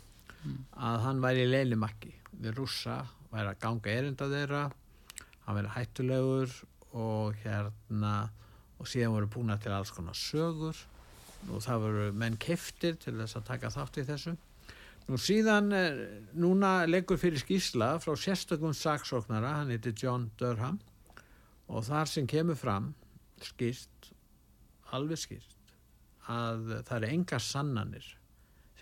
að 0.78 1.00
hann 1.06 1.22
væri 1.24 1.46
í 1.46 1.52
leilimakki 1.52 2.14
við 2.38 2.58
rússa, 2.60 3.02
væri 3.32 3.52
að 3.52 3.62
ganga 3.64 3.94
erinda 3.94 4.28
þeirra 4.32 4.66
hann 5.48 5.56
væri 5.56 5.72
hættulegur 5.76 6.54
og 6.98 7.38
hérna 7.44 8.30
og 8.78 8.90
síðan 8.90 9.16
voru 9.16 9.30
búna 9.32 9.56
til 9.62 9.72
alls 9.74 9.94
konar 9.96 10.18
sögur. 10.18 10.76
Og 11.48 11.62
það 11.64 11.84
voru 11.86 12.08
menn 12.18 12.36
keftir 12.42 12.98
til 13.00 13.16
þess 13.16 13.38
að 13.40 13.48
taka 13.48 13.72
þátt 13.72 14.02
í 14.02 14.06
þessu. 14.10 14.34
Nú 15.08 15.16
síðan, 15.22 15.72
eh, 15.72 16.02
núna 16.36 16.86
leggur 16.86 17.18
fyrir 17.18 17.40
skýrsla 17.40 17.96
frá 18.04 18.12
sérstökum 18.20 18.76
saksóknara, 18.76 19.54
hann 19.62 19.70
heiti 19.70 19.94
John 19.96 20.32
Durham 20.38 20.80
og 21.70 21.84
þar 21.84 22.08
sem 22.08 22.28
kemur 22.28 22.56
fram 22.56 22.94
skýrt, 23.40 24.12
alveg 24.92 25.18
skýrt, 25.18 25.56
að 26.28 26.84
það 26.84 26.98
eru 26.98 27.08
enga 27.08 27.40
sannanir 27.40 28.17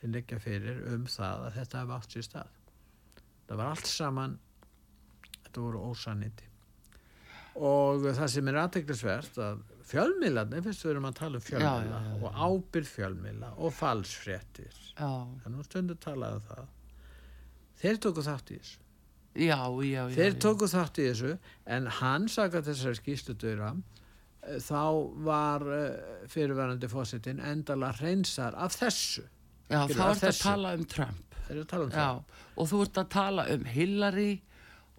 sem 0.05 0.13
leggja 0.13 0.39
fyrir 0.41 0.81
um 0.93 1.05
það 1.09 1.47
að 1.47 1.55
þetta 1.59 1.79
hefði 1.81 1.95
átt 1.95 2.15
sér 2.15 2.25
stað. 2.27 2.57
Það 3.45 3.61
var 3.61 3.71
allt 3.71 3.89
saman, 3.89 4.35
þetta 5.39 5.63
voru 5.63 5.81
ósanniti. 5.89 6.51
Og 7.55 8.03
það 8.03 8.31
sem 8.33 8.49
er 8.51 8.57
aðteglisvert 8.59 9.37
að 9.39 9.59
fjölmiðlarnir, 9.87 10.63
fyrst 10.65 10.85
við 10.85 10.91
erum 10.91 11.07
að 11.07 11.19
tala 11.21 11.39
um 11.39 11.45
fjölmiðla 11.45 11.99
Já, 12.01 12.07
já, 12.07 12.15
já, 12.15 12.23
og 12.27 12.39
ábyrð 12.45 12.89
fjölmiðla 12.91 13.51
og 13.55 13.75
falsfréttir. 13.77 14.79
Já, 14.91 15.07
það 15.07 15.45
er 15.49 15.53
nú 15.53 15.67
stundu 15.67 15.99
talað 16.03 16.39
um 16.39 16.47
það. 16.49 16.73
Þeir 17.81 18.01
tóku 18.05 18.25
þátt 18.25 18.51
í 18.51 18.59
þessu. 18.59 18.81
Já, 19.35 19.59
já, 19.83 20.01
já 20.09 20.15
þeir 20.15 20.39
tóku 20.43 20.71
þátt 20.71 20.99
í 20.99 21.07
þessu 21.09 21.35
en 21.77 21.87
hann 21.99 22.27
saka 22.31 22.63
þessari 22.65 22.99
skýstudöyra 22.99 23.71
þá 24.63 24.83
var 25.25 25.63
uh, 25.65 25.87
fyrirverandi 26.31 26.89
fósittin 26.91 27.41
endala 27.43 27.89
hreinsar 27.97 28.55
af 28.61 28.77
þessu 28.77 29.25
Já, 29.69 29.79
þá 29.89 30.03
ert 30.11 30.25
að 30.29 30.41
tala 30.43 30.73
um 30.77 30.83
Trump. 30.85 31.37
Þeir 31.45 31.55
eru 31.55 31.63
að 31.65 31.69
tala 31.73 31.85
um 31.85 31.95
Já, 31.95 32.09
og 32.57 32.67
þú 32.71 32.81
ert 32.85 32.99
að 33.03 33.09
tala 33.15 33.47
um 33.55 33.63
Hillary 33.75 34.31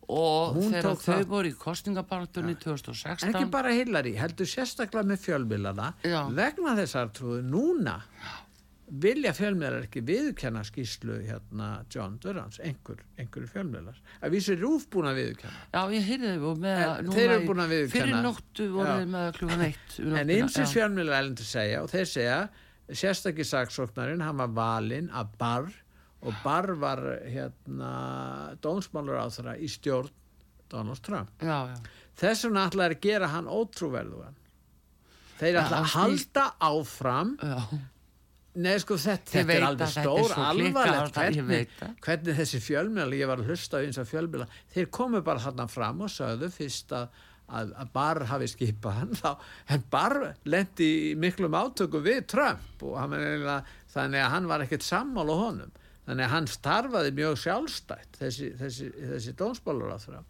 og 0.07 0.55
Hún 0.55 0.71
þegar 0.71 0.97
þau 1.03 1.07
það. 1.07 1.23
voru 1.33 1.49
í 1.51 1.55
kostningabartunni 1.59 2.53
það 2.55 2.73
en 2.73 2.81
2016 2.87 3.31
ekki 3.35 3.47
bara 3.51 3.73
Hillary, 3.75 4.13
heldur 4.15 4.47
sérstaklega 4.47 5.09
með 5.11 5.23
fjölmiðlana. 5.25 5.89
Vegna 6.37 6.77
þessar 6.79 7.11
trúðu 7.17 7.41
núna 7.51 7.97
vilja 9.03 9.33
fjölmiðlar 9.35 9.89
ekki 9.89 9.99
viðurkenna 10.07 10.61
skýslu 10.63 11.17
hérna 11.27 11.71
John 11.91 12.21
Durhams 12.23 12.61
einhver, 12.63 13.01
einhverju 13.19 13.49
fjölmiðlar. 13.51 13.97
Að 14.23 14.37
vísu 14.37 14.55
rúf 14.61 14.85
búin 14.95 15.09
að 15.11 15.19
viðurkenna. 15.25 15.65
Já, 15.75 15.81
ég 15.97 16.07
heyrði 16.07 16.31
þau 16.45 16.53
með 16.63 16.77
En 16.77 16.93
að 16.93 17.01
núna 17.09 17.17
þeir 17.17 17.33
eru 17.33 17.41
í- 17.43 17.49
búin 17.51 17.65
að. 17.65 17.75
Fyrir 17.97 18.15
nóttu 18.23 18.69
voru 18.77 18.93
þeir 19.01 19.11
með 19.17 19.33
klukkan 19.41 19.65
eitt 19.67 19.99
En 20.23 20.31
einsins 20.37 20.77
fjölmiðlar 20.77 21.19
elendur 21.25 21.51
segja 21.51 21.83
og 21.83 21.91
þeir 21.91 22.07
segja 22.13 22.39
sérstakki 22.93 23.45
saksóknarinn, 23.47 24.23
hann 24.23 24.39
var 24.39 24.53
valinn 24.55 25.11
af 25.11 25.33
Barr 25.41 25.73
og 26.27 26.35
Barr 26.43 26.73
var 26.81 27.03
hérna 27.27 27.91
dómsmálur 28.65 29.19
á 29.21 29.27
þeirra 29.31 29.57
í 29.59 29.69
stjórn 29.71 30.11
Donald 30.71 31.03
Trump. 31.07 31.31
Já, 31.43 31.71
já, 31.71 31.77
Þess 32.17 32.47
vegna 32.47 32.65
ætlaði 32.71 32.97
að 32.97 33.03
gera 33.05 33.29
hann 33.31 33.51
ótrúverðugan. 33.53 34.39
Þeir 35.37 35.53
Já, 35.53 35.61
ætla 35.61 35.77
að 35.83 35.93
hann 35.93 36.17
halda 36.17 36.47
áfram 36.65 37.37
já, 37.43 37.59
Nei, 38.57 38.73
sko, 38.81 38.97
þetta, 38.97 39.33
þetta 39.35 39.53
er 39.53 39.61
að 39.61 39.67
alveg 39.69 39.91
stór, 39.93 40.33
alvarlegt 40.41 41.19
hvernig, 41.19 41.73
hvernig 42.07 42.39
þessi 42.39 42.61
fjölmiðla, 42.65 43.19
ég 43.19 43.29
var 43.29 43.43
að 43.43 43.51
hlusta 43.51 43.77
á 43.77 43.85
eins 43.85 43.99
af 44.01 44.09
fjölmiðla, 44.09 44.47
þeir 44.73 44.87
komu 44.97 45.21
bara 45.27 45.43
þarna 45.45 45.67
fram 45.69 46.01
og 46.07 46.13
sögðu 46.15 46.49
fyrst 46.55 46.95
að, 46.97 47.11
að, 47.49 47.73
Barr 47.95 48.25
hafi 48.31 48.49
skipað 48.51 49.01
hann 49.01 49.17
þá, 49.17 49.33
en 49.75 49.85
Barr 49.91 50.17
lendi 50.45 50.91
miklum 51.19 51.55
átökum 51.57 52.05
við 52.05 52.25
Trump 52.33 52.83
og 52.83 52.97
eiginlega- 52.99 53.65
þannig 53.95 54.23
að 54.25 54.33
hann 54.35 54.49
var 54.51 54.65
ekkert 54.65 54.87
sammála 54.87 55.37
honum, 55.41 55.71
þannig 56.07 56.27
að 56.27 56.35
hann 56.35 56.49
starfaði 56.51 57.13
mjög 57.17 57.37
sjálfstætt 57.45 58.19
þessi, 58.21 58.51
þessi, 58.61 58.89
þessi 59.13 59.37
dómsbólur 59.39 59.95
á 59.95 59.99
þeirra 60.03 60.25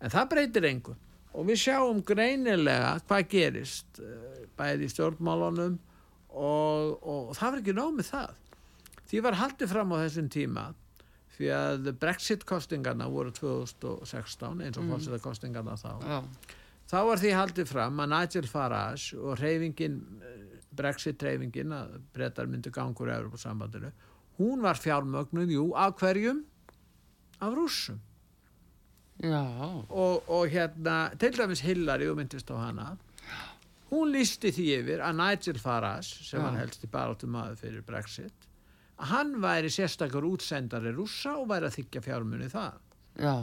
en 0.00 0.10
það 0.14 0.28
breytir 0.32 0.66
engu. 0.68 0.96
Og 1.38 1.46
við 1.46 1.60
sjáum 1.60 2.02
greinilega 2.06 2.96
hvað 3.06 3.28
gerist 3.30 3.98
eh, 4.02 4.44
bæði 4.58 4.86
í 4.88 4.92
stjórnmálunum 4.92 5.78
og, 6.28 6.98
og, 7.02 7.32
það 7.36 7.50
var 7.52 7.58
ekki 7.62 7.74
nóg 7.76 7.96
með 7.98 8.10
það. 8.12 8.36
Því 9.08 9.20
var 9.24 9.38
haldið 9.40 9.72
fram 9.72 9.92
á 9.94 9.96
þessum 10.02 10.30
tíma 10.32 10.64
því 11.38 11.50
að 11.54 11.90
Brexit 12.02 12.44
kostingarna 12.48 13.08
voru 13.10 13.32
2016 13.34 14.64
eins 14.64 14.78
og 14.78 14.84
mm. 14.84 14.92
fórseta 14.92 15.20
kostingarna 15.22 15.76
þá. 15.78 15.90
Já, 16.02 16.18
þá 16.90 16.98
var 17.10 17.22
því 17.22 17.32
haldið 17.38 17.70
fram 17.70 18.02
að 18.04 18.12
Nigel 18.14 18.50
Farage 18.50 19.18
og 19.18 19.38
reyfingin 19.40 20.00
Brexit 20.78 21.22
reyfingin 21.22 21.74
að 21.74 21.98
brettar 22.14 22.50
myndu 22.50 22.72
gangur 22.74 23.10
Európa 23.14 23.40
sambandinu 23.40 23.92
hún 24.38 24.62
var 24.62 24.78
fjármögnuð, 24.78 25.50
jú, 25.50 25.64
af 25.74 25.96
hverjum? 25.98 26.44
Af 27.42 27.54
rússum. 27.54 27.98
Já, 29.18 29.42
og, 29.90 30.28
og 30.30 30.46
hérna, 30.46 31.10
til 31.18 31.34
dæmis 31.34 31.60
Hillary 31.66 32.06
og 32.06 32.20
myndist 32.20 32.50
á 32.54 32.56
hana 32.58 32.92
hún 33.90 34.12
lísti 34.12 34.52
því 34.54 34.66
yfir 34.76 35.02
að 35.02 35.16
Nigel 35.18 35.58
Farage 35.58 36.22
sem 36.22 36.38
Já. 36.38 36.44
var 36.44 36.58
helst 36.60 36.84
í 36.84 36.90
baráttum 36.92 37.32
maður 37.34 37.58
fyrir 37.62 37.86
Brexit 37.86 38.47
að 38.98 39.06
hann 39.12 39.32
væri 39.42 39.70
sérstakar 39.70 40.26
útsendari 40.26 40.92
rússa 40.96 41.36
og 41.38 41.48
væri 41.52 41.68
að 41.70 41.76
þykja 41.78 42.02
fjármunni 42.08 42.48
það 42.50 42.78
já, 43.22 43.34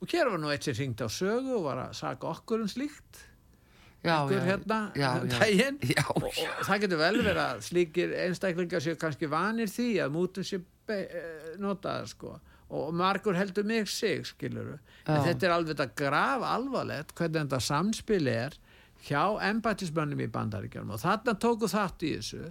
og 0.00 0.12
hér 0.14 0.30
var 0.32 0.40
nú 0.42 0.50
eitt 0.52 0.64
sem 0.68 0.76
ringdi 0.78 1.04
á 1.04 1.10
sögu 1.12 1.56
og 1.58 1.64
var 1.68 1.82
að 1.86 1.96
saka 1.98 2.28
okkur 2.30 2.62
um 2.64 2.68
slíkt. 2.68 3.26
Já, 4.00 4.24
já, 4.32 4.38
hérna 4.46 4.78
já, 4.96 5.10
um 5.20 5.26
já, 5.28 5.38
daginn. 5.38 5.78
Já, 5.84 6.04
og, 6.08 6.24
og 6.24 6.62
það 6.64 6.78
getur 6.86 7.00
vel 7.02 7.18
verið 7.20 7.40
að 7.42 7.58
slíkir 7.66 8.14
einstaklingar 8.22 8.80
séu 8.80 8.96
kannski 8.96 9.28
vanir 9.28 9.68
því 9.68 9.88
að 10.00 10.14
mútum 10.14 10.46
sé 10.48 10.60
be- 10.88 11.02
eh, 11.04 11.50
notaðar 11.60 12.08
sko. 12.08 12.38
Og 12.70 12.94
margur 12.96 13.36
heldur 13.36 13.64
mig 13.68 13.88
sig 13.92 14.24
skiluru 14.24 14.78
en 14.78 15.16
Já. 15.18 15.24
þetta 15.26 15.46
er 15.48 15.52
alveg 15.56 15.74
þetta 15.76 15.94
graf 16.00 16.44
alvarlegt 16.48 17.12
hvernig 17.18 17.42
þetta 17.44 17.60
samspil 17.66 18.28
er 18.32 18.56
hjá 19.04 19.24
embættismönnum 19.50 20.20
í 20.24 20.30
bandaríkjum 20.32 20.92
og 20.96 21.00
þarna 21.02 21.34
tóku 21.42 21.68
þátt 21.68 22.04
í 22.08 22.14
þessu 22.16 22.44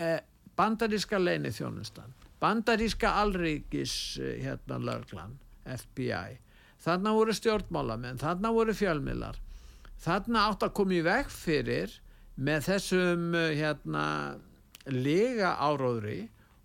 eh, 0.00 0.20
bandaríska 0.56 1.18
leini 1.18 1.52
þjónustan 1.54 2.14
bandaríska 2.42 3.14
alríkis 3.22 4.18
eh, 4.20 4.38
hérna 4.44 4.78
löglan 4.82 5.38
FBI 5.64 6.38
þarna 6.84 7.14
voru 7.16 7.34
stjórnmálamenn 7.34 8.20
þarna 8.20 8.52
voru 8.54 8.74
fjölmiðlar. 8.76 9.38
Þarna 10.04 10.48
átt 10.50 10.64
að 10.66 10.74
koma 10.76 10.96
í 10.98 11.02
veg 11.04 11.30
fyrir 11.32 11.92
með 12.34 12.66
þessum 12.68 13.28
uh, 13.38 13.50
hérna 13.54 14.06
lega 14.90 15.54
áróðri 15.62 16.24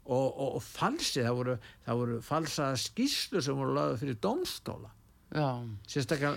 og, 0.09 0.25
og, 0.27 0.55
og 0.57 0.63
falsi. 0.65 1.21
Það 1.21 1.37
voru, 1.39 1.57
það 1.85 2.01
voru 2.01 2.21
falsa 2.25 2.71
skýslu 2.79 3.43
sem 3.45 3.59
voru 3.59 3.75
laðið 3.77 4.01
fyrir 4.03 4.17
dómstóla. 4.25 4.91
Já, 5.29 5.47
sérstaklega 5.85 6.33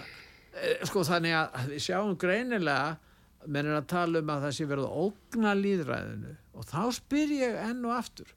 eh, 0.60 0.84
sko 0.86 1.02
þannig 1.08 1.38
að 1.38 1.72
við 1.72 1.84
sjáum 1.86 2.14
greinilega 2.20 3.48
menn 3.48 3.70
er 3.72 3.80
að 3.80 3.88
tala 3.90 4.20
um 4.20 4.30
að 4.30 4.44
það 4.46 4.56
sé 4.58 4.66
verið 4.70 4.86
að 4.86 4.98
ógna 5.06 5.54
líðræðinu 5.58 6.34
og 6.52 6.68
þá 6.68 6.82
spyr 6.98 7.36
ég 7.38 7.58
enn 7.66 7.84
og 7.88 7.96
aftur 7.96 8.32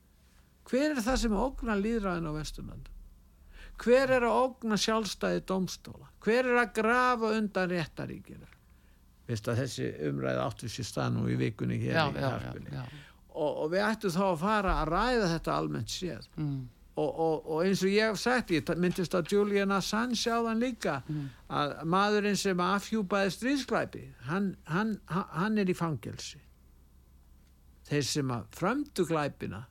hver 0.66 0.96
er 0.96 1.02
það 1.06 1.22
sem 1.22 1.38
ógna 1.38 1.78
líðræðinu 1.78 2.34
á 2.34 2.38
Vesturlandi 2.40 2.94
hver 3.82 4.14
er 4.18 4.26
að 4.26 4.38
ógna 4.40 4.78
sjálfstæði 4.80 5.42
dómstóla? 5.50 6.08
Hver 6.24 6.48
er 6.48 6.62
að 6.62 6.76
grafa 6.78 7.32
undan 7.36 7.72
réttaríkina 7.72 8.48
veist 9.26 9.50
að 9.50 9.64
þessi 9.64 9.90
umræði 10.10 10.46
áttu 10.46 10.70
sér 10.70 10.88
stað 10.88 11.18
nú 11.18 11.26
í 11.32 11.36
vikunni 11.40 11.80
hér 11.82 11.98
já, 11.98 12.06
í 12.14 12.64
já. 12.70 12.84
og, 13.34 13.52
og 13.64 13.68
við 13.74 13.84
ættum 13.88 14.14
þá 14.14 14.24
að 14.28 14.40
fara 14.44 14.78
að 14.82 14.92
ræða 14.94 15.30
þetta 15.34 15.56
almennt 15.56 15.92
séð. 15.92 16.28
Mm. 16.38 16.60
og, 16.96 17.10
og, 17.10 17.50
og 17.50 17.66
eins 17.66 17.82
og 17.84 17.92
ég 17.92 18.12
hef 18.12 18.22
sagt 18.22 18.54
ég 18.54 18.70
myndist 18.80 19.18
að 19.18 19.34
Julian 19.34 19.74
Assange 19.76 20.30
á 20.30 20.40
þann 20.46 20.62
líka 20.62 20.96
að 21.50 21.76
maðurinn 21.96 22.40
sem 22.40 22.62
afhjúpaði 22.64 23.34
stríðsklæpi 23.36 24.06
hann, 24.30 24.54
hann 24.70 24.96
hann 25.10 25.58
er 25.58 25.70
í 25.70 25.78
fangelsi 25.78 26.45
þeir 27.90 28.04
sem 28.10 28.32
að 28.36 28.44
frömdu 28.60 29.06
glæpina 29.10 29.64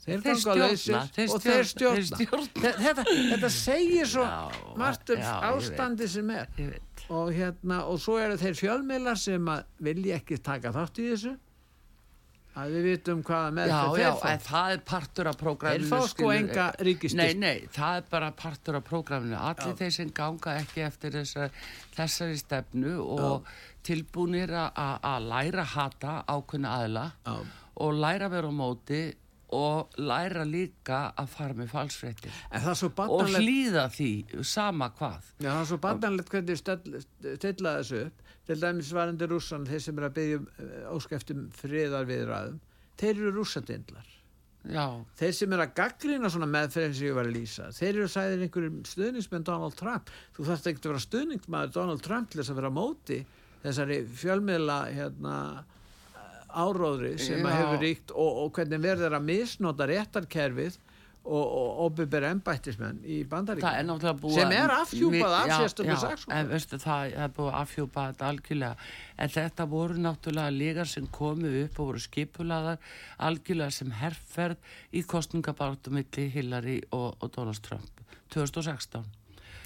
þeir 0.00 0.22
Þeir 0.24 0.38
stjórna, 0.40 1.00
þeir 1.14 1.32
og 1.34 1.42
þeir 1.44 1.66
stjórna, 1.68 2.04
stjórna. 2.08 2.46
Þe- 2.62 2.76
Þetta, 2.84 3.02
þetta 3.32 3.50
segir 3.52 4.06
svo 4.08 4.24
margt 4.80 5.10
um 5.14 5.20
ástandi 5.50 6.08
sem 6.08 6.30
er 6.30 6.46
veit. 6.56 7.04
og 7.10 7.32
hérna 7.36 7.82
og 7.84 8.00
svo 8.00 8.16
eru 8.18 8.38
þeir 8.40 8.56
fjölmiðlar 8.62 9.18
sem 9.20 9.44
að 9.52 9.64
vilja 9.90 10.16
ekki 10.22 10.38
taka 10.42 10.72
þátt 10.72 11.02
í 11.04 11.10
þessu 11.12 11.34
að 12.58 12.72
við 12.74 12.86
vitum 12.88 13.20
hvaða 13.22 13.50
með 13.54 13.70
Já, 13.70 13.78
þeir 13.94 14.02
já, 14.02 14.10
fá 14.20 14.26
en 14.32 14.42
það 14.46 14.72
er 14.74 14.80
partur 14.90 15.28
af 15.30 15.36
prógraminu. 15.40 15.86
Þeir 15.86 15.92
fá 15.92 16.08
sko 16.10 16.30
enga 16.34 16.66
ríkisstyrk. 16.88 17.20
Nei, 17.20 17.34
nei, 17.60 17.68
það 17.76 18.00
er 18.00 18.08
bara 18.10 18.30
partur 18.42 18.78
af 18.80 18.84
prógraminu. 18.88 19.36
Allir 19.38 19.76
þeir 19.78 19.94
sem 19.96 20.10
ganga 20.20 20.56
ekki 20.58 20.84
eftir 20.86 21.14
þessa, 21.20 21.48
þessari 21.96 22.38
stefnu 22.42 22.96
og 23.06 23.46
tilbúnir 23.86 24.50
a- 24.52 24.72
a- 24.74 24.98
að 25.16 25.28
læra 25.30 25.64
hata 25.64 26.24
ákveðna 26.28 26.74
aðla 26.80 27.06
Já. 27.26 27.36
og 27.76 27.94
læra 27.94 28.28
vera 28.30 28.48
á 28.50 28.52
móti 28.52 29.14
og 29.52 29.90
læra 29.98 30.44
líka 30.46 31.12
að 31.18 31.28
fara 31.28 31.54
með 31.54 31.70
svo 32.78 32.90
og 33.10 33.26
hlýða 33.40 33.86
því 33.90 34.44
sama 34.44 34.90
hvað. 34.90 35.22
Já, 35.40 35.50
það 35.50 35.60
er 35.60 35.64
svo 35.70 35.78
barnanlegt 35.78 36.28
hvernig 36.30 36.56
stilla 36.60 37.72
þessu 37.80 38.06
upp 38.06 38.22
til 38.48 38.60
dæmis 38.60 38.92
varandi 38.96 39.28
rússan 39.30 39.66
þeir 39.68 39.82
sem 39.84 39.98
er 40.00 40.06
að 40.08 40.16
byggja 40.18 40.38
um 40.40 40.46
óskæftum 40.96 41.44
friðar 41.56 42.08
viðræðum 42.08 42.58
þeir 43.00 43.12
eru 43.14 43.34
rússadindlar. 43.38 44.08
Já, 44.68 44.84
þeir 45.16 45.32
sem 45.38 45.52
er 45.56 45.62
að 45.64 45.74
gaggrina 45.78 46.28
svona 46.28 46.48
meðferðin 46.52 46.96
sem 46.98 47.06
ég 47.08 47.14
var 47.16 47.28
að 47.28 47.36
lýsa 47.38 47.70
þeir 47.72 47.90
eru 47.94 48.08
sæðir 48.12 48.42
einhverjum 48.44 48.80
stuðningsmenn 48.90 49.46
Donald 49.48 49.76
Trump. 49.78 50.10
Þú 50.36 50.48
þarfst 50.50 50.68
ekki 50.68 50.82
að 50.82 50.90
vera 50.90 51.04
stuðningsmæður 51.06 51.76
Donald 51.78 52.04
Trump 52.04 52.28
til 52.28 52.42
þess 52.42 52.52
að 52.52 52.60
vera 52.60 52.72
móti 52.76 53.20
þessari 53.62 54.00
fjölmiðla 54.20 54.78
hérna 54.92 55.36
áróðri 56.50 57.14
sem 57.20 57.44
að 57.46 57.54
Já. 57.54 57.58
hefur 57.60 57.82
ríkt 57.84 58.12
og, 58.12 58.38
og 58.44 58.52
hvernig 58.56 58.82
verður 58.84 59.16
að 59.16 59.26
misnota 59.28 59.88
réttarkerfið 59.88 60.78
og, 61.24 61.42
og 61.44 61.80
opiðber 61.86 62.24
embættismenn 62.30 63.02
í 63.04 63.20
bandaríkjum 63.28 64.32
sem 64.34 64.54
er 64.56 64.72
afhjúpað 64.72 65.34
af 65.36 65.52
saksóknara. 65.58 66.46
veistu 66.48 66.78
það 66.80 67.12
er 67.12 67.34
búið 67.36 67.50
að 67.50 67.58
afhjúpa 67.60 68.06
þetta 68.10 68.30
algjörlega. 68.32 68.88
En 69.20 69.34
þetta 69.34 69.66
voru 69.70 70.00
náttúrulega 70.00 70.54
lígar 70.56 70.88
sem 70.88 71.06
komu 71.12 71.52
upp 71.64 71.78
og 71.78 71.90
voru 71.92 72.02
skipulaðar 72.02 72.80
algjörlega 73.28 73.76
sem 73.76 73.92
herrferð 74.00 74.56
í 74.96 75.04
kostningabartu 75.04 75.92
milli 75.94 76.28
Hillary 76.32 76.80
og, 76.90 77.14
og 77.20 77.32
Donald 77.36 77.60
Trump 77.62 78.04
2016 78.32 79.04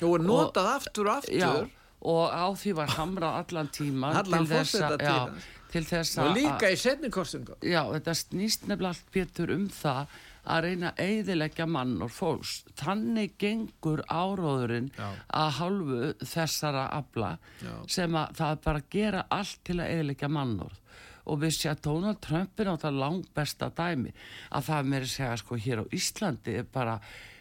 og 0.04 0.18
er 0.18 0.24
notað 0.26 0.68
aftur 0.74 1.08
og 1.08 1.20
aftur. 1.22 1.38
Já, 1.38 1.84
og 2.04 2.24
á 2.34 2.46
því 2.58 2.72
var 2.76 2.94
hamrað 2.98 3.36
allan 3.40 3.68
tíma 3.72 4.10
Allan 4.18 4.44
til 4.44 4.56
þess 4.56 4.74
að- 4.74 4.80
forsetatíð 4.82 5.06
já, 5.06 5.18
hans. 5.20 5.44
til 5.72 5.84
þess 5.88 6.18
og 6.18 6.36
líka 6.36 6.70
í 6.70 6.76
setni 6.76 7.10
kostingu 7.10 7.56
Já, 7.62 7.82
þetta 7.94 8.14
snýst 8.18 8.66
nefnilega 8.68 8.88
allt 8.92 9.12
betur 9.14 9.54
um 9.54 9.68
það 9.68 10.06
að 10.44 10.62
reyna 10.66 10.92
að 10.92 11.02
eigðilegja 11.04 11.66
mann 11.70 11.96
og 12.04 12.12
fólks. 12.12 12.54
Þannig 12.78 13.36
gengur 13.40 14.04
áróðurinn 14.08 14.90
Já. 14.96 15.08
að 15.40 15.50
hálfu 15.58 16.00
þessara 16.20 16.86
afla 16.98 17.34
Já. 17.62 17.74
sem 17.96 18.16
að 18.20 18.34
það 18.40 18.56
er 18.56 18.64
bara 18.68 18.82
að 18.82 18.88
gera 18.96 19.26
allt 19.38 19.60
til 19.64 19.78
að 19.80 19.92
eigðilegja 19.92 20.32
mannorð. 20.36 20.80
Og 21.24 21.38
við 21.40 21.54
sé 21.56 21.70
að 21.72 21.84
Donald 21.86 22.20
Trump 22.20 22.60
er 22.60 22.68
náttúrulega 22.68 23.00
langt 23.00 23.30
besta 23.36 23.70
dæmi 23.72 24.12
að 24.52 24.66
það 24.66 24.90
að 24.98 25.06
segja 25.08 25.36
sko 25.40 25.56
hér 25.56 25.80
á 25.80 25.84
Íslandi 25.96 26.58
er 26.60 26.66
bara 26.68 26.98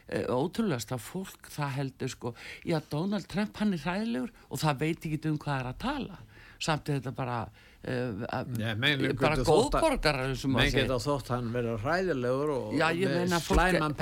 e, 0.07 0.23
ótrúlegast 0.31 0.93
að 0.95 1.03
fólk 1.03 1.49
það 1.51 1.75
heldur 1.77 2.13
sko, 2.13 2.33
já 2.63 2.79
Donald 2.91 3.27
Trump 3.27 3.59
hann 3.59 3.75
er 3.75 3.83
hræðilegur 3.83 4.31
og 4.47 4.63
það 4.63 4.79
veit 4.85 5.07
ekki 5.09 5.19
um 5.27 5.39
hvað 5.41 5.59
er 5.59 5.71
að 5.73 5.81
tala. 5.83 6.21
Samt 6.63 6.87
er 6.87 7.01
þetta 7.01 7.15
bara, 7.17 7.37
bara 9.19 9.35
þótt 9.35 9.73
að- 9.75 9.81
góðborgarar 9.83 10.35
menn 10.47 10.71
geta 10.71 10.97
þótt 11.03 11.31
hann 11.33 11.49
vera 11.51 11.73
hræðilegur 11.81 12.51
og 12.53 12.73
Já, 12.77 12.85
með 12.95 13.33
slæman 13.43 13.95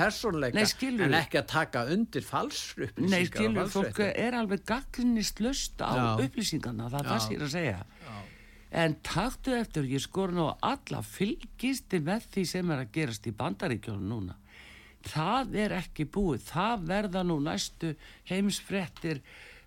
skilurðu. 0.70 1.04
en 1.08 1.16
ekki 1.18 1.38
að 1.40 1.46
taka 1.50 1.84
undir 1.90 2.22
falsupplýsingar 2.22 3.10
Nei, 3.10 3.24
skilur, 3.26 3.72
fólk 3.74 3.98
er 4.14 4.32
alveg 4.38 4.64
gagnist 4.64 5.40
löst 5.42 5.82
á 5.82 5.90
Já. 5.98 6.24
upplýsingarna, 6.28 6.90
það 6.92 7.00
er 7.00 7.04
Já. 7.04 7.10
það 7.10 7.32
er 7.34 7.42
að 7.48 7.52
segja. 7.56 7.82
En 8.72 8.94
taktu 9.04 9.52
eftir, 9.52 9.82
ég 9.84 10.00
skor 10.00 10.30
nú 10.32 10.46
á 10.48 10.56
alla 10.62 11.02
fylgisti 11.02 11.98
með 12.00 12.22
því 12.32 12.46
sem 12.46 12.70
er 12.70 12.84
að 12.86 12.92
gerast 12.94 13.26
í 13.26 13.32
bandaríkjónum 13.36 14.08
núna. 14.08 14.34
Það 15.02 15.56
er 15.58 15.74
ekki 15.76 16.06
búið, 16.06 16.46
það 16.46 16.86
verða 16.86 17.22
nú 17.26 17.40
næstu 17.42 17.96
heimsfrettir 18.30 19.20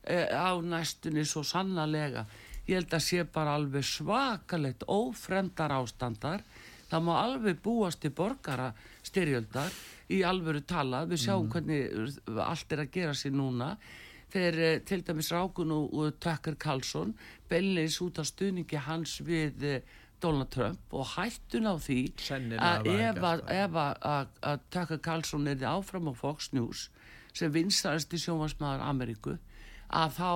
eh, 0.08 0.32
á 0.32 0.56
næstunni 0.64 1.26
svo 1.28 1.44
sannarlega. 1.44 2.26
Ég 2.66 2.80
held 2.80 2.96
að 2.98 3.04
sé 3.06 3.26
bara 3.30 3.58
alveg 3.60 3.86
svakalegt 3.86 4.86
ófremdar 4.90 5.74
ástandar. 5.76 6.46
Það 6.90 7.06
má 7.06 7.14
alveg 7.20 7.60
búast 7.66 8.02
til 8.02 8.14
borgara 8.16 8.72
styrjöldar 9.06 9.74
í 10.14 10.22
alvöru 10.26 10.64
talað. 10.66 11.12
Við 11.14 11.24
sjáum 11.26 11.52
hvernig 11.54 12.18
allt 12.42 12.74
er 12.74 12.84
að 12.86 12.92
gera 12.94 13.14
sér 13.18 13.36
núna. 13.38 13.76
Þeir 14.34 14.58
eh, 14.60 14.80
til 14.84 15.04
dæmis 15.06 15.30
Rákun 15.32 15.72
og, 15.72 16.18
Tucker 16.20 16.58
Carlson 16.60 17.14
beinleis 17.50 18.02
út 18.04 18.18
af 18.20 18.28
stuðningi 18.28 18.82
hans 18.88 19.20
við 19.24 19.64
eh, 19.64 19.94
Donald 20.22 20.50
Trump 20.52 20.94
og 20.96 21.06
hættun 21.14 21.70
á 21.70 21.76
því 21.78 22.00
að 22.58 22.90
ef 22.90 23.78
að, 23.78 24.62
Tucker 24.74 25.00
Carlson 25.04 25.48
er 25.52 25.66
áfram 25.70 26.10
á 26.10 26.14
Fox 26.18 26.50
News 26.56 26.88
sem 27.36 27.52
vinstæðasti 27.54 28.20
sjónvarsmaður 28.24 28.86
Ameríku 28.90 29.36
að 29.90 30.18
þá 30.18 30.30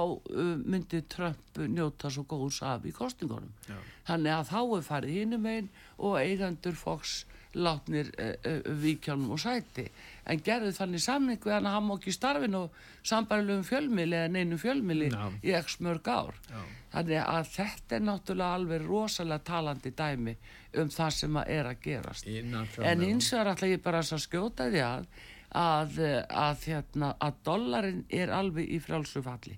myndi 0.70 1.02
Trump 1.10 1.60
njóta 1.60 2.12
svo 2.14 2.26
góðs 2.30 2.62
af 2.66 2.86
í 2.86 2.94
kostingunum. 2.96 3.52
Já. 3.68 3.78
Þannig 4.10 4.36
að 4.36 4.48
þá 4.52 4.60
er 4.62 4.88
farið 4.88 5.18
hinum 5.18 5.50
einn 5.50 5.70
og 5.98 6.20
eigendur 6.22 6.78
Fox 6.78 7.24
látnir 7.58 8.12
uh, 8.22 8.34
uh, 8.46 8.74
víkjánum 8.82 9.32
og 9.34 9.40
sæti. 9.42 9.88
En 10.30 10.42
gerðu 10.46 10.70
þannig 10.78 11.02
samning 11.02 11.42
við 11.42 11.66
hann 11.66 11.88
má 11.88 11.96
ekki 11.96 12.14
starfin 12.14 12.58
og 12.60 12.76
sambarilegum 13.02 13.66
fjölmili 13.66 14.20
eða 14.20 14.34
neinum 14.36 14.62
fjölmili 14.62 15.10
Já. 15.10 15.24
í 15.42 15.56
x 15.58 15.80
mörg 15.82 16.06
ár. 16.06 16.38
Já. 16.50 16.62
Þannig 16.94 17.24
að 17.24 17.50
þetta 17.56 17.98
er 17.98 18.06
náttúrulega 18.06 18.60
alveg 18.60 18.86
rosalega 18.86 19.46
talandi 19.50 19.92
dæmi 19.98 20.36
um 20.78 20.94
það 20.94 21.12
sem 21.18 21.42
að 21.42 21.52
er 21.58 21.72
að 21.72 21.84
gerast. 21.84 22.30
Innan 22.30 22.70
En 22.86 23.04
hins 23.06 23.34
vegar 23.34 23.54
ætla 23.56 23.74
ég 23.74 23.84
bara 23.84 24.02
að 24.06 24.24
skjóta 24.26 24.70
því 24.70 24.86
að 24.86 25.10
að, 25.56 26.00
eh, 26.06 26.24
að, 26.30 26.66
hérna, 26.70 27.14
að 27.20 27.40
dollarin 27.44 28.04
er 28.10 28.34
alveg 28.34 28.70
í 28.70 28.80
frjálsu 28.84 29.24
falli. 29.26 29.58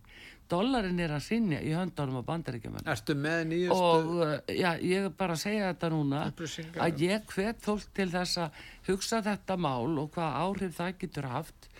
Dollarin 0.51 0.99
er 0.99 1.13
að 1.15 1.23
sinja 1.23 1.61
í 1.63 1.71
höndunum 1.71 2.19
á 2.19 2.23
bandaríkjumenn. 2.27 2.87
Ertu 2.91 3.15
með 3.15 3.45
nýjustu 3.51 3.77
Og 3.77 4.23
eh, 4.25 4.55
já, 4.59 4.75
ég 4.83 5.07
er 5.07 5.15
bara 5.15 5.37
að 5.37 5.43
segja 5.45 5.71
þetta 5.71 5.89
núna 5.93 6.25
að 6.83 7.01
ég 7.05 7.25
hvet 7.35 7.63
fólk 7.63 7.87
til 7.95 8.09
þess 8.11 8.37
að 8.37 8.61
hugsa 8.89 9.21
þetta 9.23 9.57
mál 9.57 9.97
og 10.01 10.11
hvað 10.15 10.39
áhrif 10.43 10.77
það 10.79 10.97
getur 11.05 11.29
haft 11.31 11.71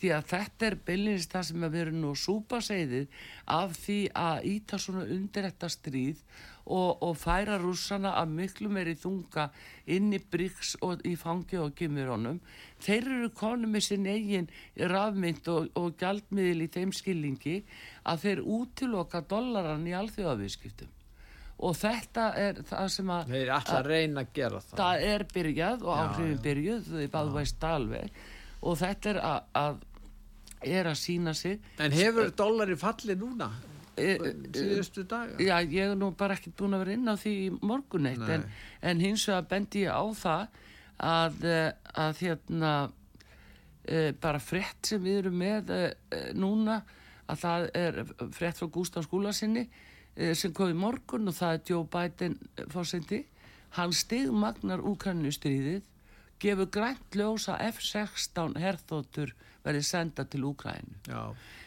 því 0.00 0.12
að 0.16 0.28
þetta 0.30 0.66
er 0.66 0.76
byllinist 0.86 1.34
það 1.34 1.46
sem 1.48 1.64
við 1.66 1.80
erum 1.82 1.98
nú 2.00 2.12
að 2.14 2.22
súpa 2.22 2.60
segðið 2.64 3.18
af 3.58 3.74
því 3.76 3.98
að 4.16 4.46
íta 4.54 4.78
svona 4.80 5.02
undir 5.16 5.48
þetta 5.50 5.70
stríð 5.74 6.22
og, 6.70 7.02
og 7.02 7.16
færa 7.18 7.56
rússana 7.58 8.12
að 8.20 8.36
miklu 8.38 8.70
meiri 8.70 8.94
þunga 8.98 9.48
inn 9.90 10.12
í 10.14 10.20
Bryggs 10.30 10.76
og 10.86 11.02
í 11.08 11.16
fangi 11.18 11.58
og 11.58 11.74
Kimurónum. 11.78 12.38
Þeir 12.80 13.10
eru 13.16 13.30
konum 13.34 13.74
með 13.74 13.86
sinn 13.88 14.06
eigin 14.06 14.46
rafmynd 14.92 15.50
og, 15.50 15.68
og 15.74 15.98
gjaldmiðil 16.00 16.64
í 16.64 16.70
þeim 16.70 16.94
skilningi 16.94 17.58
að 18.06 18.24
þeir 18.24 18.42
útiloka 18.56 19.20
dollaran 19.28 19.86
í 19.90 19.96
alþjóðaviðskiptum. 19.98 20.96
Og 21.60 21.74
þetta 21.76 22.30
er 22.40 22.62
það 22.64 22.86
sem 22.94 23.10
að 23.12 23.32
Þeir 23.34 23.50
ætla 23.58 23.80
að 23.82 23.88
reyna 23.90 24.22
að 24.24 24.30
gera 24.38 24.60
það. 24.64 24.76
það 24.78 25.02
er 25.10 25.24
byrjað 25.34 25.82
og 25.84 25.98
áhrifin 26.04 26.38
byrjuð 26.46 26.86
þau 26.94 27.08
báðu 27.16 27.34
veist 27.34 27.66
alveg 27.68 28.22
og 28.60 28.78
þetta 28.80 29.10
er 29.10 29.18
að, 29.28 29.50
að 29.60 29.82
er 30.78 30.88
að 30.88 30.96
sína 31.00 31.34
sig 31.36 31.60
En 31.80 31.92
hefur 31.92 32.32
dollari 32.36 32.78
fallið 32.80 33.20
núna? 33.20 33.50
E, 34.00 34.32
Síðustu 34.56 35.04
daga? 35.08 35.36
já, 35.42 35.56
ég 35.62 35.92
er 35.92 35.98
nú 35.98 36.10
bara 36.16 36.36
ekkert 36.38 36.56
búin 36.58 36.76
að 36.76 36.84
vera 36.84 36.96
inn 36.96 37.12
á 37.12 37.14
því 37.20 37.34
morgun 37.60 38.08
eitt 38.10 38.24
en, 38.36 38.46
en 38.82 39.02
hins 39.04 39.26
vegar 39.28 39.48
bendi 39.50 39.84
ég 39.84 39.92
á 39.94 40.04
það 40.22 40.58
að, 41.00 41.44
eh, 41.48 41.68
að 41.96 42.24
hérna 42.24 42.72
e, 43.84 44.12
bara 44.20 44.40
frétt 44.42 44.92
sem 44.92 45.02
við 45.02 45.22
erum 45.24 45.38
með 45.40 45.72
e, 45.74 45.82
núna 46.36 46.80
að 47.30 47.44
það 47.44 47.68
er 47.78 48.00
frétt 48.36 48.60
frá 48.60 48.70
Gústaf 48.72 49.06
Skúlasinni 49.06 49.66
e, 50.14 50.32
sem 50.34 50.52
kom 50.56 50.72
í 50.72 50.78
morgun 50.78 51.30
og 51.30 51.38
það 51.38 51.56
er 51.56 51.62
Joe 51.72 51.86
Biden 51.90 52.36
fórseti 52.72 53.24
hann 53.78 53.94
stigmagnar 53.94 54.82
Úkranustriðið 54.82 55.86
gefur 56.40 56.70
grænt 56.72 57.16
ljós 57.16 57.46
að 57.52 57.66
F-16 57.70 58.56
herþóttur 58.60 59.34
verði 59.64 59.82
senda 59.84 60.24
til 60.24 60.44
Úkrænu 60.48 61.00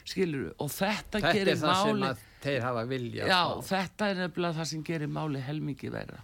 skilur 0.07 0.51
og 0.59 0.69
þetta, 0.73 1.19
Þetta 1.19 1.33
gerir 1.37 1.53
er 1.53 1.59
það 1.61 1.79
sem 1.79 1.97
máli 1.97 2.09
að 2.09 2.21
þeir 2.43 2.65
hafa 2.67 2.83
vilja 2.89 3.27
já, 3.29 3.41
þetta 3.69 4.09
er 4.09 4.21
nefnilega 4.21 4.57
það 4.59 4.69
sem 4.71 4.85
gerir 4.89 5.11
máli 5.11 5.43
helmingi 5.43 5.91
verra. 5.93 6.21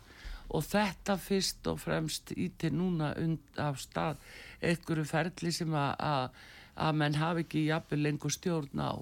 Og 0.50 0.66
þetta 0.66 1.16
fyrst 1.22 1.68
og 1.70 1.78
fremst 1.78 2.32
ítir 2.34 2.74
núna 2.74 3.12
af 3.62 3.78
stað 3.84 4.18
einhverju 4.66 5.06
ferli 5.06 5.54
sem 5.54 5.76
að, 5.78 6.40
að, 6.74 6.96
menn 6.98 7.18
hafi 7.20 7.46
ekki 7.46 7.68
jafnvel 7.68 8.02
lengur 8.08 8.34
stjórn 8.34 8.82
á. 8.82 8.98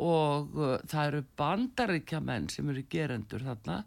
Og 0.00 0.56
uh, 0.56 0.78
það 0.88 1.10
eru 1.10 1.20
bandaríkjamenn 1.36 2.48
sem 2.50 2.70
eru 2.72 2.86
gerendur 2.90 3.44
þarna. 3.44 3.82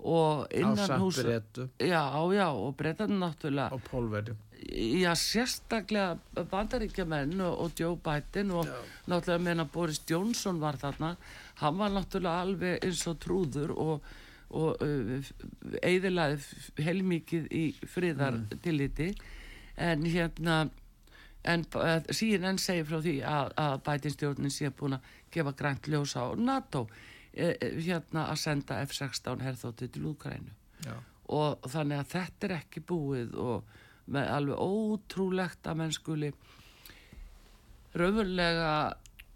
Og 0.00 0.46
innan 0.54 0.78
Ásamt 0.78 1.02
húsa 1.02 1.26
Bretum. 1.26 1.72
já, 1.76 2.04
já, 2.32 2.46
og 2.48 2.76
breytan 2.78 3.18
náttúrulega. 3.20 3.74
Og 3.74 3.82
pólverjum 3.90 4.38
já, 4.68 5.14
sérstaklega 5.16 6.18
bandaríkjamenn 6.50 7.40
og, 7.40 7.60
og 7.64 7.80
Joe 7.80 7.96
Biden 7.96 8.50
og 8.50 8.68
náttúrulega 9.08 9.42
meina 9.42 9.64
Boris 9.64 10.02
Johnson 10.08 10.60
var 10.60 10.76
þarna 10.80 11.14
hann 11.62 11.78
var 11.78 11.94
náttúrulega 11.94 12.44
alveg 12.44 12.84
eins 12.84 13.06
og 13.08 13.18
trúður 13.22 13.72
og, 13.72 14.10
og 14.50 14.82
uh, 14.84 15.30
eiðilaði 15.82 16.40
heilmikið 16.84 17.48
í 17.52 17.64
friðar 17.88 18.42
tilliti 18.62 19.12
en 19.80 20.04
hérna 20.04 20.62
en 21.48 21.64
uh, 21.80 21.96
síðan 22.12 22.52
enn 22.52 22.60
segir 22.60 22.88
frá 22.88 23.00
því 23.00 23.20
að, 23.24 23.54
að 23.56 23.76
Biden 23.88 24.16
stjórnin 24.16 24.54
sé 24.54 24.72
búin 24.76 24.98
að 24.98 25.12
gefa 25.32 25.56
grænt 25.56 25.88
ljós 25.88 26.16
á 26.20 26.36
NATO 26.36 26.84
uh, 26.84 27.54
hérna 27.80 28.28
að 28.28 28.42
senda 28.44 28.82
F-16 28.84 29.46
herþótti 29.46 29.88
til 29.88 30.10
Úkrænu 30.12 30.52
Já. 30.84 30.98
og 31.32 31.70
þannig 31.70 32.02
að 32.02 32.12
þetta 32.16 32.48
er 32.48 32.58
ekki 32.60 32.84
búið 32.84 33.38
og 33.40 33.78
alveg 34.18 34.58
ótrúlegt 34.58 35.66
að 35.70 35.78
menn 35.82 35.94
skuli 35.94 36.32
raunverulega 37.94 38.72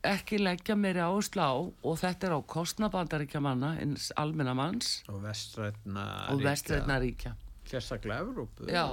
ekki 0.05 0.39
leggja 0.43 0.77
meiri 0.77 1.01
áherslu 1.01 1.43
á 1.43 1.53
og 1.57 1.99
þetta 2.01 2.29
er 2.29 2.37
á 2.37 2.41
kostnabandaríkja 2.55 3.41
manna 3.41 3.75
eins 3.81 4.11
almenna 4.21 4.55
manns. 4.55 5.03
Og 5.09 5.23
vestrætna 5.25 6.07
og 6.35 6.43
vestrætna 6.45 6.99
ríkja. 7.03 7.35
Sérstaklega 7.65 8.21
Evrópu 8.27 8.69
já 8.69 8.85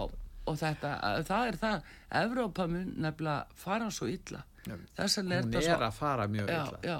og 0.49 0.57
þetta, 0.57 0.91
það 1.27 1.47
er 1.47 1.57
það. 1.61 1.89
Evrópa 2.21 2.67
mun 2.67 2.93
nefnilega 3.03 3.59
fara 3.59 3.89
svo 3.93 4.07
illa. 4.09 4.43
Þess 4.97 5.17
er 5.21 5.27
hún 5.27 5.57
er 5.57 5.65
svo 5.65 5.77
að 5.77 5.97
fara 5.97 6.27
mjög 6.29 6.49
já, 6.49 6.61
illa. 6.61 6.79
já. 6.85 6.99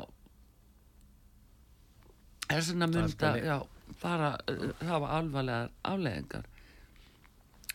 Þess 2.51 2.73
vegna 2.73 2.87
mun 2.91 3.13
Það 3.21 3.67
bara 4.01 4.31
uh, 4.49 4.69
hafa 4.87 5.09
alvarlegar 5.17 5.71
afleðingar 5.85 6.45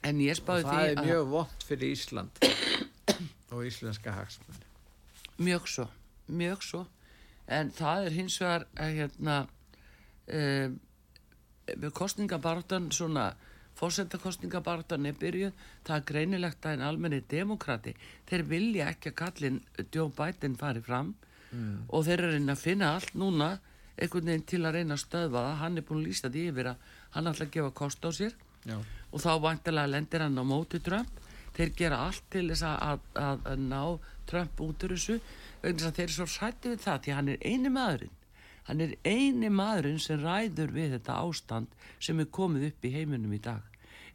en 0.07 0.23
ég 0.23 0.39
spáði 0.39 0.69
það 0.69 0.79
því 0.79 0.93
er 0.93 1.01
að 1.03 1.11
mjög 1.11 1.27
vond 1.35 1.67
fyrir 1.69 1.97
Ísland 1.97 2.47
og 3.53 3.67
íslenska 3.67 4.15
hagsmunni 4.17 4.67
mjög 5.37 5.69
svo, 5.69 5.87
mjög 6.27 6.63
svo. 6.65 6.87
En 7.47 7.71
það 7.71 8.07
er 8.07 8.17
hins 8.17 8.39
vegar 8.41 8.65
að 8.75 8.95
hérna 9.01 9.37
um, 10.27 10.79
kostningabartan 11.95 12.89
svona 12.95 13.29
fórsetakostningabartan 13.77 15.07
er 15.07 15.17
byrjuð 15.21 15.53
það 15.85 15.97
er 15.97 16.05
greinilegt 16.09 16.67
að 16.67 16.79
en 16.79 16.85
almenni 16.87 17.21
demokrati 17.29 17.93
þeir 18.29 18.45
vilja 18.49 18.87
ekki 18.95 19.13
að 19.13 19.19
kallin 19.21 19.59
Joe 19.93 20.09
Biden 20.17 20.57
fari 20.57 20.81
fram 20.81 21.13
og 21.89 22.07
þeir 22.07 22.15
eru 22.17 22.31
að 22.31 22.39
reyna 22.39 22.55
að 22.57 22.63
finna 22.63 22.93
allt 22.95 23.13
núna 23.15 23.51
einhvern 23.97 24.31
veginn 24.31 24.47
til 24.49 24.63
að 24.65 24.75
reyna 24.77 24.97
að 24.97 25.05
stöðva 25.05 25.43
það. 25.45 25.59
Hann 25.61 25.77
er 25.77 25.85
búin 25.89 26.01
að 26.01 26.09
lýsa 26.09 26.31
því 26.33 26.49
yfir 26.51 26.71
að 26.73 26.91
hann 27.15 27.31
ætla 27.31 27.47
að 27.47 27.53
gefa 27.55 27.71
kost 27.81 28.05
á 28.05 28.11
sér. 28.13 28.35
Já, 28.67 28.77
og 29.17 29.23
þá 29.25 29.33
vantilega 29.41 29.89
lendir 29.89 30.21
hann 30.27 30.37
á 30.37 30.45
móti 30.45 30.83
Trump. 30.85 31.23
Þeir 31.57 31.71
gera 31.79 32.03
allt 32.05 32.25
til 32.29 32.51
þess 32.51 32.67
að, 32.69 33.07
að, 33.17 33.47
að, 33.49 33.63
ná 33.65 33.83
Trump 34.29 34.61
út 34.61 34.85
úr 34.85 34.93
þessu. 34.93 35.17
Að 35.65 35.87
þeir 35.87 36.03
eru 36.05 36.17
svo 36.19 36.27
sætti 36.29 36.75
við 36.75 36.83
það 36.85 36.99
því 37.07 37.15
hann 37.17 37.31
er 37.33 37.47
eini 37.49 37.73
maðurinn. 37.73 38.19
Hann 38.67 38.83
er 38.85 38.93
eini 39.07 39.49
maðurinn 39.49 40.03
sem 40.03 40.21
ræður 40.21 40.75
við 40.77 40.99
þetta 40.99 41.17
ástand 41.23 41.81
sem 42.03 42.21
er 42.21 42.29
komið 42.39 42.69
upp 42.69 42.85
í 42.85 42.93
heiminum 42.93 43.33
í 43.33 43.41
dag. 43.41 43.65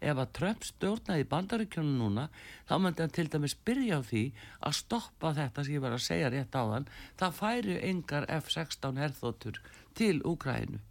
Ef 0.01 0.21
að 0.21 0.31
Trump 0.37 0.63
stjórnaði 0.65 1.25
bandaríkjónu 1.33 1.97
núna 1.97 2.27
þá 2.69 2.75
myndi 2.81 3.03
hann 3.03 3.17
til 3.17 3.27
dæmis 3.29 3.57
byrja 3.65 3.99
á 4.01 4.05
því 4.05 4.23
að 4.69 4.77
stoppa 4.83 5.33
þetta 5.37 5.65
sem 5.65 5.77
ég 5.77 5.83
var 5.83 5.97
að 5.97 6.05
segja 6.05 6.31
rétt 6.33 6.57
á 6.57 6.63
þann 6.71 6.87
það 7.21 7.35
færi 7.37 7.75
engar 7.89 8.25
F-16 8.37 8.97
herþóttur 9.01 9.61
til 9.97 10.15
Úkrænu 10.25 10.81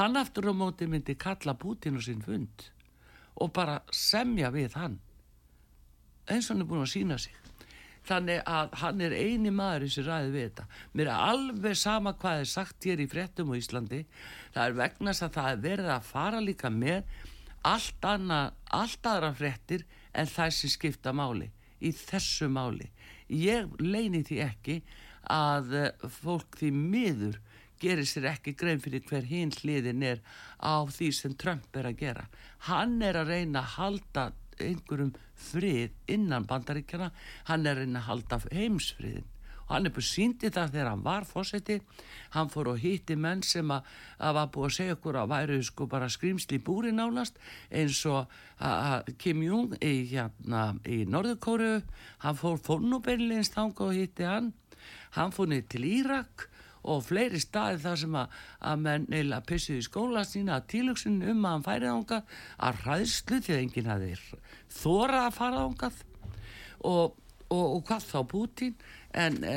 hann 0.00 0.18
aftur 0.18 0.50
á 0.50 0.54
móti 0.58 0.90
myndi 0.90 1.14
kalla 1.14 1.54
Putin 1.54 1.98
á 1.98 2.02
sinn 2.02 2.24
fund 2.26 2.66
og 3.38 3.52
bara 3.54 3.80
semja 3.94 4.50
við 4.54 4.76
hann. 4.78 4.98
Eins 6.28 6.48
og 6.48 6.56
hann 6.56 6.64
er 6.64 6.70
búin 6.70 6.84
að 6.84 6.92
sína 6.92 7.18
sig. 7.22 7.34
Þannig 8.08 8.40
að 8.48 8.74
hann 8.80 9.00
er 9.04 9.14
eini 9.16 9.50
maður 9.52 9.90
sem 9.92 10.06
ræði 10.06 10.30
við 10.32 10.44
þetta. 10.46 10.66
Mér 10.96 11.10
er 11.10 11.24
alveg 11.28 11.76
sama 11.76 12.14
hvað 12.16 12.42
er 12.42 12.48
sagt 12.48 12.86
hér 12.88 13.02
í 13.04 13.08
fréttum 13.10 13.52
á 13.52 13.54
Íslandi. 13.58 14.04
Það 14.54 14.62
er 14.64 14.78
vegna 14.78 15.14
að 15.14 15.34
það 15.34 15.50
er 15.50 15.62
verið 15.66 15.90
að 15.92 16.08
fara 16.08 16.40
líka 16.44 16.70
með 16.72 17.02
allt, 17.68 18.04
annað, 18.06 18.54
allt 18.78 19.10
aðra 19.10 19.32
fréttir 19.36 19.84
en 20.14 20.30
það 20.30 20.54
sem 20.56 20.72
skipta 20.72 21.12
máli 21.12 21.50
í 21.84 21.92
þessu 21.94 22.48
máli. 22.50 22.88
Ég 23.28 23.68
leini 23.82 24.24
því 24.26 24.40
ekki 24.46 24.78
að 25.28 25.74
eh, 25.76 26.08
fólk 26.22 26.58
því 26.58 26.70
miður 26.74 27.38
gerir 27.80 28.06
sér 28.08 28.28
ekki 28.32 28.54
grein 28.58 28.80
fyrir 28.82 29.04
hver 29.08 29.24
hinn 29.28 29.50
hliðin 29.54 30.02
er 30.02 30.20
á 30.60 30.82
því 30.88 31.08
sem 31.14 31.34
Trump 31.38 31.76
er 31.76 31.88
að 31.90 31.98
gera. 32.02 32.26
Hann 32.68 33.00
er 33.02 33.20
að 33.22 33.32
reyna 33.34 33.62
að 33.64 33.74
halda 33.78 34.28
einhverjum 34.58 35.12
frið 35.38 35.92
innan 36.10 36.46
bandaríkjana, 36.50 37.12
hann 37.46 37.66
er 37.66 37.76
að 37.76 37.84
reyna 37.84 38.00
að 38.02 38.08
halda 38.10 38.38
heimsfriðin. 38.50 39.26
Og 39.68 39.74
hann 39.76 39.86
er 39.86 39.92
búin 39.92 40.06
síndi 40.08 40.48
það 40.48 40.70
þegar 40.72 40.88
hann 40.88 41.02
var 41.04 41.26
fósetti, 41.28 41.74
hann 42.32 42.48
fór 42.48 42.70
og 42.72 42.78
hitti 42.80 43.14
menn 43.20 43.42
sem 43.44 43.68
að, 43.70 43.84
að 44.16 44.36
var 44.38 44.46
búið 44.54 44.64
að 44.70 44.76
segja 44.78 44.94
okkur 44.96 45.18
að 45.20 45.32
væru 45.34 45.58
sko 45.68 45.86
bara 45.92 46.08
skrýmsli 46.08 46.58
búri 46.64 46.92
nálast 46.96 47.36
eins 47.68 48.00
og 48.08 48.32
að- 48.64 49.12
Kim 49.20 49.42
Jong 49.44 49.76
í, 49.84 50.08
hérna, 50.08 50.62
í 50.88 51.02
Norðurkóru, 51.04 51.82
hann 52.24 52.40
fór 52.40 52.56
fórnubeinleins 52.64 53.52
þanga 53.52 53.90
og 53.90 53.92
hitti 53.98 54.24
hann, 54.24 54.54
hann 55.18 55.36
fór 55.36 55.52
niður 55.52 55.68
til 55.68 55.84
Írak 55.84 56.48
og 56.82 57.04
fleiri 57.06 57.40
staði 57.42 57.80
þar 57.82 58.00
sem 58.02 58.18
að, 58.18 58.36
að 58.70 58.82
menn 58.84 59.06
neila 59.10 59.40
pissuði 59.46 59.82
í 59.82 59.86
skóla 59.86 60.24
sína 60.26 60.58
að 60.58 60.68
tílugsun 60.74 61.22
um 61.22 61.44
að 61.44 61.56
hann 61.56 61.66
færi 61.66 61.90
þangað 61.90 62.36
að 62.68 62.84
ræðslu 62.86 63.40
því 63.40 63.54
að 63.54 63.62
enginn 63.62 63.90
hafi 63.92 64.12
þórað 64.78 65.24
að 65.24 65.36
fara 65.38 65.64
þangað 65.64 66.00
og, 66.86 67.16
og, 67.48 67.66
og 67.66 67.84
hvað 67.88 68.08
þá 68.08 68.18
Putin 68.32 68.74
en 69.18 69.38
e, 69.44 69.56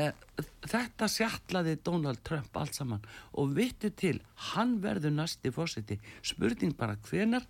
þetta 0.66 1.10
sjallaði 1.12 1.78
Donald 1.86 2.22
Trump 2.28 2.56
allt 2.58 2.78
saman 2.78 3.04
og 3.38 3.52
vittu 3.58 3.92
til, 3.94 4.18
hann 4.52 4.80
verður 4.84 5.14
næsti 5.16 5.52
fósiti, 5.54 6.00
spurning 6.24 6.74
bara 6.78 6.98
hvenar 7.10 7.46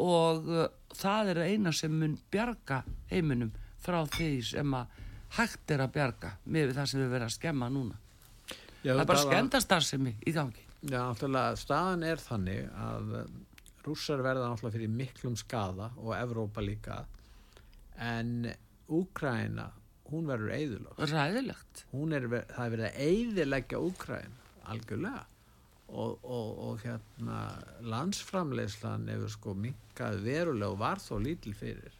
og 0.00 0.46
e, 0.48 0.68
það 0.96 1.34
er 1.34 1.42
eina 1.48 1.72
sem 1.74 1.92
mun 1.92 2.18
bjarga 2.32 2.84
heiminum 3.10 3.52
frá 3.80 4.02
því 4.12 4.32
sem 4.52 4.76
að 4.76 5.00
hægt 5.38 5.72
er 5.72 5.84
að 5.84 5.92
bjarga 5.94 6.36
með 6.44 6.74
það 6.76 6.90
sem 6.90 7.02
við 7.02 7.12
verðum 7.14 7.30
að 7.30 7.36
skemma 7.36 7.70
núna 7.72 7.98
Já, 8.80 8.94
það 8.94 9.02
er 9.02 9.08
bara 9.10 9.24
skemmtastarfsemi 9.26 10.14
í 10.24 10.32
gangi. 10.32 10.64
Já, 10.80 11.02
náttúrulega 11.10 11.56
staðan 11.60 12.04
er 12.08 12.22
þannig 12.22 12.68
að 12.80 13.16
eh, 13.18 13.32
rússar 13.84 14.22
verða 14.24 14.48
náttúrulega 14.48 14.76
fyrir 14.78 14.94
miklum 14.94 15.36
skada 15.36 15.90
og 16.00 16.14
Evrópa 16.16 16.64
líka 16.64 17.02
en 18.00 18.48
Úkraina, 18.90 19.68
hún 20.10 20.30
verður 20.30 20.54
eðurlög 20.56 21.02
ræðilegt 21.12 21.84
er, 22.16 22.24
það 22.54 22.64
er 22.64 22.72
verið 22.74 22.86
að 22.88 23.02
eyðileggja 23.04 23.82
Úkræn 23.84 24.40
algjörlega. 24.70 25.26
Og, 25.90 26.20
og, 26.22 26.50
og 26.62 26.82
hérna 26.84 27.38
landsframleyslan 27.82 29.08
hefur 29.10 29.32
sko 29.34 29.54
minkað 29.58 30.20
verulega 30.22 30.68
og 30.70 30.78
var 30.78 31.00
þó 31.02 31.16
lítil 31.18 31.54
fyrir. 31.58 31.96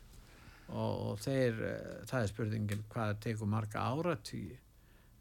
Og, 0.71 0.93
og 1.11 1.17
þeir, 1.25 1.59
eh, 1.67 1.97
það 2.07 2.21
er 2.21 2.31
spurningin 2.31 2.85
hvað 2.93 3.17
tekur 3.25 3.51
marga 3.51 3.89
áratvíi 3.91 4.61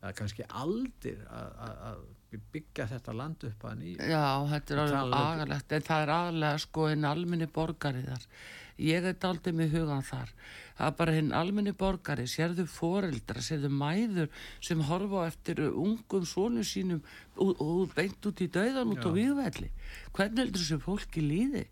er 0.08 0.16
kannski 0.16 0.46
aldir 0.48 1.20
að- 1.28 2.08
byggja 2.54 2.86
þetta 2.92 3.14
land 3.18 3.44
upp 3.48 3.64
að 3.66 3.78
nýju. 3.80 4.08
Já, 4.10 4.26
þetta 4.52 4.74
er 4.74 4.80
alveg 4.84 5.14
ekki. 5.14 5.22
agalegt. 5.34 5.72
En 5.72 5.86
það 5.88 6.02
er 6.04 6.12
aðalega 6.16 6.60
sko 6.60 6.88
hinn 6.90 7.06
almenni 7.10 7.48
borgari 7.48 8.04
þar. 8.06 8.26
Ég 8.80 9.04
er 9.10 9.14
daldið 9.14 9.56
með 9.58 9.72
hugan 9.76 10.06
þar. 10.08 10.30
Það 10.78 10.88
er 10.88 10.92
bara 11.00 11.16
hinn 11.18 11.32
almenni 11.36 11.74
borgari 11.74 12.28
sérðu 12.32 12.66
foreldra, 12.70 13.42
sérðu 13.44 13.72
mæður 13.74 14.30
sem 14.62 14.80
horfa 14.88 15.26
eftir 15.28 15.64
ungum 15.68 16.26
svonu 16.26 16.64
sínum 16.64 17.02
og, 17.36 17.60
og 17.60 17.96
beint 17.96 18.30
út 18.30 18.40
í 18.40 18.48
dauðan 18.48 18.94
út 18.94 19.04
á 19.04 19.12
výðvelli 19.12 19.72
hvernig 20.14 20.46
heldur 20.46 20.62
þessu 20.62 20.80
fólki 20.86 21.26
líði? 21.26 21.66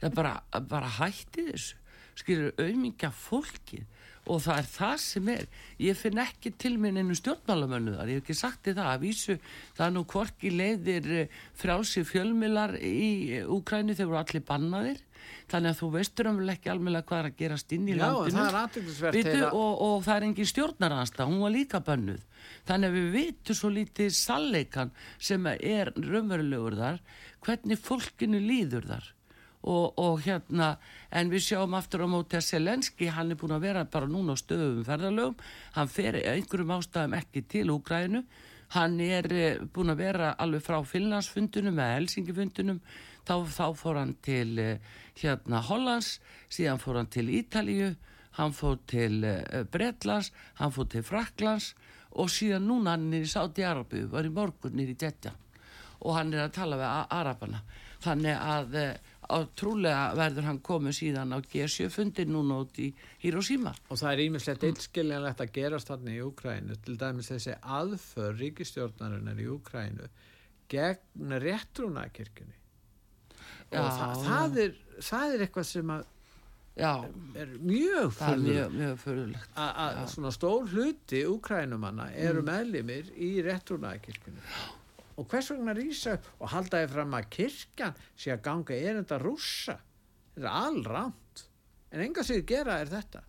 Það 0.00 0.14
bara, 0.14 0.34
bara 0.66 0.90
hætti 0.98 1.46
þessu 1.52 1.76
skilur 2.18 2.52
auðmingja 2.58 3.12
fólkið. 3.14 3.86
Og 4.28 4.42
það 4.44 4.58
er 4.60 4.66
það 4.68 4.96
sem 5.00 5.28
er. 5.32 5.44
Ég 5.80 5.96
finn 5.96 6.20
ekki 6.20 6.50
til 6.60 6.74
minn 6.80 6.98
einu 7.00 7.16
stjórnmálamönnu 7.16 7.94
þar. 7.96 8.10
Ég 8.12 8.18
hef 8.18 8.26
ekki 8.26 8.36
sagt 8.36 8.66
þið 8.66 8.76
það. 8.76 8.88
Að 8.92 9.04
vísu 9.06 9.36
það 9.78 9.84
er 9.86 9.94
nú 9.94 10.02
hvorki 10.12 10.52
leiðir 10.52 11.08
eh, 11.22 11.36
frjálsi 11.56 12.04
fjölmilar 12.04 12.76
í 12.76 13.40
Úkræni 13.48 13.96
þeir 13.96 14.10
voru 14.10 14.20
allir 14.20 14.44
bannaðir. 14.50 15.00
Þannig 15.48 15.72
að 15.72 15.78
þú 15.80 15.88
veistur 15.96 16.28
um 16.30 16.38
ekki 16.52 16.70
alveg 16.72 17.06
hvað 17.08 17.22
er 17.22 17.28
að 17.30 17.38
gerast 17.40 17.72
inn 17.72 17.88
í 17.88 17.96
Já, 17.96 18.02
landinu. 18.04 18.36
það 18.36 18.56
Vitu, 19.16 19.36
og, 19.48 19.82
og 19.86 20.04
það 20.04 20.14
er 20.14 20.26
engin 20.28 20.50
stjórnaransta, 20.52 21.26
hún 21.28 21.42
var 21.42 21.54
líka 21.54 21.80
bönnuð. 21.84 22.24
Þannig 22.68 22.92
að 22.92 22.98
við 22.98 23.08
vitum 23.16 23.58
svo 23.58 23.70
lítið 23.72 24.10
salleikan 24.16 24.92
sem 25.16 25.48
er 25.56 25.92
raunverulegur 25.96 26.76
þar, 26.78 27.00
hvernig 27.44 27.80
fólkinu 27.80 28.42
líður 28.44 28.90
þar. 28.92 29.08
Og, 29.66 29.98
og 29.98 30.20
hérna, 30.22 30.76
en 31.10 31.32
við 31.32 31.48
sjáum 31.48 31.74
aftur 31.74 32.04
á 32.06 32.08
móti 32.08 32.38
að 32.38 32.46
Selenski, 32.46 33.08
hann 33.10 33.34
er 33.34 33.38
búin 33.40 33.56
að 33.56 33.64
vera 33.66 33.82
bara 33.90 34.06
núna 34.06 34.36
á 34.36 34.38
stöðum 34.38 34.84
ferðalögum, 34.86 35.34
hann 35.74 35.90
fer 35.90 36.20
einhverjum 36.20 36.76
ástæðum 36.76 37.16
ekki 37.18 37.42
til 37.50 37.72
Úgrænu, 37.74 38.22
hann 38.76 39.00
er 39.02 39.26
eh, 39.34 39.58
búin 39.74 39.90
að 39.90 40.04
vera 40.04 40.30
alveg 40.38 40.62
frá 40.62 40.78
Finnlandsfundunum 40.86 41.80
eða 41.80 41.96
Helsingifundunum 41.96 42.78
þá, 43.28 43.34
þá 43.48 43.66
fór 43.76 44.00
hann 44.00 44.14
til 44.24 44.54
uh, 44.62 44.94
hérna 45.18 45.62
Hollands, 45.68 46.18
síðan 46.52 46.80
fór 46.82 47.00
hann 47.00 47.10
til 47.12 47.28
Ítalíu, 47.32 47.90
hann 48.38 48.54
fór 48.56 48.78
til 48.88 49.20
uh, 49.26 49.64
Bretlands, 49.72 50.32
hann 50.60 50.72
fór 50.74 50.88
til 50.92 51.04
Fraklands 51.06 51.72
og 52.18 52.30
síðan 52.32 52.68
núna 52.68 52.96
hann 52.96 53.10
er 53.12 53.26
í 53.26 53.30
Sáti-Arabu, 53.30 54.06
var 54.12 54.28
í 54.28 54.32
morgun 54.32 54.76
nýri 54.78 54.96
í 54.96 55.00
Djetja 55.00 55.34
og 55.98 56.14
hann 56.14 56.30
er 56.30 56.44
að 56.44 56.52
tala 56.54 56.76
við 56.78 56.90
Arabana. 57.18 57.62
Þannig 58.04 58.36
að 58.38 58.76
uh, 59.28 59.44
trúlega 59.58 60.14
verður 60.18 60.48
hann 60.48 60.60
komið 60.64 60.96
síðan 60.98 61.36
á 61.36 61.38
G7 61.40 61.90
fundir 61.92 62.28
núna 62.30 62.62
út 62.64 62.80
í 62.82 62.88
Hiroshima. 63.22 63.74
Og 63.88 64.00
það 64.00 64.14
er 64.14 64.24
ímislegt 64.26 64.66
einskiljanlegt 64.68 65.44
að 65.44 65.52
gerast 65.58 65.92
þarna 65.92 66.14
í 66.16 66.22
Úkrænu, 66.24 66.78
til 66.84 66.96
dæmis 67.00 67.30
þessi 67.32 67.56
aðför 67.78 68.38
ríkistjórnarinnar 68.40 69.42
í 69.42 69.48
Úkrænu 69.56 70.08
gegn 70.68 71.34
réttrúnakirkjunni 71.42 72.56
og 73.68 73.88
það, 73.92 74.22
það, 74.24 74.62
er, 74.62 74.78
það 75.04 75.34
er 75.34 75.44
eitthvað 75.46 75.68
sem 75.72 75.92
að 75.96 76.06
Já, 76.78 76.92
er 77.34 77.56
mjög 77.58 78.12
mjög 78.38 79.00
að 79.58 79.96
svona 80.12 80.30
stór 80.30 80.68
hluti 80.70 81.24
úkrænumanna 81.26 82.12
eru 82.14 82.44
mm. 82.44 82.50
meðlimir 82.52 83.08
í 83.18 83.32
réttrúnaðakirkunu 83.42 84.44
og 85.18 85.28
hvers 85.28 85.50
vegna 85.52 85.74
rýsa 85.76 86.16
og 86.38 86.52
haldaði 86.54 86.90
fram 86.94 87.16
að 87.18 87.30
kirkjan 87.34 88.02
sé 88.14 88.32
að 88.34 88.44
ganga 88.46 88.78
er 88.78 89.00
þetta 89.02 89.20
rúsa 89.22 89.78
þetta 90.34 90.46
er 90.46 90.52
allránt 90.66 91.48
en 91.92 92.04
enga 92.04 92.24
sig 92.26 92.44
gera 92.46 92.78
er 92.82 92.90
þetta. 92.92 93.24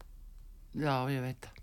Já, 0.78 0.94
ég 1.10 1.24
veit 1.24 1.40
það. 1.42 1.56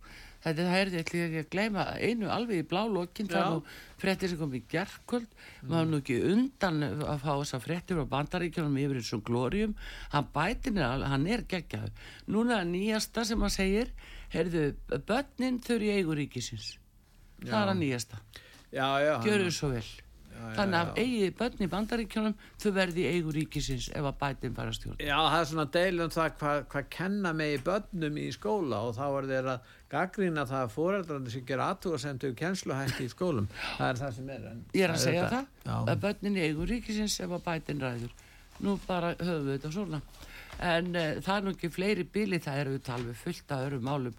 Þetta 0.46 0.64
er 0.78 0.92
ekki 1.00 1.20
að 1.26 1.48
gleyma 1.50 1.84
einu 1.98 2.28
alveg 2.30 2.60
í 2.62 2.66
blá 2.70 2.84
lokkin 2.86 3.26
það 3.26 3.40
er 3.40 3.54
nú 3.56 3.62
frettir 3.98 4.30
sem 4.30 4.38
kom 4.38 4.52
í 4.54 4.60
gerðkvöld 4.70 5.26
mm. 5.32 5.72
maður 5.72 5.88
nú 5.90 5.98
ekki 5.98 6.18
undan 6.28 6.84
að 6.86 7.24
fá 7.24 7.32
þessa 7.32 7.60
frettir 7.64 7.98
á 7.98 8.06
bandaríkjónum 8.12 8.78
yfir 8.78 9.00
eins 9.00 9.10
og 9.16 9.24
glórium. 9.26 9.74
Hann 10.14 10.30
bætin 10.36 10.78
er, 10.78 11.02
hann 11.10 11.26
er 11.26 11.42
geggjaður. 11.50 11.90
Núna 12.30 12.60
nýjasta 12.68 13.26
sem 13.26 13.42
hann 13.42 13.54
segir 13.56 13.90
heyrðu, 14.34 14.68
börnin 15.08 15.58
þau 15.64 15.76
eru 15.80 15.88
í 15.88 15.94
eiguríkisins 15.98 16.76
það 17.42 17.60
er 17.60 17.72
að 17.72 17.78
nýjasta. 17.82 18.22
Gjör 18.70 19.48
þau 19.48 19.54
svo 19.58 19.74
vel 19.74 19.86
þannig 20.56 20.78
að 20.80 21.00
eigið 21.02 21.34
börn 21.38 21.64
í 21.64 21.70
bandaríkjónum 21.72 22.36
þau 22.62 22.70
verði 22.76 23.06
eigu 23.12 23.34
ríkisins 23.36 23.88
ef 23.92 24.10
að 24.10 24.18
bætin 24.20 24.56
fara 24.56 24.74
stjórn 24.76 25.00
Já, 25.02 25.16
það 25.16 25.40
er 25.40 25.50
svona 25.52 25.66
deilum 25.78 26.12
það 26.16 26.36
hvað 26.40 26.62
hva 26.74 26.84
kenna 26.96 27.32
megi 27.36 27.62
börnum 27.66 28.20
í 28.20 28.28
skóla 28.36 28.82
og 28.88 28.96
þá 28.98 29.06
er 29.08 29.30
þeir 29.32 29.50
að 29.54 29.74
gaggrína 29.92 30.44
það 30.48 30.62
að 30.64 30.72
fóreldrarnir 30.74 31.34
sem 31.34 31.44
gera 31.46 31.68
aðtúarsendu 31.72 32.32
kennsluhætti 32.38 33.06
í 33.06 33.10
skólum. 33.12 33.48
Það 33.78 33.88
er 33.88 34.00
það 34.00 34.14
sem 34.16 34.30
er 34.34 34.46
Ég 34.74 34.86
er 34.86 34.94
að 34.94 35.02
segja 35.04 35.26
það, 35.30 35.50
það 35.64 35.90
að 35.92 36.00
börnin 36.04 36.38
eigu 36.42 36.68
ríkisins 36.70 37.18
ef 37.22 37.34
að 37.36 37.44
bætin 37.46 37.82
ræður. 37.82 38.16
Nú 38.64 38.78
bara 38.86 39.12
höfum 39.20 39.46
við 39.46 39.58
þetta 39.58 39.72
svona. 39.76 40.00
En 40.66 40.90
uh, 40.96 41.18
það 41.22 41.34
er 41.36 41.44
nú 41.44 41.52
ekki 41.54 41.70
fleiri 41.70 42.06
bíli 42.08 42.40
það 42.42 42.62
eru 42.62 42.78
talveg 42.82 43.18
fullt 43.20 43.52
af 43.54 43.66
öru 43.68 43.80
málum. 43.84 44.16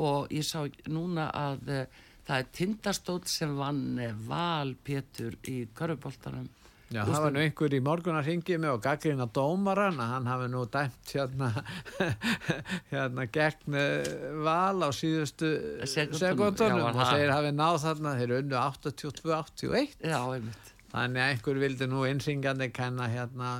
Og 0.00 0.30
ég 0.32 0.46
sá 0.46 0.62
núna 0.88 1.28
að 1.34 1.72
uh, 1.74 2.00
það 2.30 2.38
er 2.38 2.48
tindastótt 2.54 3.30
sem 3.30 3.52
vann 3.58 4.00
val 4.28 4.74
Pétur 4.86 5.36
í 5.50 5.64
Köruboltanum 5.74 6.48
Já, 6.90 7.04
það 7.06 7.20
var 7.22 7.34
nú 7.34 7.38
einhver 7.44 7.74
í 7.76 7.78
morgunar 7.86 8.26
hingið 8.26 8.62
mig 8.64 8.72
og 8.72 8.80
gaggrina 8.82 9.28
dómaran 9.30 10.00
að 10.02 10.08
hann 10.10 10.24
hafi 10.26 10.48
nú 10.50 10.64
dæmt 10.74 11.12
hérna 11.14 11.50
hérna 12.90 13.26
gegn 13.30 13.76
eh, 13.78 14.08
val 14.42 14.82
á 14.82 14.90
síðustu 14.94 15.52
sekundunum 15.86 16.88
og 16.90 16.98
þeir 16.98 17.30
hafi 17.30 17.54
náð 17.54 17.78
þarna 17.84 18.16
þeir 18.18 18.34
unnu 18.40 18.58
82-81 18.58 19.94
Já, 20.02 20.18
einmitt 20.18 20.74
Þannig 20.90 21.22
að 21.22 21.32
einhver 21.32 21.58
vildi 21.62 21.86
nú 21.86 22.00
einsingandi 22.08 22.66
kenna 22.74 23.06
hérna. 23.10 23.50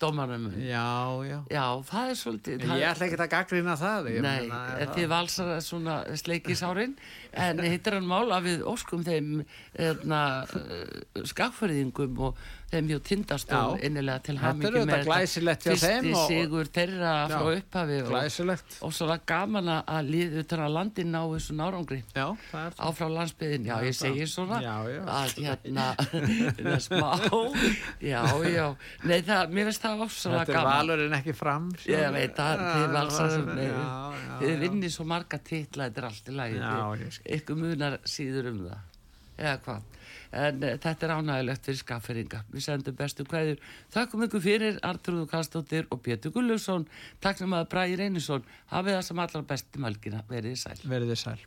Dómarum 0.00 0.46
Já, 0.62 0.86
já. 1.26 1.38
Já, 1.50 1.64
það 1.90 2.12
er 2.12 2.18
svolítið 2.20 2.64
Ég 2.78 2.84
ætla 2.88 3.06
ekki 3.08 3.18
að 3.18 3.32
gaggrina 3.34 3.74
það 3.80 4.08
Nei, 4.24 4.46
þið 4.94 5.08
valsar 5.10 5.50
svona 5.66 5.96
sleikísárin 6.20 6.94
en 7.32 7.62
hittir 7.66 7.98
hann 7.98 8.08
mál 8.08 8.30
að 8.32 8.46
við 8.48 8.64
óskum 8.70 9.02
þeim 9.06 9.42
hérna, 9.74 10.22
eh, 10.56 11.24
skakfæriðingum 11.32 12.22
og 12.30 12.40
þeim 12.70 12.90
hjá 12.90 12.98
tindastól 13.08 13.80
innilega 13.82 14.22
til 14.28 14.36
hamingi 14.38 14.82
með 14.86 15.06
þetta. 15.08 15.64
fyrsti 15.64 16.12
sigur 16.28 16.68
þeirra 16.70 17.14
já, 17.26 17.32
frá 17.32 17.48
upphafi 17.56 17.98
og, 18.04 18.62
og 18.86 18.94
svo 18.94 19.08
var 19.10 19.22
gaman 19.26 19.70
að 19.74 20.10
liða 20.14 20.44
utan 20.44 20.62
að 20.66 20.74
landin 20.76 21.16
á 21.18 21.22
þessu 21.32 21.56
nárangri. 21.58 22.00
Áfrá 22.14 23.08
landsbyðin, 23.16 23.66
já 23.70 23.74
ég 23.88 23.96
segi 23.98 24.28
svona 24.30 24.60
já, 24.62 24.74
já. 24.86 25.00
að 25.16 25.34
hérna 25.40 25.88
það 25.98 26.70
er 26.76 26.84
smá. 26.88 27.10
Já 28.04 28.22
já, 28.46 28.66
nei 29.10 29.18
það, 29.26 29.54
mér 29.56 29.70
finnst 29.70 29.86
það 29.86 30.04
ofsalega 30.06 30.44
gaman 30.44 30.50
Þetta 30.50 30.60
er 30.60 30.70
valurinn 30.70 31.18
ekki 31.20 31.36
fram 31.36 31.70
svo. 31.74 31.94
Ég 31.94 32.14
veit 32.16 32.42
að 32.46 32.66
þið 32.70 32.98
valsaðum 32.98 33.50
þið 34.40 34.58
vinnir 34.64 34.94
svo 34.94 35.08
marga 35.10 35.42
titla 35.42 35.90
þetta 35.90 36.04
er 36.04 36.10
allt 36.12 36.30
í 36.30 36.38
lagi. 36.38 37.10
Ykkur 37.40 37.58
munar 37.60 37.98
síður 38.08 38.52
um 38.54 38.62
það. 38.68 38.86
Eða 39.40 39.56
hvað 39.64 39.88
en 40.32 40.64
uh, 40.64 40.74
þetta 40.82 41.06
er 41.06 41.14
ánægilegt 41.16 41.68
fyrir 41.68 41.80
skafferinga 41.82 42.42
við 42.50 42.66
sendum 42.66 42.98
bestu 42.98 43.26
hverjur 43.28 43.62
þakkum 43.94 44.26
ykkur 44.26 44.44
fyrir 44.46 44.82
Artrúðu 44.86 45.28
Kastóttir 45.30 45.88
og 45.90 46.02
Pétur 46.06 46.34
Gullusson 46.34 46.88
takk 47.20 47.42
að 47.46 47.70
Bræði 47.70 48.02
Reynisson. 48.02 48.44
Hafið 48.70 48.98
það 48.98 49.08
sem 49.08 49.24
allra 49.24 49.46
besti 49.54 49.82
mælgina 49.82 50.26
verið 50.28 50.60
sæl. 50.64 50.78
Verið 50.84 51.18
sæl 51.18 51.40